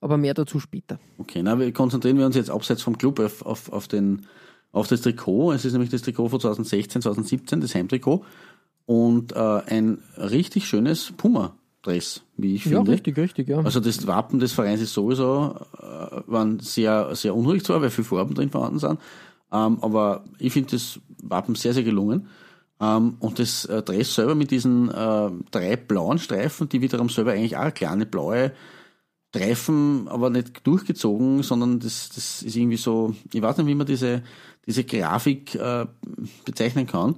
Aber 0.00 0.16
mehr 0.16 0.34
dazu 0.34 0.58
später. 0.58 0.98
Okay, 1.18 1.42
na, 1.44 1.60
wir 1.60 1.72
konzentrieren 1.72 2.18
wir 2.18 2.26
uns 2.26 2.34
jetzt 2.34 2.50
abseits 2.50 2.82
vom 2.82 2.98
Club 2.98 3.20
auf, 3.20 3.46
auf, 3.46 3.72
auf, 3.72 3.86
den, 3.86 4.26
auf 4.72 4.88
das 4.88 5.02
Trikot. 5.02 5.52
Es 5.52 5.64
ist 5.64 5.74
nämlich 5.74 5.90
das 5.90 6.02
Trikot 6.02 6.28
von 6.28 6.40
2016, 6.40 7.02
2017, 7.02 7.60
das 7.60 7.76
Heimtrikot. 7.76 8.24
Und 8.84 9.32
äh, 9.32 9.38
ein 9.38 9.98
richtig 10.18 10.66
schönes 10.66 11.12
Puma 11.12 11.54
Dress, 11.82 12.22
wie 12.36 12.54
ich 12.54 12.62
finde. 12.62 12.78
Ja, 12.78 12.82
richtig, 12.82 13.16
richtig, 13.16 13.48
ja. 13.48 13.58
Also 13.60 13.80
das 13.80 14.06
Wappen 14.06 14.38
des 14.38 14.52
Vereins 14.52 14.80
ist 14.80 14.94
sowieso, 14.94 15.56
äh, 15.78 16.22
waren 16.26 16.60
sehr, 16.60 17.14
sehr 17.14 17.34
unruhig 17.34 17.64
zwar, 17.64 17.82
weil 17.82 17.90
viele 17.90 18.04
Farben 18.04 18.34
drin 18.34 18.50
vorhanden 18.50 18.78
sind, 18.78 19.00
ähm, 19.52 19.78
aber 19.80 20.24
ich 20.38 20.52
finde 20.52 20.70
das 20.70 21.00
Wappen 21.22 21.54
sehr, 21.54 21.74
sehr 21.74 21.82
gelungen. 21.82 22.28
Ähm, 22.80 23.16
und 23.20 23.38
das 23.38 23.64
äh, 23.66 23.82
Dress 23.82 24.14
selber 24.14 24.34
mit 24.34 24.50
diesen 24.50 24.90
äh, 24.90 25.30
drei 25.50 25.76
blauen 25.76 26.18
Streifen, 26.18 26.68
die 26.68 26.80
wiederum 26.80 27.08
selber 27.08 27.32
eigentlich 27.32 27.56
auch 27.56 27.72
kleine 27.72 28.06
blaue 28.06 28.52
Streifen, 29.34 30.08
aber 30.08 30.30
nicht 30.30 30.66
durchgezogen, 30.66 31.42
sondern 31.42 31.80
das, 31.80 32.10
das 32.10 32.42
ist 32.42 32.56
irgendwie 32.56 32.76
so, 32.76 33.14
ich 33.32 33.40
weiß 33.40 33.56
nicht, 33.56 33.66
wie 33.66 33.74
man 33.74 33.86
diese, 33.86 34.22
diese 34.66 34.84
Grafik 34.84 35.54
äh, 35.54 35.86
bezeichnen 36.44 36.86
kann. 36.86 37.16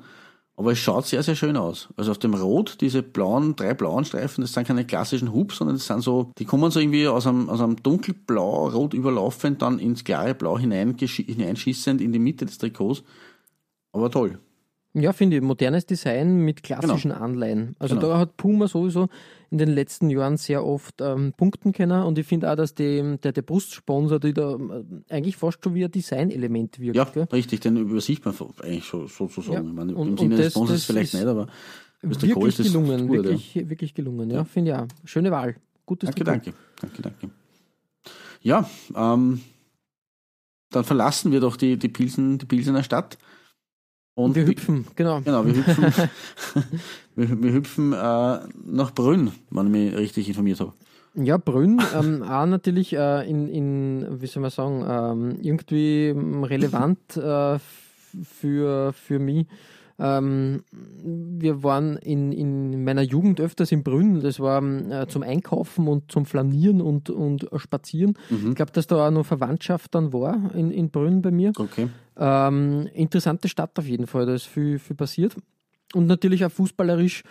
Aber 0.56 0.72
es 0.72 0.78
schaut 0.78 1.06
sehr, 1.06 1.22
sehr 1.24 1.34
schön 1.34 1.56
aus. 1.56 1.88
Also 1.96 2.12
auf 2.12 2.18
dem 2.18 2.34
Rot, 2.34 2.80
diese 2.80 3.02
blauen, 3.02 3.56
drei 3.56 3.74
blauen 3.74 4.04
Streifen, 4.04 4.42
das 4.42 4.52
sind 4.52 4.66
keine 4.66 4.86
klassischen 4.86 5.32
Hubs, 5.32 5.56
sondern 5.56 5.76
das 5.76 5.86
sind 5.86 6.00
so, 6.00 6.30
die 6.38 6.44
kommen 6.44 6.70
so 6.70 6.78
irgendwie 6.78 7.08
aus 7.08 7.26
einem, 7.26 7.48
aus 7.48 7.60
einem 7.60 7.82
dunkelblau, 7.82 8.68
rot 8.68 8.94
überlaufend, 8.94 9.62
dann 9.62 9.80
ins 9.80 10.04
klare 10.04 10.34
Blau 10.34 10.58
hineinschießend 10.58 12.00
in 12.00 12.12
die 12.12 12.20
Mitte 12.20 12.46
des 12.46 12.58
Trikots. 12.58 13.02
Aber 13.92 14.10
toll. 14.10 14.38
Ja, 14.94 15.12
finde 15.12 15.36
ich. 15.36 15.42
Modernes 15.42 15.86
Design 15.86 16.36
mit 16.36 16.62
klassischen 16.62 17.10
genau. 17.10 17.24
Anleihen. 17.24 17.74
Also 17.80 17.96
genau. 17.96 18.08
da 18.08 18.18
hat 18.18 18.36
Puma 18.36 18.68
sowieso 18.68 19.08
in 19.50 19.58
den 19.58 19.70
letzten 19.70 20.08
Jahren 20.08 20.36
sehr 20.36 20.64
oft 20.64 21.00
ähm, 21.00 21.32
punkten 21.36 21.72
können 21.72 22.04
und 22.04 22.16
ich 22.16 22.26
finde 22.26 22.50
auch, 22.50 22.56
dass 22.56 22.74
die, 22.74 23.16
der, 23.22 23.32
der 23.32 23.42
Brustsponsor, 23.42 24.20
die 24.20 24.32
da 24.32 24.54
äh, 24.54 24.84
eigentlich 25.08 25.36
fast 25.36 25.62
schon 25.62 25.74
wie 25.74 25.84
ein 25.84 25.90
Designelement 25.90 26.78
wirkt. 26.78 26.96
Ja, 26.96 27.04
gell? 27.04 27.26
richtig, 27.32 27.60
den 27.60 27.76
übersieht 27.76 28.24
man 28.24 28.34
eigentlich 28.62 28.84
so, 28.84 29.06
sozusagen. 29.08 29.64
Ja. 29.64 29.70
Ich 29.70 29.76
meine, 29.76 29.94
und, 29.96 30.10
Im 30.10 30.18
Sinne 30.18 30.36
des 30.36 30.52
Sponsors 30.52 30.84
vielleicht 30.84 31.14
nicht, 31.14 31.26
aber 31.26 31.48
wirklich 32.02 32.60
ist 32.60 32.72
gelungen, 32.72 33.08
gut, 33.08 33.16
wirklich, 33.16 33.54
ja. 33.54 33.68
wirklich 33.68 33.94
gelungen. 33.94 34.30
Ja, 34.30 34.36
ja. 34.36 34.44
finde 34.44 34.70
ich 34.70 34.76
auch. 34.76 34.86
Schöne 35.04 35.30
Wahl. 35.32 35.56
Gutes 35.86 36.10
Danke, 36.10 36.24
danke. 36.24 36.54
Danke, 36.80 37.02
danke. 37.02 37.30
Ja, 38.42 38.68
ähm, 38.94 39.40
dann 40.70 40.84
verlassen 40.84 41.32
wir 41.32 41.40
doch 41.40 41.56
die, 41.56 41.78
die, 41.78 41.88
Pilsen, 41.88 42.38
die 42.38 42.46
Pilsener 42.46 42.82
Stadt 42.82 43.18
Und 44.14 44.36
Wir 44.36 44.46
hüpfen, 44.46 44.86
genau. 44.94 45.20
Genau, 45.22 45.44
wir 45.44 45.54
hüpfen, 45.56 45.84
wir, 47.16 47.42
wir 47.42 47.52
hüpfen 47.52 47.92
äh, 47.92 47.96
nach 48.64 48.92
Brünn, 48.94 49.32
wenn 49.50 49.66
ich 49.66 49.72
mich 49.72 49.96
richtig 49.96 50.28
informiert 50.28 50.60
habe. 50.60 50.72
Ja, 51.14 51.36
Brünn, 51.36 51.80
ähm, 51.96 52.22
auch 52.28 52.46
natürlich 52.46 52.92
äh, 52.92 53.28
in, 53.28 53.48
in, 53.48 54.20
wie 54.20 54.26
soll 54.26 54.42
man 54.42 54.50
sagen, 54.50 54.84
ähm, 54.88 55.38
irgendwie 55.42 56.14
relevant 56.42 57.16
äh, 57.16 57.58
für, 58.22 58.92
für 58.92 59.18
mich. 59.18 59.46
Ähm, 59.98 60.64
wir 60.72 61.62
waren 61.62 61.96
in, 61.96 62.32
in 62.32 62.84
meiner 62.84 63.02
Jugend 63.02 63.40
öfters 63.40 63.70
in 63.72 63.84
Brünn. 63.84 64.20
Das 64.20 64.40
war 64.40 64.62
äh, 64.62 65.06
zum 65.06 65.22
Einkaufen 65.22 65.86
und 65.86 66.10
zum 66.10 66.26
Flanieren 66.26 66.80
und, 66.80 67.10
und 67.10 67.48
Spazieren. 67.56 68.18
Ich 68.48 68.54
glaube, 68.54 68.72
dass 68.72 68.86
da 68.86 69.06
auch 69.06 69.10
noch 69.10 69.26
Verwandtschaft 69.26 69.94
dann 69.94 70.12
war 70.12 70.54
in, 70.54 70.70
in 70.70 70.90
Brünn 70.90 71.22
bei 71.22 71.30
mir. 71.30 71.52
Okay. 71.56 71.88
Ähm, 72.16 72.88
interessante 72.92 73.48
Stadt 73.48 73.78
auf 73.78 73.86
jeden 73.86 74.06
Fall, 74.06 74.26
da 74.26 74.34
ist 74.34 74.46
viel, 74.46 74.78
viel 74.78 74.96
passiert. 74.96 75.36
Und 75.94 76.06
natürlich 76.06 76.44
auch 76.44 76.50
fußballerisch 76.50 77.22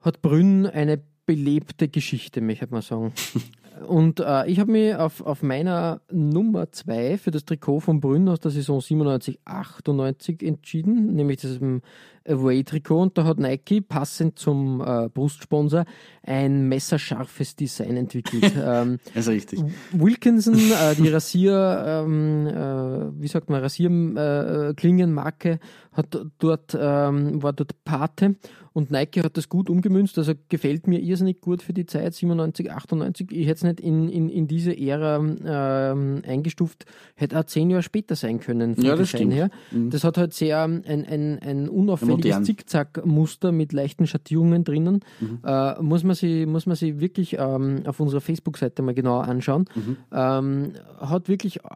hat 0.00 0.22
Brünn 0.22 0.66
eine 0.66 1.02
belebte 1.26 1.88
Geschichte, 1.88 2.40
möchte 2.40 2.68
man 2.70 2.82
sagen. 2.82 3.12
Und 3.80 4.20
äh, 4.20 4.46
ich 4.46 4.60
habe 4.60 4.70
mich 4.70 4.94
auf, 4.94 5.20
auf 5.20 5.42
meiner 5.42 6.00
Nummer 6.10 6.70
2 6.70 7.18
für 7.18 7.32
das 7.32 7.44
Trikot 7.44 7.80
von 7.80 8.00
Brünn 8.00 8.28
aus 8.28 8.38
der 8.38 8.52
Saison 8.52 8.80
97, 8.80 9.40
98 9.44 10.42
entschieden, 10.42 11.14
nämlich 11.14 11.40
das 11.40 11.60
ähm, 11.60 11.82
Away-Trikot. 12.26 13.02
Und 13.02 13.18
da 13.18 13.24
hat 13.24 13.38
Nike 13.38 13.80
passend 13.80 14.38
zum 14.38 14.80
äh, 14.80 15.08
Brustsponsor 15.08 15.86
ein 16.22 16.68
messerscharfes 16.68 17.56
Design 17.56 17.96
entwickelt. 17.96 18.52
ähm, 18.64 19.00
Das 19.12 19.26
ist 19.26 19.32
richtig. 19.32 19.60
Wilkinson, 19.92 20.54
äh, 20.54 20.94
die 20.98 21.08
Rasier, 21.08 22.04
ähm, 22.06 22.46
äh, 22.46 23.20
wie 23.20 23.28
sagt 23.28 23.50
man, 23.50 23.60
Rasierklingenmarke, 23.60 25.50
äh, 25.50 25.58
hat 25.92 26.16
dort, 26.38 26.76
ähm, 26.78 27.42
war 27.42 27.52
dort 27.52 27.84
Pate 27.84 28.36
und 28.74 28.90
Nike 28.90 29.22
hat 29.22 29.36
das 29.36 29.48
gut 29.48 29.70
umgemünzt, 29.70 30.18
also 30.18 30.32
gefällt 30.48 30.88
mir 30.88 30.98
irrsinnig 30.98 31.40
gut 31.40 31.62
für 31.62 31.72
die 31.72 31.86
Zeit, 31.86 32.12
97, 32.12 32.72
98. 32.72 33.30
Ich 33.30 33.46
hätte 33.46 33.54
es 33.54 33.62
nicht 33.62 33.80
in, 33.80 34.08
in, 34.08 34.28
in 34.28 34.48
diese 34.48 34.76
Ära 34.76 35.18
ähm, 35.18 36.22
eingestuft, 36.26 36.84
hätte 37.14 37.38
auch 37.38 37.44
zehn 37.44 37.70
Jahre 37.70 37.84
später 37.84 38.16
sein 38.16 38.40
können 38.40 38.74
vom 38.74 38.84
Ja, 38.84 38.96
das 38.96 39.12
Design 39.12 39.30
stimmt. 39.30 39.34
her. 39.34 39.50
Das 39.90 40.02
hat 40.02 40.18
halt 40.18 40.34
sehr 40.34 40.64
ein, 40.64 40.84
ein, 40.84 41.38
ein 41.38 41.68
unauffälliges. 41.68 42.42
Zickzack-Muster 42.42 43.52
mit 43.52 43.72
leichten 43.72 44.08
Schattierungen 44.08 44.64
drinnen. 44.64 45.04
Mhm. 45.20 45.38
Äh, 45.44 45.80
muss, 45.80 46.02
man 46.02 46.16
sie, 46.16 46.44
muss 46.44 46.66
man 46.66 46.74
sie 46.74 46.98
wirklich 46.98 47.36
ähm, 47.38 47.84
auf 47.86 48.00
unserer 48.00 48.20
Facebook-Seite 48.20 48.82
mal 48.82 48.92
genauer 48.92 49.28
anschauen. 49.28 49.66
Mhm. 49.76 49.96
Ähm, 50.12 50.72
hat 50.98 51.28
wirklich 51.28 51.58
äh, 51.58 51.68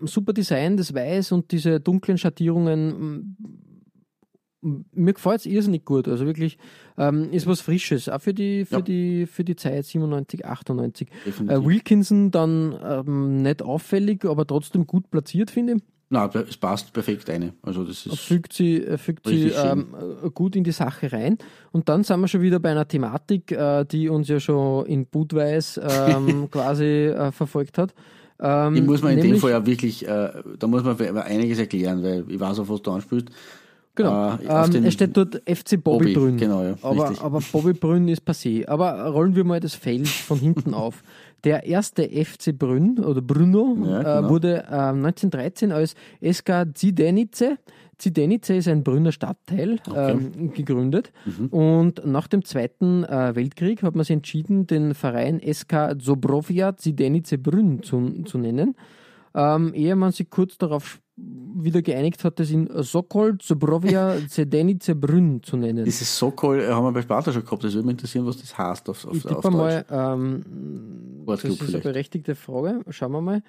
super 0.00 0.32
Design, 0.32 0.76
das 0.76 0.92
Weiß 0.92 1.30
und 1.30 1.52
diese 1.52 1.78
dunklen 1.78 2.18
Schattierungen. 2.18 3.36
Mir 4.92 5.12
gefällt 5.12 5.40
es 5.40 5.46
irrsinnig 5.46 5.84
gut. 5.84 6.08
Also 6.08 6.26
wirklich 6.26 6.58
ähm, 6.98 7.30
ist 7.30 7.46
was 7.46 7.60
Frisches, 7.60 8.08
auch 8.08 8.20
für 8.20 8.34
die, 8.34 8.64
für 8.64 8.76
Ja. 8.76 8.80
die, 8.80 9.26
für 9.26 9.44
die 9.44 9.56
Zeit 9.56 9.84
97, 9.84 10.44
98. 10.44 11.08
Definitiv. 11.24 11.56
Äh, 11.58 11.64
Wilkinson 11.64 12.30
dann 12.30 12.74
ähm, 12.84 13.42
nicht 13.42 13.62
auffällig, 13.62 14.24
aber 14.24 14.46
trotzdem 14.46 14.86
gut 14.86 15.10
platziert, 15.10 15.50
finde 15.50 15.74
ich. 15.74 15.82
Na, 16.08 16.30
es 16.48 16.56
passt 16.56 16.92
perfekt 16.92 17.28
eine. 17.30 17.52
Also 17.62 17.82
das 17.82 18.06
ist 18.06 18.20
fügt 18.20 18.52
sie, 18.52 18.76
äh, 18.80 18.96
fügt 18.96 19.26
sie 19.26 19.48
ähm, 19.48 19.88
äh, 20.24 20.30
gut 20.30 20.54
in 20.54 20.62
die 20.62 20.70
Sache 20.70 21.10
rein. 21.12 21.36
Und 21.72 21.88
dann 21.88 22.04
sind 22.04 22.20
wir 22.20 22.28
schon 22.28 22.42
wieder 22.42 22.60
bei 22.60 22.70
einer 22.70 22.86
Thematik, 22.86 23.50
äh, 23.50 23.84
die 23.84 24.08
uns 24.08 24.28
ja 24.28 24.38
schon 24.38 24.86
in 24.86 25.06
Budweis 25.06 25.80
ähm, 25.82 26.48
quasi 26.50 26.84
äh, 26.84 27.32
verfolgt 27.32 27.76
hat. 27.78 27.92
Ähm, 28.38 28.74
Die 28.76 28.82
muss 28.82 29.02
man 29.02 29.12
in 29.12 29.16
dem 29.18 29.22
nämlich- 29.24 29.40
Fall 29.40 29.50
ja 29.50 29.66
wirklich, 29.66 30.06
äh, 30.06 30.30
da 30.58 30.66
muss 30.68 30.84
man 30.84 30.96
einiges 31.18 31.58
erklären, 31.58 32.02
weil 32.04 32.24
ich 32.28 32.38
weiß 32.38 32.60
auch, 32.60 32.68
was 32.68 32.82
du 32.82 32.92
anspielst. 32.92 33.28
Genau. 33.96 34.34
Äh, 34.34 34.44
ähm, 34.46 34.84
es 34.84 34.94
steht 34.94 35.16
dort 35.16 35.42
FC 35.48 35.82
Bobby, 35.82 35.82
Bobby, 35.82 36.14
Brünn. 36.14 36.36
genau, 36.36 36.62
ja, 36.62 36.74
aber, 36.82 37.08
richtig. 37.08 37.24
aber 37.24 37.40
Bobby 37.50 37.72
Brünn 37.72 38.08
ist 38.08 38.22
passé. 38.22 38.68
Aber 38.68 39.06
rollen 39.06 39.34
wir 39.34 39.44
mal 39.44 39.58
das 39.58 39.74
Feld 39.74 40.06
von 40.06 40.38
hinten 40.38 40.74
auf. 40.74 41.02
Der 41.44 41.64
erste 41.64 42.02
FC 42.04 42.56
Brünn 42.56 42.98
oder 42.98 43.22
Bruno 43.22 43.76
Ja, 43.84 44.00
äh, 44.00 44.04
genau. 44.20 44.28
wurde 44.30 44.64
äh, 44.70 44.74
1913 44.74 45.72
als 45.72 45.94
SK 46.22 46.66
Zidenice, 46.74 47.56
Zidenice 47.98 48.50
ist 48.50 48.68
ein 48.68 48.84
Brünner 48.84 49.12
Stadtteil, 49.12 49.78
ähm, 49.94 50.52
gegründet. 50.52 51.12
Mhm. 51.24 51.46
Und 51.46 52.06
nach 52.06 52.28
dem 52.28 52.44
Zweiten 52.44 53.04
äh, 53.04 53.34
Weltkrieg 53.34 53.82
hat 53.82 53.94
man 53.94 54.04
sich 54.04 54.14
entschieden, 54.14 54.66
den 54.66 54.94
Verein 54.94 55.40
SK 55.40 55.96
Zobrowia 55.98 56.76
Zidenice 56.76 57.38
Brünn 57.38 57.82
zu, 57.82 58.24
zu 58.24 58.36
nennen. 58.36 58.76
Ähm, 59.34 59.72
ehe 59.74 59.96
man 59.96 60.12
sich 60.12 60.28
kurz 60.28 60.58
darauf 60.58 61.00
wieder 61.18 61.80
geeinigt 61.80 62.22
hat, 62.24 62.38
das 62.38 62.50
in 62.50 62.68
Sokol 62.82 63.38
Zobrowia 63.38 64.16
Zedenice 64.28 64.94
Brünn 64.94 65.42
zu 65.42 65.56
nennen. 65.56 65.84
Dieses 65.86 66.16
Sokol 66.18 66.60
äh, 66.60 66.68
haben 66.68 66.84
wir 66.84 66.92
bei 66.92 67.00
Sparta 67.02 67.32
schon 67.32 67.42
gehabt. 67.44 67.64
Das 67.64 67.72
würde 67.72 67.86
mich 67.86 67.92
interessieren, 67.94 68.26
was 68.26 68.36
das 68.36 68.56
heißt 68.56 68.88
auf, 68.90 69.06
auf, 69.06 69.14
Ich 69.14 69.26
auf 69.26 69.40
Deutsch. 69.42 69.54
mal, 69.54 69.84
ähm, 69.90 70.44
das 71.26 71.42
ist 71.44 71.60
eine 71.60 71.68
vielleicht. 71.68 71.82
berechtigte 71.84 72.34
Frage. 72.34 72.80
Schauen 72.90 73.12
wir 73.12 73.20
mal. 73.22 73.42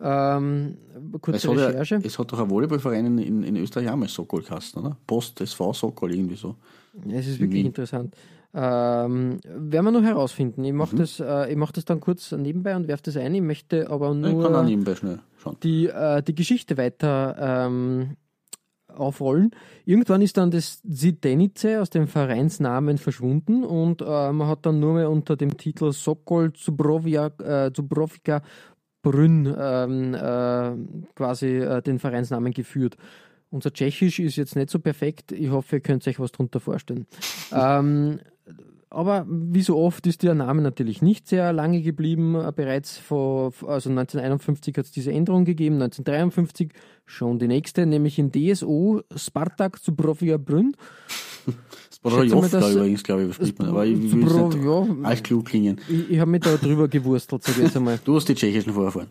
Ähm, 0.00 0.76
Es 1.14 1.20
kurze 1.20 1.50
hat, 1.50 1.56
ja, 1.58 1.66
Recherche. 1.66 2.00
es 2.06 2.18
hat 2.18 2.32
doch 2.32 2.38
ein 2.38 2.48
Volleyballverein 2.50 3.18
in, 3.18 3.42
in, 3.42 3.56
Österreich 3.56 3.90
auch 3.90 3.96
mal 3.96 4.08
Sokol 4.08 4.42
geheißen, 4.42 4.80
oder? 4.80 4.96
Post 5.06 5.40
SV 5.40 5.72
Sokol, 5.72 6.14
irgendwie 6.14 6.36
so. 6.36 6.54
Es 7.10 7.26
ist 7.26 7.40
wirklich 7.40 7.60
Wien. 7.60 7.66
interessant. 7.66 8.14
Ähm, 8.54 9.40
werden 9.44 9.84
wir 9.84 9.90
noch 9.90 10.02
herausfinden. 10.02 10.64
Ich 10.64 10.72
Mhm. 10.72 10.78
mache 10.78 10.96
das, 10.96 11.20
äh, 11.20 11.50
ich 11.50 11.56
mach 11.56 11.70
das 11.72 11.84
dann 11.84 12.00
kurz 12.00 12.32
nebenbei 12.32 12.74
und 12.76 12.88
werfe 12.88 13.02
das 13.04 13.16
ein. 13.16 13.34
Ich 13.34 13.42
möchte 13.42 13.90
aber 13.90 14.14
nur 14.14 14.30
die, 15.62 15.86
äh, 15.86 16.22
die 16.22 16.34
Geschichte 16.34 16.76
weiter 16.76 17.36
ähm, 17.38 18.16
aufrollen. 18.88 19.50
Irgendwann 19.84 20.22
ist 20.22 20.38
dann 20.38 20.50
das 20.50 20.82
Zidenice 20.82 21.78
aus 21.80 21.90
dem 21.90 22.08
Vereinsnamen 22.08 22.96
verschwunden 22.98 23.64
und 23.64 24.00
äh, 24.00 24.32
man 24.32 24.48
hat 24.48 24.64
dann 24.64 24.80
nur 24.80 24.94
mehr 24.94 25.10
unter 25.10 25.36
dem 25.36 25.56
Titel 25.56 25.92
Sokol 25.92 26.52
Zubrowia, 26.54 27.26
äh, 27.38 27.70
Zubrowika 27.72 28.42
Brünn 29.02 29.54
ähm, 29.58 30.14
äh, 30.14 30.72
quasi 31.14 31.58
äh, 31.58 31.82
den 31.82 31.98
Vereinsnamen 31.98 32.52
geführt. 32.52 32.96
Unser 33.50 33.72
Tschechisch 33.72 34.18
ist 34.18 34.36
jetzt 34.36 34.56
nicht 34.56 34.68
so 34.70 34.78
perfekt. 34.78 35.32
Ich 35.32 35.50
hoffe, 35.50 35.76
ihr 35.76 35.80
könnt 35.80 36.06
euch 36.06 36.18
was 36.18 36.32
darunter 36.32 36.60
vorstellen. 36.60 37.06
ähm, 37.52 38.18
aber 38.90 39.26
wie 39.28 39.62
so 39.62 39.76
oft 39.76 40.06
ist 40.06 40.22
der 40.22 40.34
Name 40.34 40.62
natürlich 40.62 41.02
nicht 41.02 41.28
sehr 41.28 41.52
lange 41.52 41.82
geblieben. 41.82 42.34
Äh, 42.34 42.52
Bereits 42.54 42.98
vor, 42.98 43.52
also 43.66 43.90
1951 43.90 44.76
hat 44.76 44.84
es 44.86 44.90
diese 44.92 45.12
Änderung 45.12 45.44
gegeben, 45.44 45.76
1953 45.76 46.70
schon 47.06 47.38
die 47.38 47.48
nächste, 47.48 47.86
nämlich 47.86 48.18
in 48.18 48.30
DSO 48.32 49.02
Spartak 49.14 49.82
Zubrowia 49.82 50.36
Brünn. 50.36 50.74
Sparojovka 51.94 52.40
Schätze 52.42 52.56
mal, 52.56 52.60
das- 52.60 52.74
übrigens, 52.76 53.02
glaube 53.04 53.24
ich, 53.24 53.34
spricht 53.34 53.58
man. 53.58 53.68
Aber 53.68 53.86
ich 53.86 53.98
will 54.00 54.10
Zubro- 54.28 54.48
nicht 54.88 55.02
ja. 55.02 55.08
als 55.08 55.22
klug 55.22 55.46
klingen. 55.46 55.80
Ich, 55.88 56.10
ich 56.10 56.18
habe 56.20 56.30
mich 56.30 56.40
da 56.42 56.56
drüber 56.56 56.88
gewurstelt, 56.88 57.42
sag 57.42 57.56
ich 57.56 57.62
jetzt 57.64 57.76
einmal. 57.76 57.98
Du 58.04 58.16
hast 58.16 58.28
die 58.28 58.34
tschechischen 58.34 58.72
Vorfahren. 58.72 59.08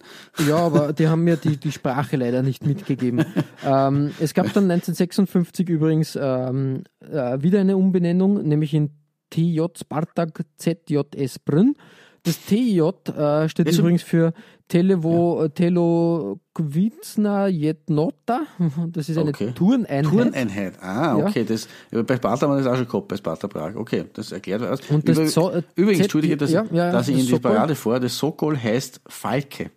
Ja, 0.47 0.57
aber 0.57 0.93
die 0.93 1.07
haben 1.07 1.23
mir 1.23 1.37
die, 1.37 1.57
die 1.57 1.71
Sprache 1.71 2.17
leider 2.17 2.43
nicht 2.43 2.65
mitgegeben. 2.65 3.25
ähm, 3.65 4.11
es 4.19 4.33
gab 4.33 4.45
dann 4.53 4.69
1956 4.69 5.67
übrigens 5.69 6.17
ähm, 6.19 6.83
äh, 7.01 7.41
wieder 7.41 7.59
eine 7.59 7.77
Umbenennung, 7.77 8.43
nämlich 8.47 8.73
in 8.73 8.91
TJ 9.29 9.61
Spartak 9.77 10.43
ZJS 10.57 11.39
Brünn. 11.39 11.75
Das 12.23 12.39
TJ 12.45 12.81
äh, 13.15 13.47
steht 13.47 13.67
Das- 13.67 13.77
übrigens 13.77 14.03
für 14.03 14.33
Televo, 14.67 15.43
ja. 15.43 15.47
Telokvizna 15.49 17.47
Jednota. 17.47 18.41
Das 18.91 19.07
ist 19.09 19.17
eine 19.17 19.29
Okay. 19.29 19.51
Turneinheit. 19.53 20.05
Turneinheit. 20.11 20.73
Ah, 20.81 21.17
Ja. 21.17 21.27
okay. 21.27 21.45
Das, 21.45 21.67
bei 21.91 22.15
Sparta 22.17 22.47
haben 22.47 22.53
wir 22.57 22.63
das 22.63 22.67
auch 22.67 22.75
schon 22.75 22.87
gehabt, 22.87 23.07
bei 23.07 23.15
Sparta 23.17 23.47
Prag. 23.47 23.75
Okay, 23.75 24.05
das 24.13 24.31
erklärt 24.31 24.61
was. 24.61 24.81
Und 24.89 25.07
das 25.07 25.17
Über, 25.17 25.27
so- 25.27 25.51
äh, 25.51 25.61
übrigens, 25.75 26.01
entschuldige, 26.03 26.35
dass, 26.37 26.51
ja, 26.51 26.65
ja, 26.71 26.91
dass 26.91 27.07
ich 27.07 27.17
in 27.19 27.25
die. 27.25 27.39
Parade 27.39 27.75
vor, 27.75 27.99
das 27.99 28.17
Sokol 28.17 28.57
heißt 28.57 29.01
Falke. 29.07 29.71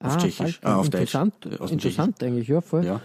Auf 0.00 0.14
Ah, 0.14 0.16
Tschechisch. 0.18 0.60
Ah, 0.62 0.76
auf 0.76 0.90
Deutsch. 0.90 1.00
interessant, 1.14 1.34
Äh, 1.46 1.58
aus 1.58 1.70
dem 1.70 1.74
interessant 1.74 2.22
eigentlich, 2.22 2.48
ja, 2.48 2.60
voll. 2.60 2.84
Ja. 2.84 3.00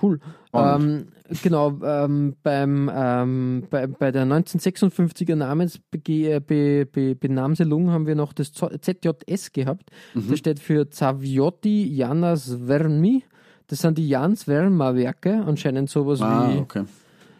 Cool. 0.00 0.20
Ähm, 0.52 1.08
genau, 1.42 1.78
ähm, 1.82 2.36
beim, 2.42 2.90
ähm, 2.94 3.64
bei, 3.70 3.86
bei 3.86 4.12
der 4.12 4.26
1956er 4.26 5.36
Namensbenamselung 5.36 7.90
haben 7.90 8.06
wir 8.06 8.14
noch 8.14 8.32
das 8.32 8.52
ZJS 8.52 9.52
gehabt. 9.52 9.90
Mhm. 10.14 10.30
Das 10.30 10.38
steht 10.38 10.60
für 10.60 10.88
Zaviotti 10.90 11.86
Janas 11.94 12.56
Vermi. 12.66 13.24
Das 13.66 13.80
sind 13.80 13.98
die 13.98 14.08
Jans 14.08 14.44
Verma 14.44 14.94
Werke, 14.94 15.42
anscheinend 15.46 15.90
sowas 15.90 16.22
Ah, 16.22 16.50
wie 16.52 16.58
okay. 16.58 16.84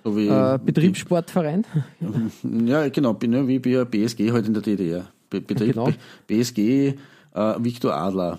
So 0.05 0.17
wie, 0.17 0.29
äh, 0.29 0.59
Betriebssportverein. 0.63 1.65
Ja, 2.67 2.89
genau, 2.89 3.17
wie 3.21 3.59
bei 3.59 3.85
BSG 3.85 4.33
halt 4.33 4.47
in 4.47 4.55
der 4.55 4.63
DDR. 4.63 5.07
Be 5.31 5.41
Betrieb, 5.41 5.73
Genau. 5.73 5.91
BSG 6.27 6.95
äh, 7.35 7.55
Viktor 7.59 7.95
Adler. 7.95 8.39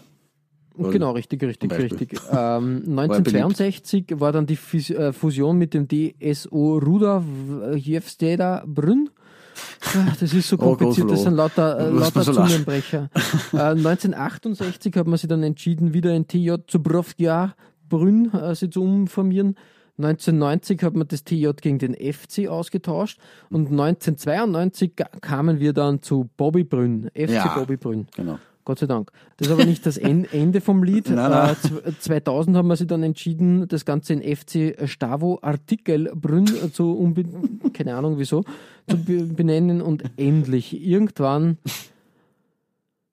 Oder- 0.80 0.92
Genau, 0.92 1.12
richtig, 1.12 1.42
richtig, 1.44 1.72
richtig. 1.72 2.14
Ähm, 2.32 2.84
1962 2.88 4.06
war 4.20 4.32
dann 4.32 4.46
die 4.46 4.58
äh, 4.94 5.12
Fusion 5.14 5.58
mit 5.58 5.74
dem 5.74 5.88
DSO 5.88 6.78
Ruda 6.78 7.24
Jevsteda 7.76 8.64
Brünn. 8.68 9.10
Ah, 9.94 10.14
Das 10.20 10.34
ist 10.34 10.48
so 10.48 10.56
Oh, 10.60 10.76
kompliziert, 10.76 11.12
das 11.12 11.24
sind 11.24 11.34
lauter, 11.36 11.78
äh, 11.80 11.90
lauter. 11.92 12.24
Zungenbrecher. 12.24 13.10
äh, 13.54 13.58
1968 13.58 14.96
hat 14.96 15.08
man 15.08 15.18
sich 15.18 15.28
dann 15.28 15.44
entschieden, 15.44 15.94
wieder 15.94 16.14
in 16.16 16.28
TJ 16.28 16.56
Zubrowkia 16.68 17.56
Brünn 17.90 18.32
äh, 18.34 18.56
sich 18.56 18.72
zu 18.72 18.82
umformieren. 18.84 19.56
1990 19.98 20.82
hat 20.84 20.96
man 20.96 21.10
das 21.10 21.26
TJ 21.26 21.50
gegen 21.62 21.78
den 21.78 21.94
FC 21.94 22.48
ausgetauscht 22.48 23.20
und 23.50 23.70
1992 23.70 24.96
ga- 24.96 25.10
kamen 25.20 25.60
wir 25.60 25.74
dann 25.74 26.02
zu 26.02 26.30
Bobby 26.38 26.64
Brünn, 26.64 27.10
FC 27.14 27.32
Ja. 27.32 27.54
Bobby 27.58 27.76
Brünn. 27.76 28.08
Genau. 28.16 28.40
Gott 28.70 28.78
sei 28.78 28.86
Dank. 28.86 29.11
Das 29.38 29.47
ist 29.47 29.53
aber 29.53 29.65
nicht 29.65 29.84
das 29.88 29.97
En- 29.97 30.26
Ende 30.32 30.61
vom 30.61 30.84
Lied. 30.84 31.09
Nein, 31.09 31.32
nein. 31.32 31.55
Äh, 31.86 31.89
zw- 31.89 31.99
2000 32.01 32.55
haben 32.55 32.67
wir 32.67 32.76
sich 32.76 32.86
dann 32.86 33.01
entschieden, 33.01 33.67
das 33.67 33.84
Ganze 33.84 34.13
in 34.13 34.22
FC 34.22 34.88
Stavo 34.88 35.39
Artikel 35.41 36.11
Brünn 36.13 36.45
zu 36.72 36.91
umbe 36.95 37.24
keine 37.74 37.95
Ahnung 37.95 38.20
wieso 38.20 38.43
zu 38.88 39.03
be 39.03 39.24
benennen 39.24 39.82
und 39.82 40.03
endlich 40.17 40.80
irgendwann 40.86 41.57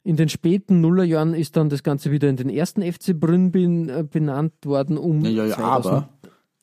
in 0.04 0.16
den 0.16 0.28
späten 0.28 0.82
Nullerjahren 0.82 1.32
ist 1.32 1.56
dann 1.56 1.68
das 1.70 1.82
Ganze 1.82 2.10
wieder 2.10 2.28
in 2.28 2.36
den 2.36 2.50
ersten 2.50 2.82
FC 2.82 3.18
Brünn 3.18 3.88
äh, 3.88 4.04
benannt 4.08 4.52
worden, 4.64 4.98
um 4.98 5.24
Ja, 5.24 5.30
ja, 5.30 5.46
ja 5.46 5.54
2000 5.56 5.94
aber. 5.94 6.08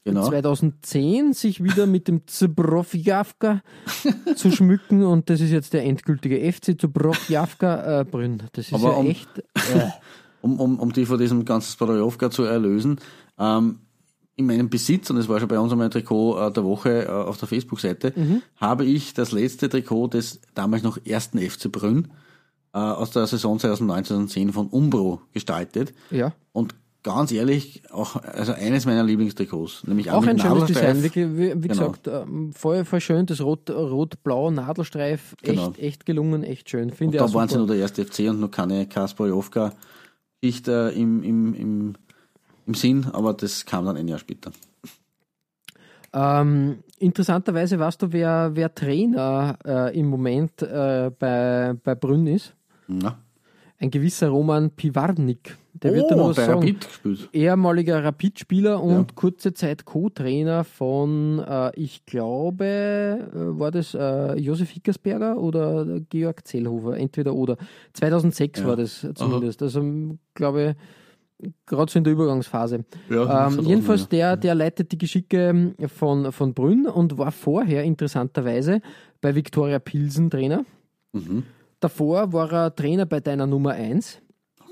Genau. 0.05 0.27
2010 0.27 1.31
sich 1.33 1.63
wieder 1.63 1.85
mit 1.87 2.07
dem 2.09 2.27
Zbrofjavka 2.27 3.61
zu 4.35 4.51
schmücken 4.51 5.03
und 5.03 5.29
das 5.29 5.39
ist 5.39 5.51
jetzt 5.51 5.71
der 5.73 5.85
endgültige 5.85 6.39
FC 6.51 6.79
Zbrofjavka 6.79 8.01
äh, 8.01 8.05
Brünn. 8.05 8.43
Das 8.51 8.67
ist 8.67 8.73
Aber 8.73 8.91
ja 8.91 8.97
um- 8.97 9.07
echt. 9.07 9.29
Äh, 9.39 9.89
um, 10.41 10.59
um, 10.59 10.79
um 10.79 10.91
die 10.91 11.05
von 11.05 11.17
diesem 11.17 11.45
ganzen 11.45 11.71
Spadojovka 11.71 12.29
zu 12.29 12.43
erlösen. 12.43 12.99
Ähm, 13.39 13.79
in 14.35 14.47
meinem 14.47 14.69
Besitz, 14.69 15.09
und 15.11 15.15
das 15.17 15.29
war 15.29 15.39
schon 15.39 15.47
bei 15.47 15.59
uns 15.59 15.71
einmal 15.71 15.87
ein 15.87 15.91
Trikot 15.91 16.37
äh, 16.39 16.51
der 16.51 16.63
Woche 16.65 17.05
äh, 17.05 17.07
auf 17.07 17.37
der 17.37 17.47
Facebook-Seite, 17.47 18.11
Mhm. 18.15 18.41
habe 18.57 18.83
ich 18.83 19.13
das 19.13 19.31
letzte 19.31 19.69
Trikot 19.69 20.07
des 20.07 20.41
damals 20.55 20.83
noch 20.83 20.97
ersten 21.05 21.37
FC 21.39 21.71
Brünn 21.71 22.09
äh, 22.73 22.79
aus 22.79 23.11
der 23.11 23.27
Saison 23.27 23.57
2009-2010 23.59 24.51
von 24.51 24.67
Umbro 24.67 25.21
gestaltet. 25.31 25.93
ja. 26.11 26.33
Und 26.51 26.75
ganz 27.03 27.31
ehrlich, 27.31 27.83
auch 27.91 28.15
also 28.15 28.53
eines 28.53 28.85
meiner 28.85 29.03
Lieblingstrikots, 29.03 29.85
nämlich 29.85 30.09
Auch 30.11 30.25
ein 30.25 30.39
schönes 30.39 30.59
Nadelstreif. 30.61 30.93
Design, 31.01 31.13
wie, 31.13 31.37
wie, 31.37 31.63
wie 31.63 31.67
Genau. 31.67 31.91
gesagt, 31.91 32.07
ähm, 32.07 32.53
voll, 32.53 32.85
voll 32.85 33.01
schön, 33.01 33.25
das 33.25 33.41
rot- 33.41 33.69
rot-blau 33.69 34.51
Nadelstreif, 34.51 35.33
echt, 35.41 35.55
Genau. 35.55 35.73
echt 35.77 36.05
gelungen, 36.05 36.43
echt 36.43 36.69
schön. 36.69 36.91
Finde 36.91 37.17
ich 37.17 37.23
Da 37.23 37.33
waren 37.33 37.49
sie 37.49 37.57
nur 37.57 37.67
der 37.67 37.77
erste 37.77 38.05
FC 38.05 38.29
und 38.29 38.39
noch 38.39 38.51
keine 38.51 38.87
Kasparjovka-Geschichte 38.87 40.93
im, 40.95 41.23
im, 41.23 41.53
im, 41.53 41.93
im 42.65 42.73
Sinn, 42.73 43.05
aber 43.11 43.33
das 43.33 43.65
kam 43.65 43.85
dann 43.85 43.97
ein 43.97 44.07
Jahr 44.07 44.19
später. 44.19 44.51
Ähm, 46.15 46.83
interessanterweise 46.99 47.79
weißt 47.79 48.03
du, 48.03 48.13
wer, 48.13 48.51
wer 48.53 48.73
Trainer 48.73 49.57
äh, 49.65 49.99
im 49.99 50.05
Moment 50.07 50.61
äh, 50.61 51.11
bei, 51.17 51.73
bei 51.83 51.95
Brünn 51.95 52.27
ist? 52.27 52.53
Na. 52.87 53.17
Ein 53.83 53.91
gewisser 53.91 54.29
Roman 54.29 54.69
Piwarnik. 54.71 55.57
Der 55.73 55.93
wird 55.93 56.05
oh, 56.09 56.29
was 56.29 56.37
bei 56.37 56.45
sagen. 56.45 56.59
Rapid 56.61 56.79
gespielt. 56.87 57.29
ehemaliger 57.33 58.01
Rapid-Spieler 58.01 58.81
und 58.81 58.91
Ja. 58.93 59.05
kurze 59.13 59.53
Zeit 59.53 59.83
Co-Trainer 59.83 60.63
von, 60.63 61.39
äh, 61.39 61.71
ich 61.75 62.05
glaube, 62.05 62.63
äh, 62.65 63.59
war 63.59 63.71
das 63.71 63.93
äh, 63.93 64.35
Josef 64.39 64.69
Hickersberger 64.69 65.37
oder 65.37 65.99
Georg 66.09 66.47
Zellhofer, 66.47 66.95
entweder 66.95 67.33
oder. 67.35 67.57
2006 67.91 68.61
Ja. 68.61 68.67
war 68.67 68.77
das 68.77 69.05
zumindest. 69.15 69.61
Also, 69.61 69.81
m, 69.81 70.17
glaube 70.33 70.77
gerade 71.65 71.91
so 71.91 71.97
in 71.97 72.05
der 72.05 72.13
Übergangsphase. 72.13 72.85
Ja, 73.09 73.47
Ähm, 73.47 73.59
jedenfalls, 73.65 74.07
der, 74.07 74.37
der 74.37 74.55
leitet 74.55 74.93
die 74.93 74.97
Geschicke 74.97 75.73
von, 75.87 76.31
von 76.31 76.53
Brünn 76.53 76.85
und 76.85 77.17
war 77.17 77.33
vorher 77.33 77.83
interessanterweise 77.83 78.79
bei 79.19 79.35
Viktoria 79.35 79.79
Pilsen 79.79 80.29
Trainer. 80.29 80.63
Mhm. 81.11 81.43
Davor 81.83 82.31
war 82.31 82.49
er 82.53 82.73
Trainer 82.73 83.05
bei 83.05 83.19
deiner 83.19 83.45
Nummer 83.45 83.71
1 83.71 84.19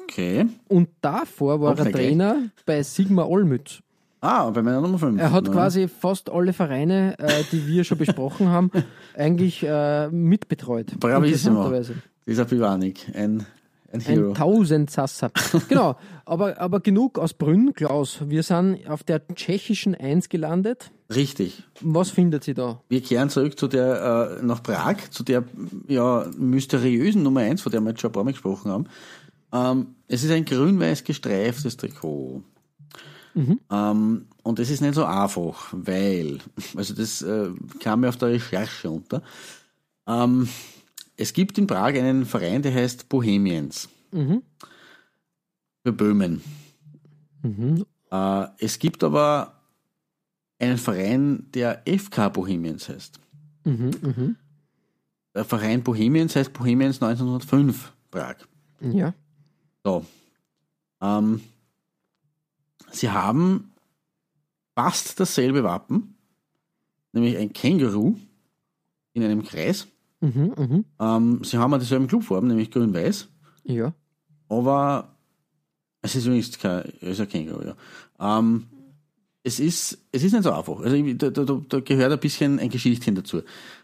Okay. 0.03 0.47
und 0.70 0.88
davor 1.01 1.59
war 1.59 1.78
er. 1.78 1.91
Trainer 1.91 2.38
bei 2.66 2.82
Sigma 2.84 3.26
Olmütz. 3.26 3.82
Ah, 4.22 4.49
bei 4.49 4.62
meiner 4.62 4.80
Nummer 4.80 4.97
5. 4.97 5.20
Er 5.20 5.32
hat 5.34 5.51
quasi 5.51 5.89
fast 5.89 6.30
alle 6.30 6.53
Vereine, 6.53 7.20
äh, 7.20 7.43
die 7.51 7.68
wir 7.68 7.84
schon 7.84 7.97
besprochen 7.97 8.47
haben, 8.47 8.72
eigentlich 9.18 9.62
äh, 9.64 10.07
mitbetreut. 10.09 10.97
Bravissimo. 10.99 11.70
Dieser 12.26 12.45
Pivanik, 12.45 13.12
ein, 13.14 13.39
ein 13.39 13.45
Ein 13.93 13.99
Hero. 13.99 14.34
Tausendsasser. 14.34 15.32
genau, 15.68 15.97
aber, 16.24 16.62
aber 16.62 16.80
genug 16.80 17.20
aus 17.20 17.34
Brünn, 17.34 17.74
Klaus. 17.74 18.20
Wir 18.26 18.43
sind 18.43 18.88
auf 18.88 19.03
der 19.03 19.28
tschechischen 19.28 19.95
Eins 19.95 20.30
gelandet. 20.30 20.91
Richtig. 21.14 21.64
Was 21.82 22.09
findet 22.09 22.43
sie 22.43 22.53
da? 22.53 22.82
Wir 22.89 23.01
kehren 23.01 23.30
zurück 23.30 23.57
zu 23.59 23.68
der, 23.68 24.39
äh, 24.39 24.45
nach 24.45 24.64
Prag, 24.64 25.09
zu 25.09 25.24
der 25.24 25.43
ja, 25.88 26.26
mysteriösen 26.38 27.24
Nummer 27.24 27.41
1, 27.41 27.62
von 27.62 27.72
der 27.72 27.82
wir 27.82 27.89
jetzt 27.89 28.01
schon 28.01 28.09
ein 28.09 28.14
paar 28.14 28.24
Mal 28.24 28.32
gesprochen 28.32 28.72
haben. 28.72 28.86
Ähm, 29.51 29.95
es 30.07 30.24
ist 30.24 30.32
ein 30.32 30.45
grün-weiß 30.45 31.03
gestreiftes 31.03 31.78
Trikot. 31.78 32.43
Ähm, 33.36 34.26
und 34.43 34.59
das 34.59 34.70
ist 34.70 34.82
nicht 34.82 34.95
so 34.95 35.05
einfach, 35.05 35.70
weil, 35.72 36.39
also 36.76 36.93
das 36.93 37.22
äh, 37.22 37.49
kam 37.80 38.01
mir 38.01 38.09
auf 38.09 38.18
der 38.18 38.30
Recherche 38.30 38.89
unter. 38.89 39.22
Ähm, 40.07 40.49
es 41.18 41.34
gibt 41.34 41.57
in 41.57 41.68
Prag 41.68 41.93
einen 41.93 42.26
Verein, 42.26 42.62
der 42.62 42.74
heißt 42.74 43.07
Bohemians. 43.09 43.89
Für 45.84 45.93
Böhmen. 45.93 46.41
Mhm. 47.43 47.86
Äh, 48.12 48.45
es 48.59 48.80
gibt 48.80 49.03
aber 49.03 49.61
einen 50.62 50.78
Verein, 50.78 51.47
der 51.53 51.84
FK 51.86 52.30
Bohemians 52.30 52.88
heißt. 52.89 53.20
Mhm, 53.66 53.91
mhm. 54.01 54.36
Der 55.34 55.45
Verein 55.45 55.84
Bohemians 55.84 56.36
heißt 56.36 56.53
Bohemians 56.53 57.01
1905 57.01 57.93
Prag. 58.12 58.36
Ja. 58.82 59.14
So. 59.84 60.05
Ähm, 61.01 61.41
sie 62.91 63.09
haben 63.09 63.72
fast 64.76 65.20
dasselbe 65.20 65.64
Wappen, 65.64 66.16
nämlich 67.14 67.38
ein 67.38 67.53
Känguru 67.53 68.16
in 69.14 69.24
einem 69.24 69.43
Kreis. 69.43 69.88
Mhm, 70.20 70.53
mhm. 70.57 70.86
Ähm, 70.99 71.43
sie 71.43 71.57
haben 71.57 71.74
auch 71.74 71.80
dieselben 71.80 72.07
Clubfarben, 72.07 72.47
nämlich 72.47 72.70
grün-weiß, 72.72 73.28
Ja. 73.64 73.93
aber 74.49 75.16
es 76.01 76.16
ist 76.16 76.26
übrigens 76.26 76.57
kein, 76.59 76.84
es 77.01 77.09
ist 77.09 77.22
ein 77.22 77.30
Känguru, 77.30 77.64
ja. 77.64 77.76
Ähm, 78.39 78.68
es 79.44 79.60
ist, 79.60 79.98
es 80.12 80.24
ist 80.24 80.34
nicht 80.34 80.44
so 80.44 80.52
einfach. 80.52 80.80
Also 80.82 80.96
ich- 80.96 81.18
da, 81.18 81.30
da, 81.30 81.44
da 81.68 81.80
gehört 81.80 82.12
ein 82.12 82.20
bisschen 82.20 82.60
ein 82.60 82.70
Geschichtchen 82.70 83.16
dazu. 83.16 83.42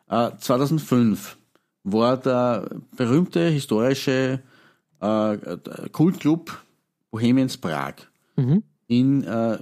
Äh, 0.09 0.31
2005 0.39 1.37
war 1.83 2.17
der 2.17 2.69
berühmte 2.95 3.47
historische 3.49 4.41
äh, 4.99 5.37
Kultclub 5.91 6.61
Bohemians 7.11 7.57
Prag 7.57 7.93
Mhm. 8.35 8.63
in 8.87 9.23
äh, 9.23 9.57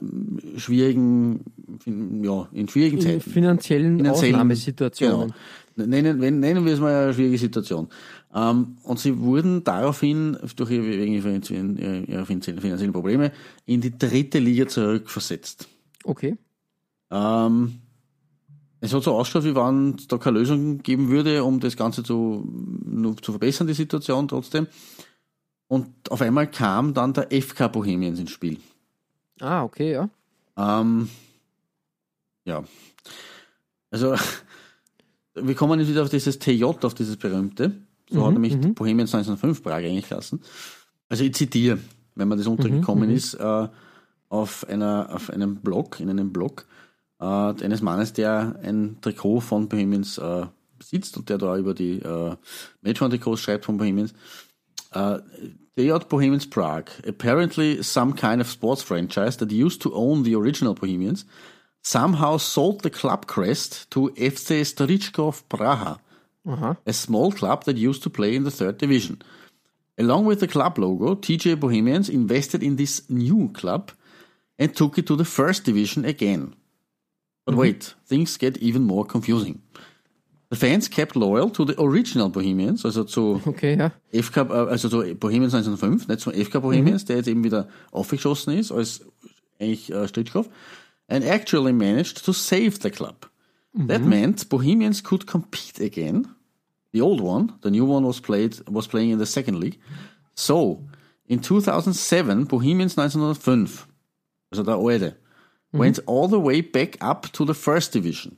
schwierigen, 0.57 1.45
in, 1.85 2.23
ja, 2.23 2.47
in 2.51 2.67
schwierigen 2.67 2.97
In 2.97 3.03
Zeiten. 3.03 3.21
finanziellen, 3.21 3.97
Finanziellen- 3.97 4.35
Ausnahmesituationen. 4.35 5.33
Genau. 5.75 5.87
Nennen, 5.87 6.21
wenn- 6.21 6.39
nennen 6.39 6.65
wir 6.65 6.73
es 6.73 6.79
mal 6.79 6.93
eine 7.05 7.13
schwierige 7.13 7.37
Situation. 7.37 7.87
Ähm, 8.33 8.77
und 8.83 8.99
sie 8.99 9.17
wurden 9.19 9.63
daraufhin, 9.63 10.37
durch 10.55 10.71
ihre, 10.71 10.83
wegen 10.87 11.13
ihrer 11.13 12.25
finanziellen 12.25 12.91
Probleme, 12.93 13.31
in 13.65 13.81
die 13.81 13.97
dritte 13.97 14.39
Liga 14.39 14.67
zurückversetzt. 14.67 15.67
Okay. 16.05 16.37
Ähm, 17.11 17.81
es 18.79 18.93
hat 18.93 19.03
so 19.03 19.15
ausgeschaut, 19.15 19.43
wie 19.45 19.55
wenn 19.55 19.95
es 19.95 20.07
da 20.07 20.17
keine 20.17 20.39
Lösung 20.39 20.77
geben 20.79 21.09
würde, 21.09 21.43
um 21.43 21.59
das 21.59 21.75
Ganze 21.75 22.03
zu, 22.03 22.47
zu 23.21 23.31
verbessern, 23.31 23.67
die 23.67 23.73
Situation 23.73 24.27
trotzdem. 24.27 24.67
Und 25.67 26.11
auf 26.11 26.21
einmal 26.21 26.49
kam 26.49 26.93
dann 26.93 27.13
der 27.13 27.29
FK 27.31 27.67
Bohemians 27.69 28.19
ins 28.19 28.31
Spiel. 28.31 28.59
Ah, 29.39 29.63
okay, 29.63 29.93
ja. 29.93 30.09
Ähm, 30.55 31.09
ja. 32.45 32.63
Also, 33.89 34.15
wir 35.33 35.55
kommen 35.55 35.79
jetzt 35.79 35.89
wieder 35.89 36.03
auf 36.03 36.09
dieses 36.09 36.37
TJ, 36.37 36.63
auf 36.63 36.93
dieses 36.93 37.17
berühmte. 37.17 37.71
So 38.07 38.23
hat 38.23 38.33
nämlich 38.33 38.55
Bohemians 38.75 39.15
1905 39.15 39.63
Prag 39.63 39.77
eigentlich 39.77 40.07
gelassen. 40.07 40.41
Also, 41.09 41.23
ich 41.23 41.33
zitiere, 41.33 41.79
wenn 42.13 42.27
man 42.27 42.37
das 42.37 42.45
untergekommen 42.45 43.09
ist, 43.09 43.33
äh, 43.33 43.67
auf, 44.29 44.67
einer, 44.67 45.09
auf 45.13 45.29
einem 45.29 45.57
Blog, 45.57 45.99
in 45.99 46.09
einem 46.09 46.31
Blog, 46.31 46.65
äh, 47.19 47.25
eines 47.25 47.81
Mannes, 47.81 48.13
der 48.13 48.59
ein 48.63 48.97
Trikot 49.01 49.41
von 49.41 49.69
Bohemians 49.69 50.17
äh, 50.17 50.45
besitzt 50.77 51.17
und 51.17 51.29
der 51.29 51.37
da 51.37 51.57
über 51.57 51.73
die 51.73 51.99
äh, 51.99 52.35
Matchman-Trikots 52.81 53.41
schreibt 53.41 53.65
von 53.65 53.77
Bohemians. 53.77 54.13
Uh, 54.93 55.19
are 55.77 55.99
Bohemians 55.99 56.49
Prague, 56.49 56.89
apparently 57.05 57.83
some 57.83 58.13
kind 58.13 58.39
of 58.39 58.49
sports 58.49 58.81
franchise 58.81 59.37
that 59.37 59.51
used 59.51 59.81
to 59.81 59.93
own 59.93 60.23
the 60.23 60.33
original 60.35 60.73
Bohemians, 60.73 61.25
somehow 61.81 62.37
sold 62.37 62.81
the 62.81 62.89
club 62.89 63.27
crest 63.27 63.89
to 63.91 64.09
FC 64.15 64.63
Storichkov 64.63 65.43
Praha, 65.49 65.99
Aha. 66.47 66.77
a 66.85 66.93
small 66.93 67.31
club 67.31 67.65
that 67.65 67.75
used 67.75 68.03
to 68.03 68.09
play 68.09 68.35
in 68.35 68.43
the 68.43 68.51
third 68.51 68.77
division. 68.77 69.21
Along 69.97 70.25
with 70.25 70.39
the 70.39 70.47
club 70.47 70.77
logo, 70.77 71.15
TJ 71.15 71.59
Bohemians 71.59 72.09
invested 72.09 72.63
in 72.63 72.77
this 72.77 73.09
new 73.09 73.49
club 73.53 73.91
and 74.57 74.75
took 74.75 74.97
it 74.97 75.05
to 75.07 75.15
the 75.15 75.25
first 75.25 75.65
division 75.65 76.05
again. 76.05 76.55
But 77.45 77.53
mm-hmm. 77.53 77.61
wait, 77.61 77.95
things 78.07 78.37
get 78.37 78.57
even 78.57 78.83
more 78.83 79.05
confusing. 79.05 79.61
The 80.49 80.55
fans 80.55 80.87
kept 80.87 81.15
loyal 81.15 81.49
to 81.51 81.65
the 81.65 81.75
original 81.79 82.29
Bohemians, 82.29 82.85
also 82.85 83.03
zu 83.03 83.41
Okay, 83.47 83.77
ja. 83.77 83.91
FK, 84.13 84.37
äh, 84.37 84.53
øh, 84.53 84.69
also 84.69 84.89
so 84.89 85.03
Bohemians 85.15 85.53
1905, 85.53 86.07
nicht 86.07 86.21
zum 86.21 86.33
FK 86.33 86.61
Bohemians, 86.61 87.05
der 87.05 87.17
jetzt 87.17 87.27
eben 87.27 87.43
wieder 87.43 87.67
aufgeschossen 87.91 88.53
ist, 88.57 88.71
als 88.71 89.01
eigentlich 89.59 89.91
äh, 89.91 90.07
Stritschkow. 90.07 90.47
and 91.07 91.23
actually 91.23 91.73
managed 91.73 92.23
to 92.25 92.33
save 92.33 92.79
the 92.79 92.89
club. 92.89 93.27
Mm-hmm. 93.77 93.87
That 93.87 94.01
meant 94.01 94.49
Bohemians 94.49 95.01
could 95.01 95.25
compete 95.27 95.79
again. 95.79 96.35
The 96.93 97.01
old 97.01 97.21
one, 97.21 97.53
the 97.61 97.69
new 97.69 97.85
one 97.85 98.05
was 98.05 98.19
played 98.19 98.57
was 98.69 98.87
playing 98.87 99.11
in 99.11 99.19
the 99.19 99.25
second 99.25 99.59
league. 99.59 99.79
So, 100.33 100.83
in 101.27 101.39
2007, 101.39 102.45
Bohemians 102.45 102.95
1905, 102.95 103.87
also 104.57 104.63
der 104.63 104.75
alte, 104.75 105.15
went 105.71 106.07
all 106.07 106.27
the 106.27 106.39
way 106.39 106.61
back 106.61 106.97
up 107.01 107.31
to 107.33 107.45
the 107.45 107.53
first 107.53 107.93
division. 107.93 108.37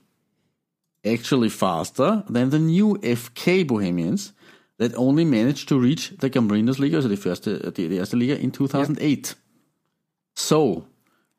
Actually 1.05 1.49
faster 1.49 2.23
than 2.27 2.49
the 2.49 2.59
new 2.59 2.97
FK 3.01 3.65
Bohemians 3.65 4.33
that 4.77 4.95
only 4.95 5.25
managed 5.25 5.69
to 5.69 5.79
reach 5.79 6.13
the 6.19 6.29
Gambrinus 6.29 6.79
also 6.79 7.07
die, 7.07 7.15
erste, 7.15 7.67
uh, 7.67 7.71
die, 7.71 7.87
die 7.87 7.97
erste 7.97 8.17
Liga, 8.17 8.35
in 8.35 8.51
2008. 8.51 9.35
So, 10.35 10.85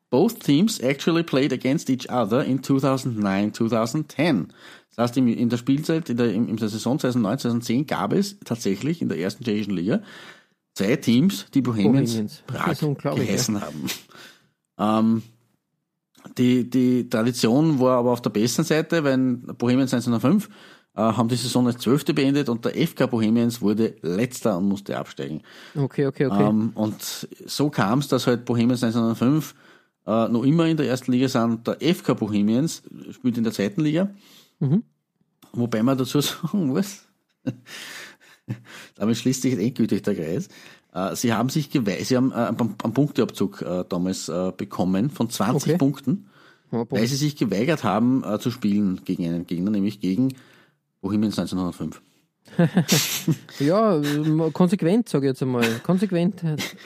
both 0.09 0.39
teams 0.39 0.81
actually 0.81 1.23
played 1.23 1.53
against 1.53 1.89
each 1.89 2.09
other 2.09 2.41
in 2.41 2.63
2009, 2.63 3.53
2010. 3.53 4.53
Das 4.95 4.97
heißt, 4.97 5.17
in 5.17 5.49
der 5.49 5.57
Spielzeit, 5.57 6.09
in 6.09 6.17
der, 6.17 6.33
in 6.33 6.57
der 6.57 6.69
Saison 6.69 6.99
2009, 6.99 7.39
2010 7.39 7.87
gab 7.87 8.13
es 8.13 8.37
tatsächlich 8.43 9.01
in 9.01 9.09
der 9.09 9.19
ersten 9.19 9.43
tschechischen 9.43 9.73
Liga 9.73 10.01
zwei 10.79 10.95
Teams, 10.95 11.45
die 11.53 11.61
Bohemians, 11.61 12.41
Bohemians. 12.47 12.97
Prag 12.97 13.15
geheißen 13.15 13.61
haben. 13.61 13.85
Ähm, 14.79 15.23
die, 16.37 16.69
die 16.69 17.09
Tradition 17.09 17.79
war 17.79 17.99
aber 17.99 18.11
auf 18.11 18.21
der 18.21 18.29
besten 18.29 18.63
Seite, 18.63 19.03
weil 19.03 19.17
Bohemians 19.57 19.93
1905 19.93 20.49
äh, 20.95 21.01
haben 21.01 21.29
die 21.29 21.35
Saison 21.35 21.67
als 21.67 21.77
Zwölfte 21.77 22.13
beendet 22.13 22.49
und 22.49 22.65
der 22.65 22.75
FK 22.75 23.07
Bohemians 23.07 23.61
wurde 23.61 23.95
Letzter 24.01 24.57
und 24.57 24.67
musste 24.67 24.97
absteigen. 24.97 25.41
Okay, 25.75 26.07
okay, 26.07 26.25
okay. 26.25 26.43
Ähm, 26.43 26.71
und 26.75 27.27
so 27.45 27.69
kam 27.69 27.99
es, 27.99 28.07
dass 28.07 28.27
halt 28.27 28.45
Bohemians 28.45 28.83
1905 28.83 29.55
äh, 30.07 30.27
noch 30.27 30.43
immer 30.43 30.65
in 30.65 30.77
der 30.77 30.87
ersten 30.87 31.11
Liga 31.11 31.27
sind. 31.27 31.67
Der 31.67 31.77
FK 31.81 32.15
Bohemians 32.15 32.83
spielt 33.11 33.37
in 33.37 33.43
der 33.43 33.53
zweiten 33.53 33.81
Liga. 33.81 34.09
Wobei 35.53 35.83
man 35.83 35.97
dazu 35.97 36.21
sagen 36.21 36.67
muss, 36.67 37.07
damit 38.95 39.17
schließt 39.17 39.41
sich 39.41 39.57
endgültig 39.57 40.03
der 40.03 40.15
Kreis. 40.15 40.49
Äh, 40.93 41.15
sie 41.15 41.33
haben 41.33 41.49
sich 41.49 41.69
gewei 41.69 42.03
sie 42.03 42.15
haben 42.17 42.31
äh, 42.31 42.35
einen 42.35 42.93
Punkteabzug 42.93 43.61
äh, 43.61 43.83
damals 43.87 44.31
bekommen 44.57 45.09
von 45.09 45.29
20 45.29 45.69
Okay. 45.69 45.77
Punkten, 45.77 46.27
Ja, 46.71 46.83
boah. 46.83 46.97
weil 46.97 47.07
sie 47.07 47.15
sich 47.15 47.35
geweigert 47.35 47.83
haben 47.83 48.23
zu 48.39 48.51
spielen 48.51 49.01
gegen 49.05 49.25
einen 49.25 49.45
Gegner, 49.47 49.71
nämlich 49.71 49.99
gegen 49.99 50.33
Bohemians 51.01 51.37
1905. 51.39 52.01
Ja, 53.59 53.95
ähm, 54.01 54.51
konsequent, 54.53 55.09
sage 55.09 55.27
ich 55.27 55.29
jetzt 55.31 55.41
einmal. 55.43 55.65
Konsequent. 55.83 56.41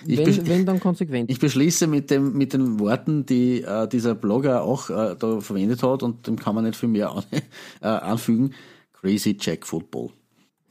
Wenn, 0.06 0.48
wenn 0.48 0.66
dann 0.66 0.80
konsequent. 0.80 1.30
Ich 1.32 1.40
beschließe 1.40 1.88
mit, 1.88 2.10
dem, 2.12 2.34
mit 2.34 2.54
den 2.54 2.80
Worten, 2.80 3.26
die 3.26 3.62
äh, 3.62 3.88
dieser 3.88 4.16
Blogger 4.16 4.64
auch 4.64 4.90
äh, 4.90 5.16
da 5.18 5.40
verwendet 5.40 5.84
hat 5.84 6.04
und 6.04 6.28
dem 6.28 6.38
kann 6.38 6.56
man 6.56 6.66
nicht 6.66 6.76
viel 6.76 6.90
mehr 6.90 7.12
an, 7.12 7.24
äh, 7.82 7.88
anfügen. 7.88 8.54
Crazy 8.94 9.38
Jack 9.40 9.66
Football. 9.66 10.10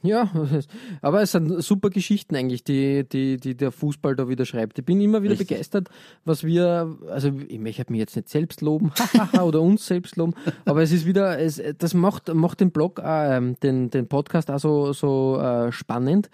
Ja, 0.03 0.29
aber 1.01 1.21
es 1.21 1.31
sind 1.31 1.63
super 1.63 1.89
Geschichten 1.89 2.35
eigentlich, 2.35 2.65
die, 2.65 3.07
die, 3.07 3.37
die 3.37 3.55
der 3.55 3.71
Fußball 3.71 4.17
da 4.17 4.27
wieder 4.27 4.45
schreibt. 4.45 4.77
Ich 4.77 4.85
bin 4.85 4.99
immer 4.99 5.23
wieder 5.23 5.31
Richtig. 5.31 5.47
begeistert, 5.47 5.89
was 6.25 6.43
wir, 6.43 6.97
also 7.09 7.31
ich 7.47 7.59
möchte 7.59 7.89
mich 7.89 7.99
jetzt 7.99 8.15
nicht 8.17 8.27
selbst 8.27 8.61
loben 8.61 8.91
oder 9.41 9.61
uns 9.61 9.87
selbst 9.87 10.17
loben, 10.17 10.33
aber 10.65 10.83
es 10.83 10.91
ist 10.91 11.05
wieder, 11.05 11.39
es, 11.39 11.61
das 11.77 11.93
macht, 11.93 12.33
macht 12.33 12.59
den 12.59 12.71
Blog, 12.71 12.99
auch, 12.99 13.05
ähm, 13.05 13.55
den, 13.63 13.89
den 13.89 14.07
Podcast 14.07 14.51
auch 14.51 14.59
so, 14.59 14.91
so 14.91 15.39
äh, 15.39 15.71
spannend. 15.71 16.29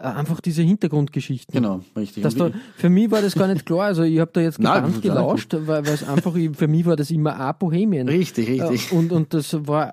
Äh, 0.00 0.06
einfach 0.06 0.40
diese 0.40 0.62
Hintergrundgeschichten. 0.62 1.52
Genau, 1.52 1.80
richtig. 1.94 2.22
Dass 2.22 2.34
da, 2.34 2.50
für 2.76 2.88
mich 2.88 3.10
war 3.10 3.20
das 3.20 3.34
gar 3.34 3.48
nicht 3.48 3.66
klar. 3.66 3.82
Also 3.82 4.02
ich 4.02 4.18
habe 4.18 4.30
da 4.32 4.40
jetzt 4.40 4.56
gebannt 4.58 5.02
gelauscht, 5.02 5.54
weil 5.54 5.86
es 5.86 6.08
einfach, 6.08 6.34
für 6.54 6.68
mich 6.68 6.86
war 6.86 6.96
das 6.96 7.10
immer 7.10 7.48
auch 7.48 7.52
Bohemien. 7.54 8.08
Richtig, 8.08 8.48
richtig. 8.48 8.92
Äh, 8.92 8.94
Und, 8.94 9.12
und 9.12 9.34
das 9.34 9.54
war 9.66 9.92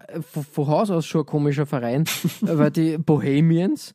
von, 0.51 0.67
Haus 0.67 0.91
aus 0.91 1.05
schon 1.05 1.21
ein 1.21 1.25
komischer 1.25 1.65
Verein, 1.65 2.05
weil 2.41 2.71
die 2.71 2.97
Bohemians, 2.97 3.93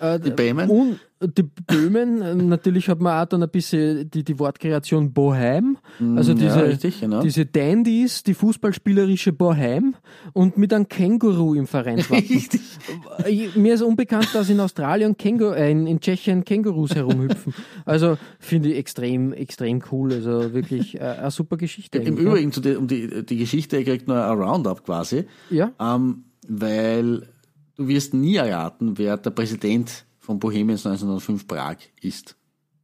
äh, 0.00 0.18
Die 0.18 0.30
Böhmen? 0.30 0.98
Die 1.28 1.42
Böhmen, 1.42 2.22
äh, 2.22 2.34
natürlich 2.34 2.88
hat 2.88 3.00
man 3.00 3.22
auch 3.22 3.28
dann 3.28 3.42
ein 3.42 3.48
bisschen 3.50 4.10
die, 4.10 4.22
die 4.24 4.38
Wortkreation 4.38 5.12
Boheim, 5.12 5.78
also 6.16 6.34
Mm, 6.34 6.36
ja, 6.38 6.42
diese, 6.44 6.64
richtig, 6.66 7.00
genau. 7.00 7.22
diese 7.22 7.46
Dandys, 7.46 8.22
die 8.22 8.34
fußballspielerische 8.34 9.32
Boheim 9.32 9.94
und 10.32 10.58
mit 10.58 10.72
einem 10.72 10.88
Känguru 10.88 11.54
im. 11.54 11.66
Ich- 13.26 13.56
Mir 13.56 13.74
ist 13.74 13.82
unbekannt, 13.82 14.28
dass 14.34 14.48
in 14.50 14.60
Australien 14.60 15.16
Känguru, 15.16 15.52
äh, 15.52 15.70
in, 15.70 15.86
in 15.86 16.00
Tschechien 16.00 16.44
Kängurus 16.44 16.94
herumhüpfen. 16.94 17.54
Also 17.84 18.16
finde 18.38 18.70
ich 18.70 18.78
extrem, 18.78 19.32
extrem 19.32 19.82
cool. 19.92 20.12
Also 20.12 20.52
wirklich 20.52 20.96
äh, 20.96 21.00
eine 21.00 21.30
super 21.30 21.56
Geschichte. 21.56 21.98
Im 21.98 22.16
Übrigen, 22.16 22.52
zu 22.52 22.60
der, 22.60 22.78
um 22.78 22.86
die, 22.86 23.24
die 23.24 23.36
Geschichte 23.36 23.82
kriegt 23.84 24.08
noch 24.08 24.16
ein 24.16 24.38
Roundup 24.38 24.84
quasi, 24.84 25.24
Ja, 25.50 25.70
ja? 25.78 25.94
ähm, 25.96 26.24
weil 26.48 27.28
du 27.76 27.88
wirst 27.88 28.14
nie 28.14 28.36
erraten, 28.36 28.98
wer 28.98 29.16
der 29.16 29.30
Präsident 29.30 30.04
von 30.24 30.38
Bohemians 30.38 30.86
1905 30.86 31.46
Prag 31.46 31.76
ist. 32.00 32.36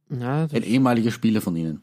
Das, 0.09 0.53
Ein 0.53 0.63
ehemaliger 0.63 1.11
Spieler 1.11 1.41
von 1.41 1.55
ihnen. 1.55 1.81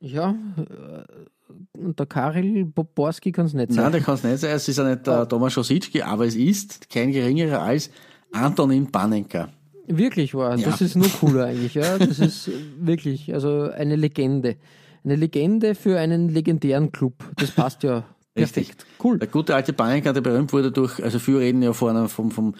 ja. 0.00 0.30
äh, 0.56 1.78
Und 1.78 1.98
der 1.98 2.06
Karel 2.06 2.64
Poporski 2.66 3.32
kann 3.32 3.46
es 3.46 3.54
nicht 3.54 3.70
Nein, 3.70 3.76
sein. 3.76 3.92
der 3.92 4.00
kann 4.02 4.14
es 4.14 4.22
nicht 4.24 4.38
sein. 4.38 4.54
Es 4.54 4.68
ist 4.68 4.76
ja 4.78 4.84
nicht 4.88 5.06
der 5.06 5.28
Thomas 5.28 5.52
Schositschki, 5.52 6.02
aber 6.02 6.26
es 6.26 6.36
ist 6.36 6.88
kein 6.90 7.10
geringerer 7.10 7.60
als 7.62 7.90
Antonin 8.32 8.90
Panenka. 8.92 9.48
Wirklich 9.88 10.34
wahr. 10.34 10.56
Ja. 10.56 10.70
Das 10.70 10.80
ist 10.80 10.94
nur 10.94 11.08
cooler 11.08 11.46
eigentlich. 11.46 11.74
Ja, 11.74 11.98
das 11.98 12.18
ist 12.28 12.50
wirklich 12.78 13.32
also 13.34 13.62
eine 13.70 13.96
Legende. 13.96 14.56
Eine 15.02 15.16
Legende 15.16 15.74
für 15.74 15.98
einen 15.98 16.28
legendären 16.28 16.92
Club. 16.92 17.14
Das 17.36 17.50
passt 17.50 17.82
ja 17.82 18.04
Richtig. 18.38 18.66
perfekt. 18.68 18.86
Cool. 19.02 19.18
Der 19.18 19.28
gute 19.28 19.54
alte 19.56 19.72
Panenka, 19.72 20.12
der 20.12 20.20
berühmt 20.20 20.52
wurde 20.52 20.70
durch, 20.70 21.02
also 21.02 21.18
viele 21.18 21.40
reden 21.40 21.62
ja 21.62 21.72
vorne 21.72 22.08
vom, 22.08 22.30
vom 22.30 22.54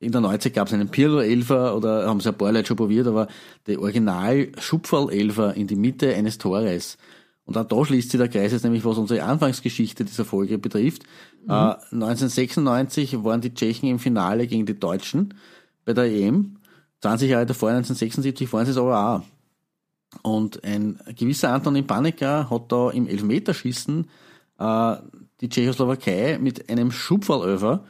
in 0.00 0.12
der 0.12 0.20
Neuzeit 0.20 0.54
gab 0.54 0.68
es 0.68 0.74
einen 0.74 0.88
Pirlo-Elfer 0.88 1.76
oder 1.76 2.06
haben 2.06 2.20
sie 2.20 2.28
ein 2.28 2.38
paar 2.38 2.52
Leute 2.52 2.68
schon 2.68 2.76
probiert, 2.76 3.06
aber 3.06 3.26
der 3.66 3.80
original 3.80 4.48
Schupferl-Elfer 4.58 5.54
in 5.54 5.66
die 5.66 5.76
Mitte 5.76 6.14
eines 6.14 6.38
Tores. 6.38 6.98
Und 7.44 7.56
auch 7.56 7.64
da 7.64 7.84
schließt 7.84 8.10
sich 8.10 8.18
der 8.18 8.28
Kreis 8.28 8.52
jetzt 8.52 8.64
nämlich, 8.64 8.84
was 8.84 8.98
unsere 8.98 9.24
Anfangsgeschichte 9.24 10.04
dieser 10.04 10.24
Folge 10.24 10.58
betrifft. 10.58 11.02
Äh, 11.48 11.52
1996 11.92 13.24
waren 13.24 13.40
die 13.40 13.54
Tschechen 13.54 13.88
im 13.88 13.98
Finale 13.98 14.46
gegen 14.46 14.66
die 14.66 14.78
Deutschen 14.78 15.34
bei 15.84 15.94
der 15.94 16.04
EM. 16.04 16.58
20 17.00 17.30
Jahre 17.30 17.46
davor, 17.46 17.70
1976, 17.70 18.52
waren 18.52 18.66
sie 18.66 18.72
es 18.72 18.76
aber 18.76 18.98
auch. 18.98 19.22
Und 20.22 20.62
ein 20.62 21.00
gewisser 21.16 21.52
Antonin 21.52 21.86
Panika 21.86 22.48
hat 22.50 22.70
da 22.70 22.90
im 22.90 23.08
Elfmeterschießen 23.08 24.06
äh, 24.58 24.96
die 25.40 25.48
Tschechoslowakei 25.48 26.38
mit 26.40 26.68
einem 26.68 26.90
Schupferlöfer 26.92 27.84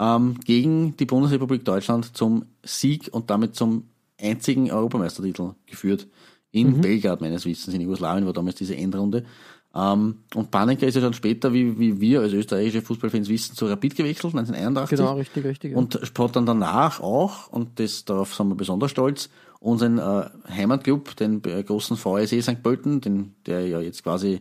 ähm, 0.00 0.40
gegen 0.44 0.96
die 0.96 1.04
Bundesrepublik 1.04 1.64
Deutschland 1.64 2.16
zum 2.16 2.46
Sieg 2.64 3.08
und 3.12 3.30
damit 3.30 3.54
zum 3.54 3.84
einzigen 4.20 4.70
Europameistertitel 4.70 5.52
geführt. 5.66 6.08
In 6.52 6.80
Belgrad, 6.80 7.20
meines 7.20 7.46
Wissens, 7.46 7.74
in 7.74 7.80
Jugoslawien 7.80 8.26
war 8.26 8.32
damals 8.32 8.56
diese 8.56 8.74
Endrunde. 8.74 9.24
Ähm, 9.72 10.16
und 10.34 10.50
Panika 10.50 10.84
ist 10.84 10.96
ja 10.96 11.00
dann 11.00 11.12
später, 11.12 11.52
wie, 11.52 11.78
wie 11.78 12.00
wir 12.00 12.22
als 12.22 12.32
österreichische 12.32 12.82
Fußballfans 12.82 13.28
wissen, 13.28 13.54
zu 13.54 13.66
Rapid 13.66 13.94
gewechselt, 13.94 14.34
1981. 14.34 14.98
Genau, 14.98 15.14
richtig, 15.14 15.44
richtig. 15.44 15.72
ja. 15.72 15.78
Und 15.78 15.94
hat 15.94 16.36
dann 16.36 16.46
danach 16.46 17.00
auch, 17.00 17.52
und 17.52 17.78
das, 17.78 18.04
darauf 18.04 18.34
sind 18.34 18.48
wir 18.48 18.56
besonders 18.56 18.90
stolz, 18.90 19.30
unseren 19.60 19.98
äh, 19.98 20.28
Heimatclub, 20.48 21.14
den 21.16 21.40
äh, 21.44 21.62
großen 21.62 21.96
VSE 21.96 22.42
St. 22.42 22.62
Pölten, 22.62 23.00
den, 23.00 23.34
der 23.46 23.68
ja 23.68 23.80
jetzt 23.80 24.02
quasi 24.02 24.40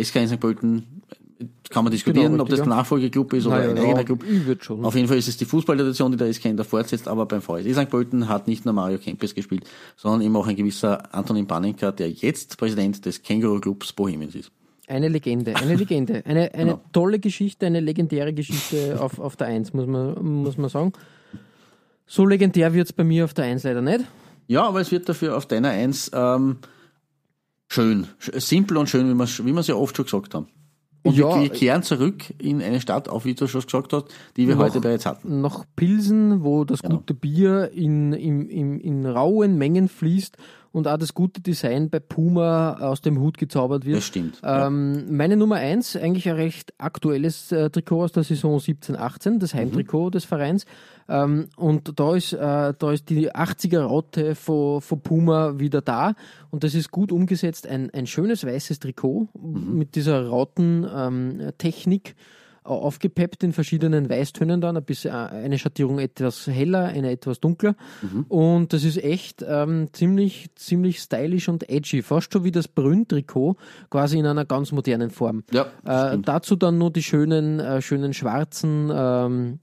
SK 0.00 0.16
in 0.16 0.28
St. 0.28 0.40
Pölten, 0.40 1.02
kann 1.70 1.84
man 1.84 1.92
diskutieren, 1.92 2.32
Genau, 2.32 2.42
ob 2.42 2.48
das 2.48 2.60
der. 2.60 2.68
Nachfolgeclub 2.68 3.32
ist 3.34 3.46
oder 3.46 3.58
Naja, 3.58 3.70
ein 3.70 3.78
eigener 3.78 4.04
Club. 4.04 4.24
Auf 4.84 4.94
jeden 4.96 5.06
Fall 5.06 5.18
ist 5.18 5.28
es 5.28 5.36
die 5.36 5.44
Fußballtradition, 5.44 6.10
die 6.12 6.16
der 6.18 6.32
SK 6.32 6.56
der 6.56 6.64
fortsetzt, 6.64 7.06
aber 7.08 7.26
beim 7.26 7.40
VSE 7.42 7.72
St. 7.74 7.88
Pölten 7.90 8.28
hat 8.28 8.48
nicht 8.48 8.64
nur 8.64 8.74
Mario 8.74 8.98
Kempes 8.98 9.34
gespielt, 9.34 9.64
sondern 9.96 10.22
eben 10.22 10.34
auch 10.36 10.46
ein 10.46 10.56
gewisser 10.56 11.14
Antonin 11.14 11.46
Panenka, 11.46 11.92
der 11.92 12.10
jetzt 12.10 12.58
Präsident 12.58 13.04
des 13.06 13.22
Känguru-Clubs 13.22 13.92
Bohemians 13.92 14.34
ist. 14.34 14.50
Eine 14.88 15.08
Legende, 15.08 15.54
eine 15.54 15.74
Legende. 15.74 16.22
Eine, 16.24 16.52
eine 16.54 16.64
Genau. 16.72 16.80
tolle 16.92 17.18
Geschichte, 17.18 17.66
eine 17.66 17.80
legendäre 17.80 18.32
Geschichte 18.32 18.96
auf, 19.00 19.18
auf 19.20 19.36
der 19.36 19.48
Eins, 19.48 19.72
muss 19.74 19.86
man, 19.86 20.14
muss 20.24 20.56
man 20.56 20.70
sagen. 20.70 20.92
So 22.06 22.24
legendär 22.26 22.72
wird's 22.72 22.92
bei 22.92 23.04
mir 23.04 23.24
auf 23.26 23.34
der 23.34 23.44
Eins 23.44 23.64
leider 23.64 23.82
nicht. 23.82 24.04
Ja, 24.46 24.66
aber 24.66 24.80
es 24.80 24.90
wird 24.90 25.08
dafür 25.08 25.36
auf 25.36 25.44
deiner 25.46 25.68
Eins 25.68 26.10
ähm, 26.14 26.56
schön. 27.68 28.06
Sch- 28.20 28.40
Simpel 28.40 28.78
und 28.78 28.88
schön, 28.88 29.08
wie 29.10 29.52
wir 29.52 29.60
es 29.60 29.66
ja 29.66 29.74
oft 29.74 29.94
schon 29.96 30.06
gesagt 30.06 30.34
haben. 30.34 30.46
Und 31.08 31.16
Ja, 31.16 31.34
wir, 31.36 31.42
wir 31.42 31.48
kehren 31.50 31.82
zurück 31.82 32.24
in 32.38 32.62
eine 32.62 32.80
Stadt, 32.80 33.08
auch 33.08 33.24
wie 33.24 33.34
du 33.34 33.46
schon 33.46 33.62
gesagt 33.62 33.92
hast, 33.92 34.06
die 34.36 34.46
wir 34.48 34.56
Noch- 34.56 34.64
heute 34.64 34.80
bereits 34.80 35.06
hatten. 35.06 35.40
Nach 35.40 35.64
Pilsen, 35.76 36.42
wo 36.44 36.64
das 36.64 36.82
Genau. 36.82 36.96
gute 36.96 37.14
Bier 37.14 37.70
in, 37.72 38.12
in, 38.12 38.48
in, 38.48 38.80
in 38.80 39.06
rauen 39.06 39.56
Mengen 39.58 39.88
fließt 39.88 40.36
und 40.72 40.86
auch 40.86 40.98
das 40.98 41.14
gute 41.14 41.40
Design 41.40 41.88
bei 41.90 41.98
Puma 41.98 42.74
aus 42.78 43.00
dem 43.00 43.18
Hut 43.20 43.38
gezaubert 43.38 43.84
wird. 43.86 43.96
Das 43.98 44.04
stimmt. 44.04 44.40
ja. 44.42 44.66
Ähm, 44.66 45.16
meine 45.16 45.36
Nummer 45.36 45.56
eins, 45.56 45.96
eigentlich 45.96 46.28
ein 46.28 46.36
recht 46.36 46.74
aktuelles 46.78 47.50
äh, 47.52 47.70
Trikot 47.70 48.04
aus 48.04 48.12
der 48.12 48.22
Saison 48.24 48.58
17-18, 48.58 49.38
das 49.38 49.54
Heimtrikot 49.54 50.10
des 50.10 50.24
Vereins. 50.24 50.66
Ähm, 51.08 51.48
und 51.56 51.98
da 51.98 52.14
ist, 52.14 52.32
äh, 52.32 52.74
da 52.78 52.92
ist 52.92 53.08
die 53.08 53.32
80er 53.32 53.80
Raute 53.80 54.34
von, 54.34 54.80
von 54.80 55.00
Puma 55.00 55.58
wieder 55.58 55.80
da 55.80 56.14
und 56.50 56.64
das 56.64 56.74
ist 56.74 56.90
gut 56.90 57.12
umgesetzt. 57.12 57.66
Ein, 57.66 57.90
ein 57.90 58.06
schönes 58.06 58.44
weißes 58.44 58.78
Trikot 58.78 59.28
mit 59.34 59.94
dieser 59.94 60.26
Rautentechnik. 60.26 62.14
aufgepeppt 62.64 63.42
in 63.44 63.54
verschiedenen 63.54 64.10
Weißtönen 64.10 64.60
dann, 64.60 64.76
ein 64.76 64.84
bisschen, 64.84 65.12
äh, 65.12 65.44
eine 65.44 65.58
Schattierung 65.58 65.98
etwas 65.98 66.46
heller, 66.46 66.84
eine 66.84 67.10
etwas 67.10 67.40
dunkler. 67.40 67.74
Und 68.28 68.74
das 68.74 68.84
ist 68.84 69.02
echt 69.02 69.42
ähm, 69.46 69.88
ziemlich, 69.92 70.50
ziemlich 70.54 71.00
stylisch 71.00 71.48
und 71.48 71.70
edgy, 71.70 72.02
fast 72.02 72.30
schon 72.32 72.44
wie 72.44 72.52
das 72.52 72.68
Brünn-Trikot, 72.68 73.56
quasi 73.88 74.18
in 74.18 74.26
einer 74.26 74.44
ganz 74.44 74.72
modernen 74.72 75.08
Form. 75.08 75.44
Ja, 75.50 75.66
Äh, 75.86 76.18
dazu 76.18 76.56
dann 76.56 76.76
nur 76.76 76.92
die 76.92 77.02
schönen, 77.02 77.58
äh, 77.58 77.80
schönen 77.80 78.12
schwarzen 78.12 78.90
ähm, 78.94 79.60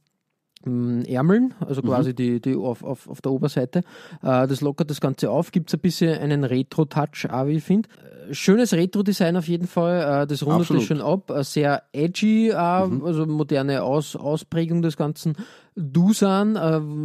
Ärmeln, 0.66 1.54
also 1.60 1.82
Mhm. 1.82 1.86
quasi 1.88 2.14
die, 2.14 2.40
die 2.42 2.56
auf, 2.56 2.84
auf, 2.84 3.08
auf 3.10 3.22
der 3.22 3.32
Oberseite. 3.32 3.80
Äh, 4.24 4.48
das 4.48 4.62
lockert 4.62 4.90
das 4.90 5.00
Ganze 5.02 5.30
auf, 5.30 5.52
gibt 5.52 5.70
es 5.70 5.74
ein 5.76 5.80
bisschen 5.82 6.18
einen 6.20 6.44
Retro-Touch, 6.44 7.30
auch 7.32 7.48
wie 7.48 7.58
ich 7.58 7.64
finde. 7.64 7.88
Äh, 8.30 8.34
Schönes 8.34 8.74
Retro-Design 8.74 9.38
auf 9.38 9.48
jeden 9.48 9.68
Fall, 9.68 10.24
äh, 10.24 10.28
das 10.28 10.42
rundet 10.44 10.62
Absolut. 10.62 10.82
das 10.82 10.88
schön 10.88 11.02
ab, 11.02 11.32
sehr 11.42 11.84
edgy, 11.94 12.52
Mhm. 12.52 13.04
also 13.06 13.26
moderne 13.28 13.84
Aus, 13.84 14.16
Ausprägung 14.16 14.82
des 14.82 14.98
Ganzen. 14.98 15.36
Dusan, 15.78 16.56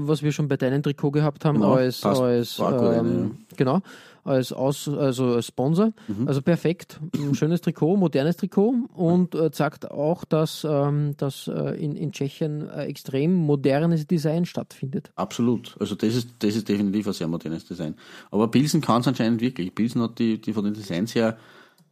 was 0.06 0.22
wir 0.22 0.30
schon 0.32 0.46
bei 0.48 0.56
deinem 0.56 0.82
Trikot 0.82 1.10
gehabt 1.10 1.44
haben, 1.44 1.56
Genau, 1.56 1.74
als, 1.74 2.04
als 2.04 2.60
ähm, 2.60 3.38
genau, 3.56 3.80
als, 4.24 4.52
Aus, 4.52 4.88
also 4.88 5.34
als 5.34 5.46
Sponsor. 5.46 5.92
Mhm. 6.08 6.28
Also 6.28 6.42
perfekt. 6.42 7.00
Ein 7.16 7.34
schönes 7.34 7.60
Trikot, 7.60 7.96
modernes 7.96 8.36
Trikot 8.36 8.74
und 8.94 9.34
äh, 9.34 9.50
zeigt 9.50 9.90
auch, 9.90 10.24
dass, 10.24 10.66
ähm, 10.68 11.14
dass 11.16 11.48
äh, 11.48 11.82
in, 11.82 11.96
in 11.96 12.12
Tschechien 12.12 12.68
äh, 12.68 12.84
extrem 12.84 13.34
modernes 13.34 14.06
Design 14.06 14.44
stattfindet. 14.44 15.10
Absolut. 15.16 15.76
Also 15.80 15.94
das 15.94 16.14
ist, 16.14 16.28
das 16.40 16.56
ist 16.56 16.68
definitiv 16.68 17.06
ein 17.06 17.12
sehr 17.12 17.28
modernes 17.28 17.64
Design. 17.66 17.94
Aber 18.30 18.48
Pilsen 18.48 18.80
kann 18.80 19.00
es 19.00 19.08
anscheinend 19.08 19.40
wirklich. 19.40 19.74
Pilsen 19.74 20.02
hat 20.02 20.18
die, 20.18 20.40
die 20.40 20.52
von 20.52 20.64
den 20.64 20.74
Designs 20.74 21.14
her 21.14 21.36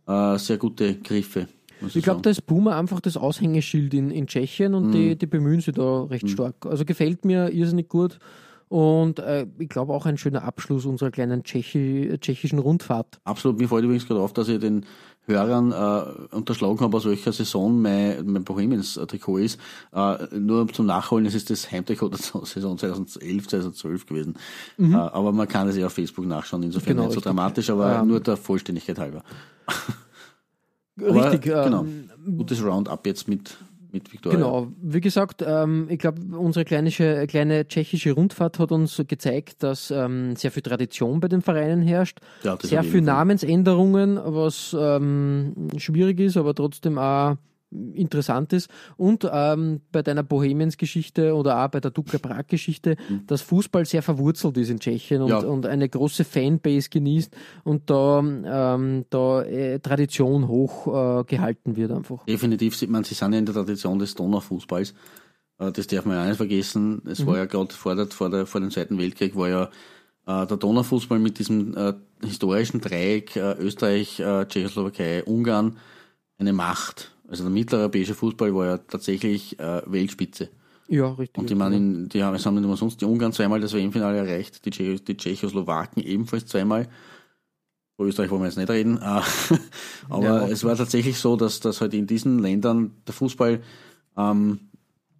äh, 0.07 0.39
sehr 0.39 0.57
gute 0.59 0.97
Griffe. 0.97 1.49
muss 1.81 1.95
Ich 1.97 2.03
glaube, 2.03 2.22
da 2.22 2.31
ist 2.31 2.47
Puma 2.47 2.79
einfach 2.79 3.01
das 3.01 3.16
Aushängeschild 3.16 3.95
in, 3.95 4.11
in 4.11 4.26
Tschechien 4.26 4.74
und 4.74 4.93
die, 4.93 5.11
Mhm. 5.11 5.18
die 5.18 5.26
bemühen 5.26 5.61
sich 5.61 5.74
da 5.74 6.05
recht 6.05 6.29
stark. 6.29 6.66
Also 6.66 6.85
gefällt 6.85 7.24
mir 7.24 7.51
irrsinnig 7.51 7.89
gut. 7.89 8.18
Und 8.68 9.18
äh, 9.18 9.46
ich 9.58 9.68
glaube 9.68 9.92
auch 9.94 10.04
ein 10.06 10.18
schöner 10.18 10.44
Abschluss 10.44 10.84
unserer 10.84 11.10
kleinen 11.10 11.42
Tschechi, 11.42 12.16
tschechischen 12.20 12.58
Rundfahrt. 12.58 13.18
Absolut. 13.24 13.58
Mir 13.58 13.68
fällt 13.68 13.84
übrigens 13.84 14.06
gerade 14.06 14.20
auf, 14.20 14.32
dass 14.32 14.48
ich 14.48 14.58
den 14.60 14.84
Hörern 15.26 15.72
äh, 15.72 16.34
unterschlagen 16.34 16.80
habe, 16.80 16.96
aus 16.96 17.04
welcher 17.04 17.32
Saison 17.32 17.80
mein, 17.80 18.24
mein 18.26 18.44
Bohemians-Trikot 18.44 19.38
ist. 19.38 19.60
Äh, 19.92 20.16
nur 20.38 20.68
zum 20.68 20.86
Nachholen, 20.86 21.26
es 21.26 21.34
ist 21.34 21.50
das 21.50 21.70
Heimtrikot 21.70 22.08
der 22.08 22.18
Saison 22.44 22.78
2011, 22.78 23.48
2012 23.48 24.06
gewesen. 24.06 24.36
Äh, 24.78 24.94
aber 24.94 25.32
man 25.32 25.46
kann 25.48 25.68
es 25.68 25.76
ja 25.76 25.86
auf 25.86 25.92
Facebook 25.92 26.24
nachschauen, 26.26 26.62
insofern 26.62 26.94
Mhm. 26.94 26.96
Genau, 26.96 27.02
nicht 27.04 27.12
so 27.12 27.18
richtig. 27.18 27.24
dramatisch, 27.24 27.70
aber 27.70 27.98
Ähm, 28.00 28.06
nur 28.08 28.20
der 28.20 28.36
Vollständigkeit 28.38 28.98
halber. 28.98 29.22
Aber, 31.00 31.30
Richtig, 31.30 31.42
genau. 31.42 31.82
ähm, 31.84 32.10
Gutes 32.38 32.60
Roundup 32.60 33.06
jetzt 33.06 33.28
mit, 33.28 33.56
mit 33.93 34.12
Victoria. 34.12 34.39
Genau, 34.39 34.68
wie 34.80 35.01
gesagt, 35.01 35.45
ähm, 35.47 35.86
ich 35.89 35.99
glaube, 35.99 36.20
unsere 36.36 36.64
kleine, 36.64 36.91
kleine 37.26 37.66
tschechische 37.66 38.12
Rundfahrt 38.12 38.59
hat 38.59 38.72
uns 38.72 39.03
gezeigt, 39.07 39.62
dass 39.62 39.91
ähm, 39.91 40.36
sehr 40.36 40.51
viel 40.51 40.62
Tradition 40.62 41.20
bei 41.20 41.28
den 41.28 41.43
Vereinen 41.43 41.82
herrscht, 41.82 42.20
Ja, 42.43 42.57
sehr 42.62 42.84
viel. 42.84 43.01
Namensänderungen, 43.01 44.20
was 44.22 44.76
ähm, 44.78 45.68
schwierig 45.76 46.20
ist, 46.20 46.36
aber 46.36 46.55
trotzdem 46.55 46.99
auch 46.99 47.36
interessant 47.70 48.52
ist. 48.52 48.70
Und 48.96 49.28
ähm, 49.30 49.80
bei 49.92 50.02
deiner 50.02 50.22
Bohemians-Geschichte 50.22 51.34
oder 51.34 51.64
auch 51.64 51.68
bei 51.68 51.80
der 51.80 51.90
Dukla 51.90 52.18
Prag-Geschichte, 52.18 52.96
dass 53.26 53.42
Fußball 53.42 53.84
sehr 53.84 54.02
verwurzelt 54.02 54.56
ist 54.56 54.70
in 54.70 54.80
Tschechien 54.80 55.22
und, 55.22 55.28
Ja. 55.28 55.38
und 55.40 55.66
eine 55.66 55.88
große 55.88 56.24
Fanbase 56.24 56.88
genießt 56.88 57.36
und 57.64 57.90
da, 57.90 58.20
ähm, 58.20 59.04
da 59.10 59.42
äh, 59.42 59.80
Tradition 59.80 60.48
hoch 60.48 60.86
äh, 61.20 61.24
gehalten 61.24 61.76
wird 61.76 61.90
einfach. 61.92 62.24
Definitiv 62.24 62.76
sieht 62.76 62.90
man, 62.90 63.04
sie 63.04 63.14
sind 63.14 63.32
ja 63.32 63.38
in 63.38 63.46
der 63.46 63.54
Tradition 63.54 63.98
des 63.98 64.14
Donaufußballs. 64.14 64.94
Äh, 65.58 65.72
Das 65.72 65.86
darf 65.88 66.06
man 66.06 66.16
ja 66.16 66.22
auch 66.22 66.28
nicht 66.28 66.36
vergessen. 66.36 67.02
Es 67.06 67.26
war 67.26 67.36
ja 67.36 67.44
gerade 67.44 67.74
vor, 67.74 67.94
der, 67.94 68.06
vor, 68.06 68.30
der, 68.30 68.46
vor 68.46 68.60
dem 68.60 68.70
Zweiten 68.70 68.98
Weltkrieg 68.98 69.36
war 69.36 69.48
ja 69.48 69.64
äh, 70.26 70.46
der 70.46 70.56
Donaufußball 70.56 71.18
mit 71.18 71.38
diesem 71.38 71.76
äh, 71.76 71.92
historischen 72.24 72.80
Dreieck 72.80 73.36
äh, 73.36 73.52
Österreich, 73.58 74.22
Tschechoslowakei, 74.48 75.22
Ungarn 75.24 75.76
eine 76.38 76.52
Macht. 76.52 77.14
Also 77.29 77.45
der 77.45 77.53
mitteleuropäische 77.53 78.14
Fußball 78.14 78.55
war 78.55 78.66
ja 78.66 78.79
tatsächlich 78.79 79.59
äh, 79.61 79.83
Weltspitze. 79.87 80.49
Ja, 80.89 81.11
richtig. 81.12 81.39
Und 81.39 81.55
meine, 81.59 81.76
in- 81.76 82.09
die 82.09 82.22
haben, 82.24 82.35
es 82.35 82.47
haben 82.47 82.55
nicht 82.55 82.64
umsonst 82.64 83.01
die 83.01 83.05
Ungarn 83.05 83.33
zweimal 83.33 83.61
das 83.61 83.74
WM-Finale 83.74 84.18
erreicht, 84.18 84.64
die, 84.64 84.70
Tschecho, 84.70 84.99
die 85.05 85.16
Tschechoslowaken 85.16 86.03
ebenfalls 86.03 86.47
zweimal. 86.47 86.89
Über 87.99 88.09
Österreich 88.09 88.31
wollen 88.31 88.43
wir 88.43 88.47
jetzt 88.47 88.57
nicht 88.57 88.70
reden. 88.70 88.97
äh, 88.99 89.20
Aber 90.09 90.24
Ja. 90.24 90.49
es 90.49 90.64
war 90.64 90.76
tatsächlich 90.76 91.18
so, 91.18 91.37
dass, 91.37 91.61
dass 91.61 91.81
halt 91.83 91.93
in 91.95 92.07
diesen 92.07 92.39
Ländern 92.39 92.93
der 93.07 93.12
Fußball 93.14 93.61
ähm, 94.16 94.61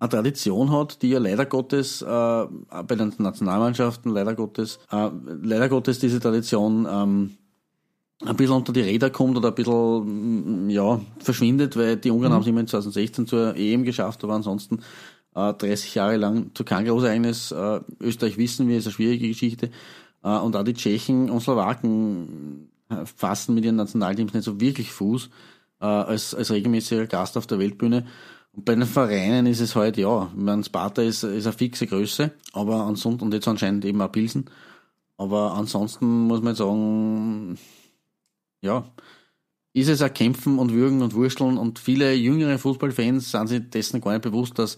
eine 0.01 0.09
Tradition 0.09 0.71
hat, 0.71 1.03
die 1.03 1.11
ja 1.11 1.19
leider 1.19 1.45
Gottes 1.45 2.03
äh, 2.03 2.07
bei 2.07 2.95
den 2.95 3.13
Nationalmannschaften 3.19 4.13
leider 4.13 4.35
Gottes 4.35 4.79
äh, 4.93 5.11
leider 5.43 5.69
Gottes 5.69 5.99
diese 5.99 6.21
Tradition 6.21 6.87
ähm, 6.89 7.31
ein 8.25 8.37
bisschen 8.37 8.57
unter 8.57 8.73
die 8.73 8.81
Räder 8.81 9.11
kommt 9.11 9.37
oder 9.37 9.49
ein 9.49 9.55
bisschen 9.55 10.66
mm, 10.66 10.71
ja, 10.71 11.01
verschwindet, 11.19 11.77
weil 11.77 11.97
die 11.97 12.11
Ungarn 12.11 12.33
haben 12.33 12.43
es 12.43 12.49
immerhin 12.49 12.66
2016 12.66 13.27
zur 13.27 13.57
EM 13.57 13.85
geschafft, 13.85 14.25
aber 14.25 14.35
ansonsten 14.35 14.81
äh, 15.35 15.55
30 15.55 15.95
Jahre 15.95 16.16
lang 16.16 16.51
zu 16.55 16.64
kein 16.64 16.85
Großereignis. 16.85 17.53
Äh, 17.53 17.81
Österreich 18.01 18.37
wissen 18.37 18.69
wir, 18.69 18.79
ist 18.79 18.87
eine 18.87 18.95
schwierige 18.95 19.29
Geschichte. 19.29 19.71
Äh, 20.23 20.37
und 20.39 20.57
auch 20.57 20.64
die 20.64 20.75
Tschechen 20.75 21.31
und 21.31 21.41
Slowaken 21.41 22.71
äh, 22.89 23.07
fassen 23.07 23.55
mit 23.55 23.64
ihren 23.64 23.77
Nationalteams 23.77 24.35
nicht 24.35 24.45
so 24.45 24.61
wirklich 24.61 24.91
Fuß 24.93 25.31
äh, 25.81 25.85
als, 25.85 26.35
als 26.35 26.51
regelmäßiger 26.51 27.07
Gast 27.07 27.37
auf 27.37 27.47
der 27.47 27.59
Weltbühne. 27.59 28.07
Und 28.53 28.64
bei 28.64 28.75
den 28.75 28.87
Vereinen 28.87 29.47
ist 29.47 29.61
es 29.61 29.77
halt, 29.77 29.97
ja, 29.97 30.29
ich 30.35 30.43
meine, 30.43 30.64
Sparta 30.64 31.03
ist, 31.03 31.23
ist 31.23 31.47
eine 31.47 31.57
fixe 31.57 31.87
Größe, 31.87 32.33
aber 32.53 32.85
ansonsten, 32.85 33.25
und 33.25 33.35
jetzt 33.35 33.47
anscheinend 33.47 33.85
eben 33.85 34.01
auch 34.01 34.11
Pilsen. 34.11 34.47
Aber 35.16 35.53
ansonsten 35.53 36.27
muss 36.27 36.43
man 36.43 36.55
sagen, 36.55 37.59
ja, 38.63 38.91
ist 39.73 39.89
es 39.89 40.03
ein 40.03 40.13
Kämpfen 40.13 40.59
und 40.59 40.73
Würgen 40.73 41.03
und 41.03 41.15
Wursteln 41.15 41.59
und 41.59 41.79
viele 41.79 42.15
jüngere 42.15 42.59
Fußballfans 42.59 43.31
sind 43.31 43.49
sich 43.49 43.71
dessen 43.71 44.01
gar 44.01 44.13
nicht 44.13 44.23
bewusst, 44.23 44.59
dass 44.59 44.77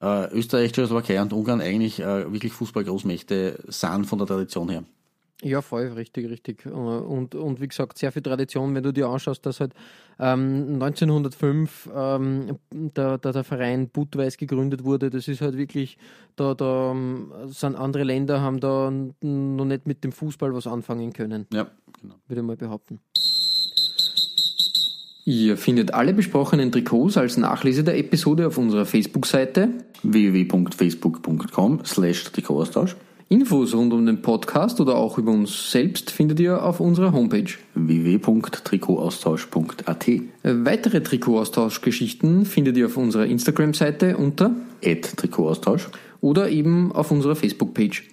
äh, 0.00 0.32
Österreich, 0.32 0.72
Tschechoslowakei 0.72 1.20
und 1.20 1.32
Ungarn 1.32 1.60
eigentlich 1.60 2.00
äh, 2.00 2.30
wirklich 2.32 2.52
Fußballgroßmächte 2.52 3.64
sind 3.68 4.06
von 4.06 4.18
der 4.18 4.26
Tradition 4.26 4.68
her. 4.70 4.84
Ja, 5.42 5.62
voll, 5.62 5.88
richtig, 5.88 6.28
richtig. 6.28 6.66
Äh, 6.66 6.70
Und, 6.70 7.34
und 7.34 7.60
wie 7.60 7.68
gesagt, 7.68 7.98
sehr 7.98 8.12
viel 8.12 8.22
Tradition, 8.22 8.74
wenn 8.74 8.82
du 8.82 8.92
dir 8.92 9.08
anschaust, 9.08 9.44
dass 9.46 9.60
halt 9.60 9.74
ähm, 10.20 10.74
1905 10.74 11.88
ähm, 11.94 12.58
der, 12.72 13.18
der, 13.18 13.32
der 13.32 13.44
Verein 13.44 13.88
Budweis 13.88 14.36
gegründet 14.36 14.84
wurde, 14.84 15.10
das 15.10 15.28
ist 15.28 15.40
halt 15.40 15.56
wirklich, 15.56 15.96
da, 16.36 16.54
da 16.54 16.92
ähm, 16.92 17.32
sind 17.46 17.74
andere 17.76 18.04
Länder, 18.04 18.40
haben 18.40 18.60
da 18.60 18.90
noch 19.22 19.64
nicht 19.64 19.86
mit 19.86 20.04
dem 20.04 20.12
Fußball 20.12 20.54
was 20.54 20.66
anfangen 20.66 21.12
können, 21.12 21.46
Ja, 21.52 21.66
genau. 22.00 22.14
würde 22.28 22.40
ich 22.40 22.46
mal 22.46 22.56
behaupten. 22.56 23.00
Ihr 25.24 25.56
findet 25.56 25.94
alle 25.94 26.12
besprochenen 26.12 26.72
Trikots 26.72 27.16
als 27.16 27.36
Nachlese 27.36 27.84
der 27.84 27.98
Episode 27.98 28.46
auf 28.46 28.58
unserer 28.58 28.86
Facebook-Seite. 28.86 29.68
www.facebook.com 30.02 31.84
slash 31.84 32.24
Trikotaustausch 32.24 32.96
Infos 33.32 33.74
rund 33.74 33.92
um 33.92 34.06
den 34.06 34.22
Podcast 34.22 34.80
oder 34.80 34.96
auch 34.96 35.16
über 35.16 35.30
uns 35.30 35.70
selbst 35.70 36.10
findet 36.10 36.40
ihr 36.40 36.64
auf 36.64 36.80
unserer 36.80 37.12
Homepage. 37.12 37.52
www.trikotaustausch.at 37.74 40.08
Äh, 40.08 40.22
Weitere 40.42 41.00
Trikotaustauschgeschichten 41.00 42.44
findet 42.44 42.76
ihr 42.76 42.86
auf 42.86 42.96
unserer 42.96 43.26
Instagram-Seite 43.26 44.16
unter 44.16 44.50
Trikotaustausch 44.82 45.90
oder 46.20 46.48
eben 46.48 46.90
auf 46.90 47.12
unserer 47.12 47.36
Facebook-Page. 47.36 48.08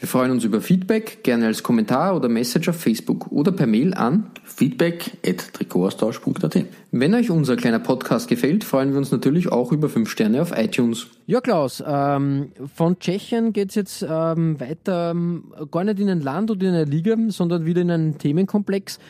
Wir 0.00 0.08
freuen 0.08 0.30
uns 0.30 0.44
über 0.44 0.62
Feedback, 0.62 1.22
gerne 1.24 1.44
als 1.44 1.62
Kommentar 1.62 2.16
oder 2.16 2.30
Message 2.30 2.70
auf 2.70 2.76
Facebook 2.76 3.30
oder 3.30 3.52
per 3.52 3.66
Mail 3.66 3.92
an. 3.92 4.30
feedback 4.44 5.18
at 5.26 5.52
Trikotaustausch.at 5.52 6.64
Wenn 6.90 7.14
euch 7.14 7.30
unser 7.30 7.56
kleiner 7.56 7.80
Podcast 7.80 8.26
gefällt, 8.26 8.64
freuen 8.64 8.92
wir 8.92 8.98
uns 8.98 9.12
natürlich 9.12 9.52
auch 9.52 9.72
über 9.72 9.90
5 9.90 10.08
Sterne 10.08 10.40
auf 10.40 10.56
iTunes. 10.56 11.08
Ja, 11.26 11.42
Klaus, 11.42 11.84
ähm, 11.86 12.52
von 12.74 12.98
Tschechien 12.98 13.52
geht 13.52 13.68
es 13.68 13.74
jetzt 13.74 14.06
ähm, 14.08 14.58
weiter, 14.58 15.10
ähm, 15.10 15.52
gar 15.70 15.84
nicht 15.84 16.00
in 16.00 16.08
ein 16.08 16.22
Land 16.22 16.50
oder 16.50 16.66
in 16.66 16.74
eine 16.74 16.84
Liga, 16.84 17.14
sondern 17.28 17.66
wieder 17.66 17.82
in 17.82 17.90
einen 17.90 18.16
Themenkomplex, 18.16 19.00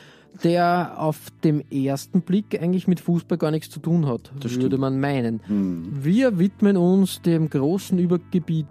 der 0.43 0.95
auf 0.97 1.19
dem 1.45 1.63
ersten 1.71 2.23
Blick 2.23 2.61
eigentlich 2.61 2.89
mit 2.89 2.99
Fußball 2.99 3.39
gar 3.39 3.53
nichts 3.53 3.71
zu 3.71 3.79
tun 3.79 4.09
hat, 4.09 4.33
würde 4.43 4.77
man 4.77 4.99
meinen. 4.99 5.41
Wir 6.03 6.41
widmen 6.41 6.77
uns 6.77 7.23
dem 7.23 7.49
großen 7.49 7.97
Übergebiet 8.01 8.67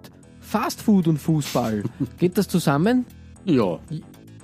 Fastfood 0.50 1.08
und 1.08 1.18
Fußball. 1.20 1.84
Geht 2.18 2.38
das 2.39 2.47
zusammen? 2.47 3.06
Ja, 3.45 3.78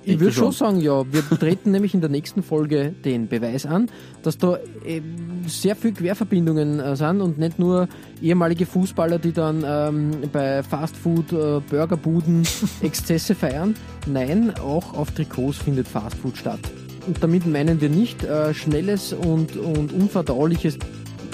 Ich 0.04 0.20
würde 0.20 0.32
schon 0.32 0.52
sagen, 0.52 0.80
ja. 0.80 1.02
Wir 1.12 1.28
treten 1.28 1.72
nämlich 1.72 1.94
in 1.94 2.00
der 2.00 2.08
nächsten 2.08 2.44
Folge 2.44 2.94
den 3.04 3.26
Beweis 3.26 3.66
an, 3.66 3.90
dass 4.22 4.38
da 4.38 4.56
äh, 4.84 5.02
sehr 5.48 5.74
viel 5.74 5.92
Querverbindungen 5.92 6.78
äh, 6.78 6.94
sind 6.94 7.20
und 7.20 7.38
nicht 7.38 7.58
nur 7.58 7.88
ehemalige 8.22 8.66
Fußballer, 8.66 9.18
die 9.18 9.32
dann 9.32 9.64
ähm, 9.66 10.12
bei 10.32 10.62
Fastfood, 10.62 11.32
äh, 11.32 11.60
Burgerbuden 11.68 12.46
Exzesse 12.82 13.34
feiern. 13.34 13.74
Nein, 14.06 14.54
auch 14.60 14.94
auf 14.94 15.10
Trikots 15.10 15.58
findet 15.58 15.88
Fastfood 15.88 16.36
statt. 16.36 16.60
Und 17.08 17.20
damit 17.20 17.46
meinen 17.46 17.80
wir 17.80 17.88
nicht 17.88 18.22
äh, 18.22 18.54
schnelles 18.54 19.12
und, 19.12 19.56
und 19.56 19.92
unverdauliches 19.92 20.78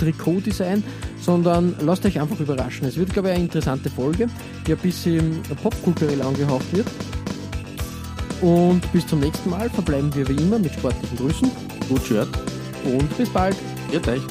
Trikotdesign, 0.03 0.83
sondern 1.21 1.75
lasst 1.81 2.05
euch 2.05 2.21
einfach 2.21 2.41
überraschen. 2.41 2.87
Es 2.87 2.97
wird, 2.97 3.13
glaube 3.13 3.29
ich, 3.29 3.35
eine 3.35 3.45
interessante 3.45 3.89
Folge, 3.89 4.29
die 4.67 4.73
ein 4.73 4.79
bisschen 4.79 5.41
popkulturell 5.63 6.21
angehaucht 6.23 6.73
wird. 6.73 6.87
Und 8.41 8.81
bis 8.93 9.07
zum 9.07 9.21
nächsten 9.21 9.51
Mal 9.51 9.71
verbleiben 9.71 10.13
wir 10.15 10.29
wie 10.29 10.43
immer 10.43 10.59
mit 10.59 10.73
sportlichen 10.75 11.17
Grüßen 11.17 11.51
Gut 11.89 12.09
gehört. 12.09 12.29
und 12.85 13.17
bis 13.17 13.29
bald. 13.29 13.57
Ihr 13.93 14.01
euch. 14.09 14.23